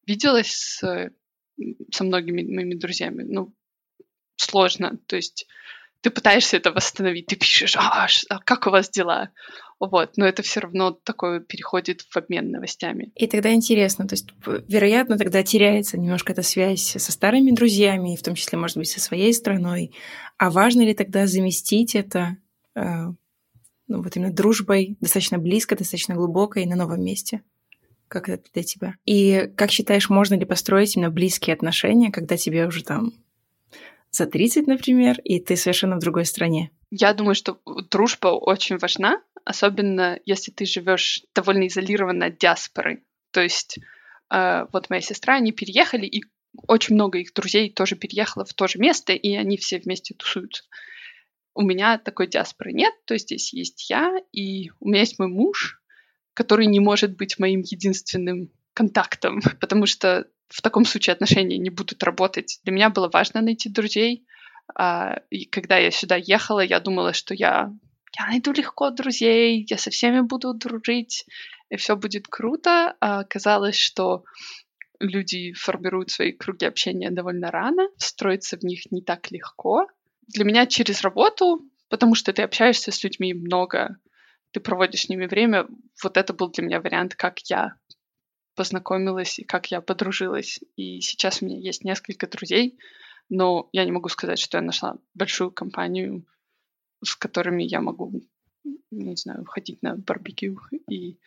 виделась 0.05 0.51
с, 0.51 1.11
со 1.91 2.03
многими 2.03 2.43
моими 2.43 2.75
друзьями, 2.75 3.23
ну, 3.23 3.55
сложно. 4.35 4.99
То 5.07 5.15
есть 5.15 5.47
ты 6.05 6.11
пытаешься 6.11 6.57
это 6.57 6.71
восстановить, 6.71 7.25
ты 7.25 7.35
пишешь, 7.35 7.75
а, 7.77 8.05
а 8.29 8.39
как 8.39 8.67
у 8.67 8.69
вас 8.69 8.91
дела? 8.91 9.31
Вот, 9.79 10.17
но 10.17 10.27
это 10.27 10.43
все 10.43 10.59
равно 10.59 10.91
такое 10.91 11.39
переходит 11.39 12.01
в 12.01 12.15
обмен 12.15 12.51
новостями. 12.51 13.11
И 13.15 13.25
тогда 13.25 13.51
интересно, 13.51 14.07
то 14.07 14.13
есть, 14.13 14.27
вероятно, 14.67 15.17
тогда 15.17 15.41
теряется 15.41 15.97
немножко 15.97 16.33
эта 16.33 16.43
связь 16.43 16.95
со 16.95 17.11
старыми 17.11 17.49
друзьями, 17.49 18.15
в 18.15 18.21
том 18.21 18.35
числе, 18.35 18.59
может 18.59 18.77
быть, 18.77 18.87
со 18.87 18.99
своей 19.01 19.33
страной. 19.33 19.95
А 20.37 20.51
важно 20.51 20.83
ли 20.83 20.93
тогда 20.93 21.25
заместить 21.25 21.95
это 21.95 22.37
э, 22.75 22.83
ну, 23.87 24.03
вот 24.03 24.15
именно 24.15 24.31
дружбой 24.31 24.97
достаточно 25.01 25.39
близко, 25.39 25.75
достаточно 25.75 26.13
глубокой 26.13 26.67
на 26.67 26.75
новом 26.75 27.03
месте? 27.03 27.41
Как 28.07 28.29
это 28.29 28.43
для 28.53 28.61
тебя? 28.61 28.93
И 29.05 29.51
как 29.57 29.71
считаешь, 29.71 30.11
можно 30.11 30.35
ли 30.35 30.45
построить 30.45 30.95
именно 30.95 31.09
близкие 31.09 31.55
отношения, 31.55 32.11
когда 32.11 32.37
тебе 32.37 32.67
уже 32.67 32.83
там 32.83 33.24
за 34.15 34.25
30, 34.25 34.67
например, 34.67 35.19
и 35.23 35.39
ты 35.39 35.55
совершенно 35.55 35.97
в 35.97 35.99
другой 35.99 36.25
стране? 36.25 36.71
Я 36.91 37.13
думаю, 37.13 37.35
что 37.35 37.59
дружба 37.91 38.27
очень 38.27 38.77
важна, 38.77 39.21
особенно 39.43 40.19
если 40.25 40.51
ты 40.51 40.65
живешь 40.65 41.23
довольно 41.33 41.67
изолированно 41.67 42.27
от 42.27 42.37
диаспоры. 42.37 43.03
То 43.31 43.41
есть 43.41 43.79
э, 44.33 44.65
вот 44.71 44.89
моя 44.89 45.01
сестра, 45.01 45.35
они 45.35 45.51
переехали, 45.51 46.05
и 46.05 46.23
очень 46.67 46.95
много 46.95 47.19
их 47.19 47.33
друзей 47.33 47.69
тоже 47.69 47.95
переехало 47.95 48.45
в 48.45 48.53
то 48.53 48.67
же 48.67 48.79
место, 48.79 49.13
и 49.13 49.35
они 49.35 49.57
все 49.57 49.79
вместе 49.79 50.13
тусуются. 50.13 50.63
У 51.53 51.61
меня 51.61 51.97
такой 51.97 52.27
диаспоры 52.27 52.73
нет, 52.73 52.93
то 53.05 53.13
есть 53.13 53.27
здесь 53.27 53.53
есть 53.53 53.89
я, 53.89 54.13
и 54.31 54.71
у 54.79 54.89
меня 54.89 55.01
есть 55.01 55.19
мой 55.19 55.27
муж, 55.27 55.81
который 56.33 56.65
не 56.65 56.79
может 56.79 57.15
быть 57.15 57.39
моим 57.39 57.61
единственным 57.61 58.51
контактом, 58.73 59.41
потому 59.59 59.85
что 59.85 60.27
в 60.49 60.61
таком 60.61 60.85
случае 60.85 61.13
отношения 61.13 61.57
не 61.57 61.69
будут 61.69 62.03
работать. 62.03 62.59
Для 62.63 62.73
меня 62.73 62.89
было 62.89 63.09
важно 63.11 63.41
найти 63.41 63.69
друзей. 63.69 64.25
А, 64.73 65.19
и 65.29 65.45
когда 65.45 65.77
я 65.77 65.91
сюда 65.91 66.15
ехала, 66.15 66.59
я 66.59 66.79
думала, 66.79 67.13
что 67.13 67.33
я, 67.33 67.71
я 68.17 68.27
найду 68.27 68.51
легко 68.51 68.89
друзей, 68.89 69.65
я 69.69 69.77
со 69.77 69.89
всеми 69.89 70.21
буду 70.21 70.53
дружить, 70.53 71.25
и 71.69 71.77
все 71.77 71.95
будет 71.95 72.27
круто. 72.27 72.95
А 72.99 73.19
оказалось, 73.19 73.77
что 73.77 74.23
люди 74.99 75.53
формируют 75.53 76.11
свои 76.11 76.31
круги 76.31 76.65
общения 76.65 77.11
довольно 77.11 77.51
рано, 77.51 77.87
строиться 77.97 78.57
в 78.57 78.63
них 78.63 78.91
не 78.91 79.01
так 79.01 79.31
легко. 79.31 79.87
Для 80.27 80.45
меня 80.45 80.65
через 80.65 81.01
работу, 81.01 81.61
потому 81.89 82.15
что 82.15 82.33
ты 82.33 82.41
общаешься 82.41 82.91
с 82.91 83.03
людьми 83.03 83.33
много, 83.33 83.97
ты 84.51 84.59
проводишь 84.59 85.01
с 85.01 85.09
ними 85.09 85.27
время, 85.27 85.67
вот 86.01 86.17
это 86.17 86.33
был 86.33 86.49
для 86.49 86.63
меня 86.63 86.79
вариант, 86.79 87.15
как 87.15 87.39
я 87.49 87.75
познакомилась 88.55 89.39
и 89.39 89.43
как 89.43 89.71
я 89.71 89.81
подружилась. 89.81 90.59
И 90.75 91.01
сейчас 91.01 91.41
у 91.41 91.45
меня 91.45 91.57
есть 91.57 91.83
несколько 91.83 92.27
друзей, 92.27 92.77
но 93.29 93.69
я 93.71 93.85
не 93.85 93.91
могу 93.91 94.09
сказать, 94.09 94.39
что 94.39 94.57
я 94.57 94.61
нашла 94.61 94.97
большую 95.13 95.51
компанию, 95.51 96.25
с 97.03 97.15
которыми 97.15 97.63
я 97.63 97.81
могу, 97.81 98.21
не 98.91 99.15
знаю, 99.15 99.45
ходить 99.45 99.81
на 99.81 99.95
барбекю 99.95 100.59
и 100.89 101.17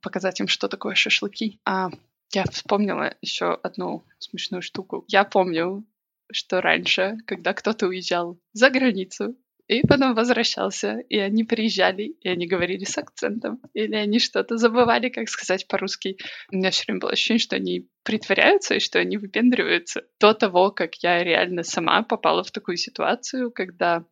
показать 0.00 0.40
им, 0.40 0.48
что 0.48 0.68
такое 0.68 0.94
шашлыки. 0.94 1.60
А 1.64 1.90
я 2.32 2.44
вспомнила 2.44 3.14
еще 3.20 3.54
одну 3.54 4.04
смешную 4.18 4.62
штуку. 4.62 5.04
Я 5.08 5.24
помню, 5.24 5.84
что 6.30 6.60
раньше, 6.60 7.18
когда 7.26 7.52
кто-то 7.52 7.88
уезжал 7.88 8.38
за 8.52 8.70
границу, 8.70 9.36
и 9.68 9.86
потом 9.86 10.14
возвращался, 10.14 10.98
и 11.08 11.18
они 11.18 11.44
приезжали, 11.44 12.14
и 12.20 12.28
они 12.28 12.46
говорили 12.46 12.84
с 12.84 12.98
акцентом, 12.98 13.60
или 13.74 13.94
они 13.94 14.18
что-то 14.18 14.56
забывали, 14.56 15.08
как 15.08 15.28
сказать 15.28 15.66
по-русски. 15.68 16.16
У 16.50 16.56
меня 16.56 16.70
все 16.70 16.84
время 16.86 17.00
было 17.00 17.12
ощущение, 17.12 17.40
что 17.40 17.56
они 17.56 17.88
притворяются 18.02 18.74
и 18.74 18.80
что 18.80 18.98
они 18.98 19.16
выпендриваются. 19.16 20.02
До 20.20 20.34
того, 20.34 20.70
как 20.70 20.96
я 20.96 21.22
реально 21.22 21.62
сама 21.62 22.02
попала 22.02 22.42
в 22.42 22.50
такую 22.50 22.76
ситуацию, 22.76 23.50
когда 23.50 24.04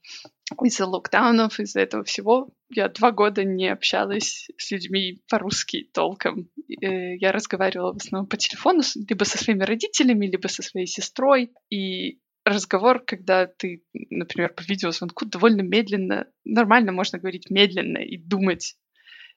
из-за 0.65 0.87
локдаунов, 0.87 1.61
из-за 1.61 1.81
этого 1.81 2.05
всего 2.05 2.51
я 2.71 2.89
два 2.89 3.13
года 3.13 3.45
не 3.45 3.69
общалась 3.69 4.49
с 4.57 4.71
людьми 4.71 5.21
по-русски 5.29 5.89
толком. 5.93 6.49
Э, 6.83 7.17
я 7.17 7.33
разговаривала 7.33 7.93
в 7.93 7.97
основном 7.97 8.29
по 8.29 8.37
телефону 8.37 8.83
либо 9.09 9.25
со 9.25 9.39
своими 9.39 9.65
родителями, 9.65 10.27
либо 10.27 10.49
со 10.49 10.63
своей 10.63 10.87
сестрой. 10.87 11.53
И 11.71 12.19
разговор, 12.45 13.01
когда 13.05 13.47
ты, 13.47 13.85
например, 13.93 14.55
по 14.55 14.63
видеозвонку 14.63 15.27
довольно 15.27 15.63
медленно, 15.63 16.27
нормально 16.45 16.93
можно 16.93 17.19
говорить 17.19 17.51
медленно 17.51 17.99
и 17.99 18.17
думать, 18.17 18.77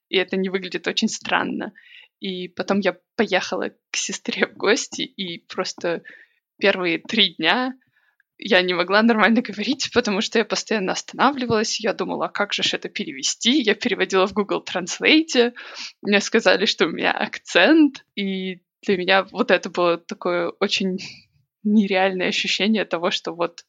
и 0.09 0.17
это 0.17 0.37
не 0.37 0.49
выглядит 0.49 0.87
очень 0.87 1.09
странно. 1.09 1.73
И 2.19 2.47
потом 2.47 2.79
я 2.79 2.97
поехала 3.15 3.71
к 3.91 3.97
сестре 3.97 4.47
в 4.47 4.55
гости, 4.55 5.01
и 5.01 5.39
просто 5.39 6.03
первые 6.57 6.99
три 6.99 7.35
дня 7.35 7.73
я 8.37 8.61
не 8.61 8.73
могла 8.73 9.01
нормально 9.01 9.41
говорить, 9.41 9.89
потому 9.93 10.21
что 10.21 10.39
я 10.39 10.45
постоянно 10.45 10.93
останавливалась. 10.93 11.79
Я 11.79 11.93
думала, 11.93 12.25
а 12.25 12.29
как 12.29 12.53
же 12.53 12.63
это 12.71 12.89
перевести? 12.89 13.61
Я 13.61 13.75
переводила 13.75 14.27
в 14.27 14.33
Google 14.33 14.63
Translate. 14.63 15.53
Мне 16.01 16.19
сказали, 16.19 16.65
что 16.65 16.85
у 16.85 16.89
меня 16.89 17.11
акцент. 17.11 18.05
И 18.15 18.61
для 18.81 18.97
меня 18.97 19.23
вот 19.23 19.51
это 19.51 19.69
было 19.69 19.97
такое 19.97 20.49
очень 20.59 20.99
нереальное 21.63 22.27
ощущение 22.27 22.85
того, 22.85 23.11
что 23.11 23.33
вот, 23.33 23.65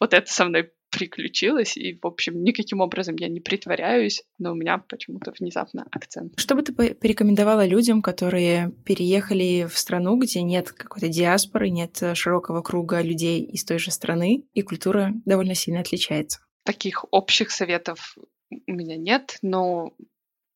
вот 0.00 0.14
это 0.14 0.32
со 0.32 0.44
мной 0.44 0.70
приключилось, 0.90 1.76
и, 1.76 1.98
в 2.00 2.06
общем, 2.06 2.42
никаким 2.42 2.80
образом 2.80 3.16
я 3.16 3.28
не 3.28 3.40
притворяюсь, 3.40 4.22
но 4.38 4.52
у 4.52 4.54
меня 4.54 4.78
почему-то 4.78 5.32
внезапно 5.38 5.86
акцент. 5.90 6.38
Что 6.38 6.54
бы 6.54 6.62
ты 6.62 6.72
порекомендовала 6.72 7.66
людям, 7.66 8.00
которые 8.00 8.72
переехали 8.84 9.66
в 9.70 9.76
страну, 9.76 10.18
где 10.18 10.42
нет 10.42 10.72
какой-то 10.72 11.08
диаспоры, 11.08 11.68
нет 11.68 12.02
широкого 12.14 12.62
круга 12.62 13.02
людей 13.02 13.42
из 13.42 13.64
той 13.64 13.78
же 13.78 13.90
страны, 13.90 14.44
и 14.54 14.62
культура 14.62 15.12
довольно 15.26 15.54
сильно 15.54 15.80
отличается? 15.80 16.40
Таких 16.64 17.04
общих 17.10 17.50
советов 17.50 18.16
у 18.50 18.72
меня 18.72 18.96
нет, 18.96 19.38
но 19.42 19.92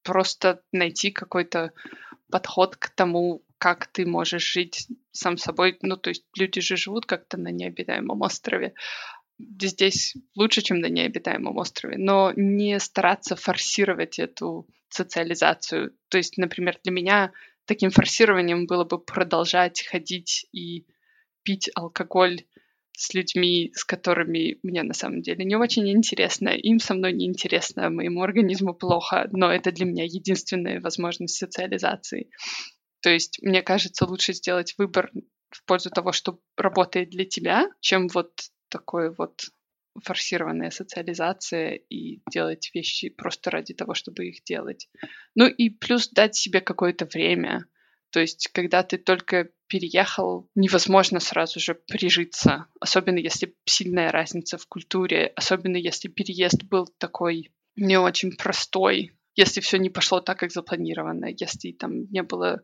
просто 0.02 0.62
найти 0.72 1.10
какой-то 1.10 1.72
подход 2.30 2.76
к 2.76 2.88
тому, 2.90 3.42
как 3.62 3.86
ты 3.86 4.04
можешь 4.04 4.42
жить 4.42 4.88
сам 5.12 5.36
собой. 5.36 5.78
Ну, 5.82 5.96
то 5.96 6.10
есть 6.10 6.24
люди 6.36 6.60
же 6.60 6.76
живут 6.76 7.06
как-то 7.06 7.38
на 7.38 7.52
необитаемом 7.52 8.20
острове. 8.22 8.74
Здесь 9.38 10.16
лучше, 10.34 10.62
чем 10.62 10.80
на 10.80 10.86
необитаемом 10.86 11.56
острове, 11.56 11.96
но 11.96 12.32
не 12.34 12.80
стараться 12.80 13.36
форсировать 13.36 14.18
эту 14.18 14.66
социализацию. 14.88 15.92
То 16.08 16.18
есть, 16.18 16.38
например, 16.38 16.76
для 16.82 16.92
меня 16.92 17.32
таким 17.64 17.92
форсированием 17.92 18.66
было 18.66 18.82
бы 18.82 18.98
продолжать 18.98 19.86
ходить 19.88 20.48
и 20.50 20.84
пить 21.44 21.70
алкоголь 21.76 22.40
с 22.90 23.14
людьми, 23.14 23.70
с 23.74 23.84
которыми 23.84 24.58
мне 24.64 24.82
на 24.82 24.92
самом 24.92 25.22
деле 25.22 25.44
не 25.44 25.54
очень 25.54 25.88
интересно, 25.88 26.48
им 26.48 26.80
со 26.80 26.94
мной 26.94 27.12
не 27.12 27.26
интересно, 27.26 27.90
моему 27.90 28.22
организму 28.22 28.74
плохо, 28.74 29.28
но 29.30 29.52
это 29.52 29.70
для 29.70 29.86
меня 29.86 30.02
единственная 30.02 30.80
возможность 30.80 31.36
социализации. 31.36 32.28
То 33.02 33.10
есть, 33.10 33.38
мне 33.42 33.62
кажется, 33.62 34.06
лучше 34.06 34.32
сделать 34.32 34.74
выбор 34.78 35.10
в 35.50 35.64
пользу 35.64 35.90
того, 35.90 36.12
что 36.12 36.40
работает 36.56 37.10
для 37.10 37.24
тебя, 37.24 37.68
чем 37.80 38.08
вот 38.08 38.32
такой 38.68 39.14
вот 39.14 39.42
форсированная 40.02 40.70
социализация 40.70 41.72
и 41.74 42.22
делать 42.30 42.70
вещи 42.74 43.10
просто 43.10 43.50
ради 43.50 43.74
того, 43.74 43.94
чтобы 43.94 44.28
их 44.28 44.42
делать. 44.44 44.88
Ну 45.34 45.46
и 45.46 45.68
плюс 45.68 46.08
дать 46.08 46.34
себе 46.34 46.60
какое-то 46.60 47.04
время. 47.04 47.66
То 48.10 48.20
есть, 48.20 48.48
когда 48.52 48.82
ты 48.82 48.98
только 48.98 49.50
переехал, 49.66 50.48
невозможно 50.54 51.18
сразу 51.18 51.60
же 51.60 51.74
прижиться, 51.74 52.66
особенно 52.80 53.18
если 53.18 53.54
сильная 53.64 54.12
разница 54.12 54.58
в 54.58 54.66
культуре, 54.66 55.32
особенно 55.34 55.76
если 55.76 56.08
переезд 56.08 56.62
был 56.64 56.86
такой 56.98 57.52
не 57.74 57.98
очень 57.98 58.36
простой, 58.36 59.12
если 59.34 59.60
все 59.60 59.78
не 59.78 59.88
пошло 59.88 60.20
так, 60.20 60.38
как 60.38 60.52
запланировано, 60.52 61.26
если 61.26 61.72
там 61.72 62.04
не 62.10 62.22
было 62.22 62.62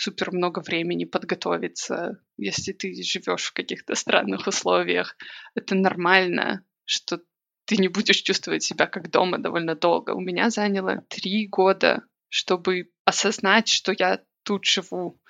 супер 0.00 0.32
много 0.32 0.60
времени 0.60 1.04
подготовиться, 1.04 2.22
если 2.38 2.72
ты 2.72 2.94
живешь 3.02 3.44
в 3.44 3.52
каких-то 3.52 3.94
странных 3.94 4.46
условиях, 4.46 5.16
это 5.54 5.74
нормально, 5.74 6.64
что 6.86 7.20
ты 7.66 7.76
не 7.76 7.88
будешь 7.88 8.22
чувствовать 8.22 8.62
себя 8.62 8.86
как 8.86 9.10
дома 9.10 9.38
довольно 9.38 9.74
долго. 9.74 10.12
У 10.12 10.20
меня 10.20 10.48
заняло 10.50 11.04
три 11.08 11.46
года, 11.46 12.02
чтобы 12.28 12.90
осознать, 13.04 13.68
что 13.68 13.92
я 13.92 14.22
тут 14.42 14.64
живу. 14.64 15.20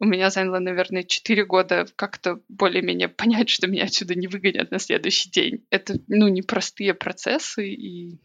У 0.00 0.04
меня 0.04 0.30
заняло, 0.30 0.58
наверное, 0.58 1.04
четыре 1.04 1.44
года 1.44 1.86
как-то 1.96 2.40
более-менее 2.48 3.08
понять, 3.08 3.48
что 3.48 3.68
меня 3.68 3.84
отсюда 3.84 4.16
не 4.16 4.26
выгонят 4.26 4.70
на 4.72 4.80
следующий 4.80 5.30
день. 5.30 5.64
Это, 5.70 5.94
ну, 6.08 6.26
непростые 6.28 6.94
процессы, 6.94 7.68
и 7.68 8.20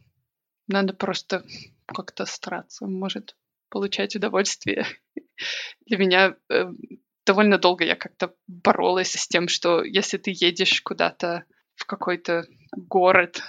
надо 0.67 0.93
просто 0.93 1.45
как-то 1.85 2.25
стараться, 2.25 2.87
может, 2.87 3.35
получать 3.69 4.15
удовольствие. 4.15 4.85
Для 5.86 5.97
меня 5.97 6.36
э, 6.49 6.65
довольно 7.25 7.57
долго 7.57 7.86
я 7.86 7.95
как-то 7.95 8.34
боролась 8.47 9.11
с 9.11 9.27
тем, 9.27 9.47
что 9.47 9.84
если 9.84 10.17
ты 10.17 10.31
едешь 10.34 10.81
куда-то 10.81 11.45
в 11.75 11.86
какой-то 11.86 12.45
город, 12.75 13.41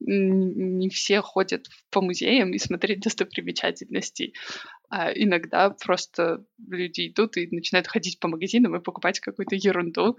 не 0.00 0.88
все 0.88 1.20
ходят 1.20 1.66
по 1.90 2.00
музеям 2.00 2.52
и 2.52 2.58
смотреть 2.58 3.00
достопримечательности. 3.00 4.32
А 4.88 5.12
иногда 5.12 5.70
просто 5.70 6.44
люди 6.58 7.08
идут 7.08 7.36
и 7.36 7.48
начинают 7.54 7.86
ходить 7.86 8.18
по 8.18 8.28
магазинам 8.28 8.76
и 8.76 8.82
покупать 8.82 9.20
какую-то 9.20 9.56
ерунду. 9.56 10.16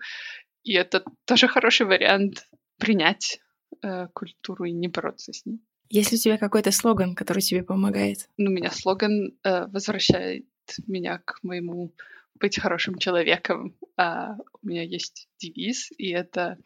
И 0.64 0.74
это 0.74 1.04
тоже 1.26 1.48
хороший 1.48 1.88
вариант 1.88 2.48
принять 2.78 3.40
э, 3.84 4.08
культуру 4.14 4.66
и 4.66 4.72
не 4.72 4.88
бороться 4.88 5.34
с 5.34 5.46
ней. 5.46 5.60
Есть 5.90 6.12
ли 6.12 6.18
у 6.18 6.22
тебя 6.22 6.38
какой-то 6.38 6.72
слоган, 6.72 7.16
который 7.16 7.42
тебе 7.42 7.64
помогает? 7.64 8.30
Ну, 8.38 8.52
у 8.52 8.54
меня 8.54 8.72
слоган 8.72 9.34
э, 9.44 9.68
возвращает 9.68 10.46
меня 10.88 11.20
к 11.20 11.40
моему 11.44 11.94
быть 12.36 12.60
хорошим 12.60 12.98
человеком. 12.98 13.78
А 13.98 14.36
у 14.62 14.68
меня 14.68 14.84
есть 14.84 15.28
девиз, 15.40 15.92
и 15.98 16.10
это 16.10 16.58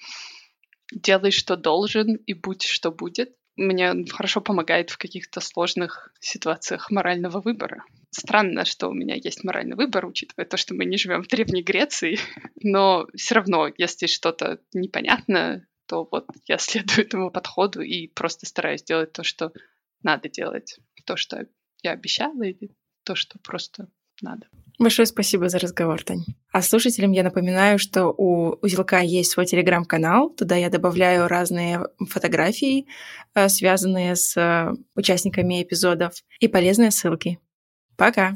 делай, 0.92 1.32
что 1.32 1.56
должен, 1.56 2.16
и 2.16 2.34
будь, 2.34 2.64
что 2.64 2.92
будет. 2.92 3.36
Мне 3.58 4.06
хорошо 4.10 4.42
помогает 4.42 4.90
в 4.90 4.98
каких-то 4.98 5.40
сложных 5.40 6.14
ситуациях 6.20 6.92
морального 6.92 7.40
выбора. 7.40 7.86
Странно, 8.12 8.66
что 8.66 8.90
у 8.90 8.94
меня 8.94 9.16
есть 9.16 9.44
моральный 9.44 9.76
выбор, 9.76 10.06
учитывая 10.06 10.46
то, 10.46 10.58
что 10.58 10.74
мы 10.74 10.86
не 10.86 10.98
живем 10.98 11.24
в 11.24 11.28
Древней 11.28 11.64
Греции, 11.64 12.18
но 12.62 13.08
все 13.16 13.36
равно, 13.36 13.70
если 13.78 14.08
что-то 14.08 14.60
непонятно, 14.74 15.66
то 15.86 16.08
вот 16.12 16.28
я 16.48 16.58
следую 16.60 17.06
этому 17.06 17.32
подходу 17.32 17.82
и 17.82 18.08
просто 18.08 18.46
стараюсь 18.46 18.84
делать 18.84 19.14
то, 19.14 19.24
что 19.24 19.52
надо 20.04 20.30
делать, 20.30 20.80
то, 21.06 21.16
что 21.16 21.48
я 21.82 21.92
обещала, 21.92 22.44
или 22.44 22.72
то, 23.06 23.16
что 23.16 23.40
просто 23.40 23.88
надо. 24.22 24.48
Большое 24.78 25.06
спасибо 25.06 25.48
за 25.48 25.60
разговор, 25.60 26.04
Тань. 26.04 26.26
А 26.52 26.62
слушателям 26.62 27.14
я 27.14 27.24
напоминаю, 27.24 27.80
что 27.80 28.08
у 28.08 28.58
Узелка 28.62 29.00
есть 29.00 29.32
свой 29.32 29.46
телеграм-канал. 29.46 30.32
Туда 30.32 30.56
я 30.58 30.70
добавляю 30.70 31.30
разные 31.30 31.88
фотографии, 32.10 32.88
э, 33.36 33.48
связанные 33.48 34.18
с 34.18 34.36
э, 34.36 34.74
участниками 34.96 35.64
эпизодов, 35.64 36.16
и 36.42 36.50
полезные 36.50 36.92
ссылки. 36.92 37.40
Пока! 37.96 38.34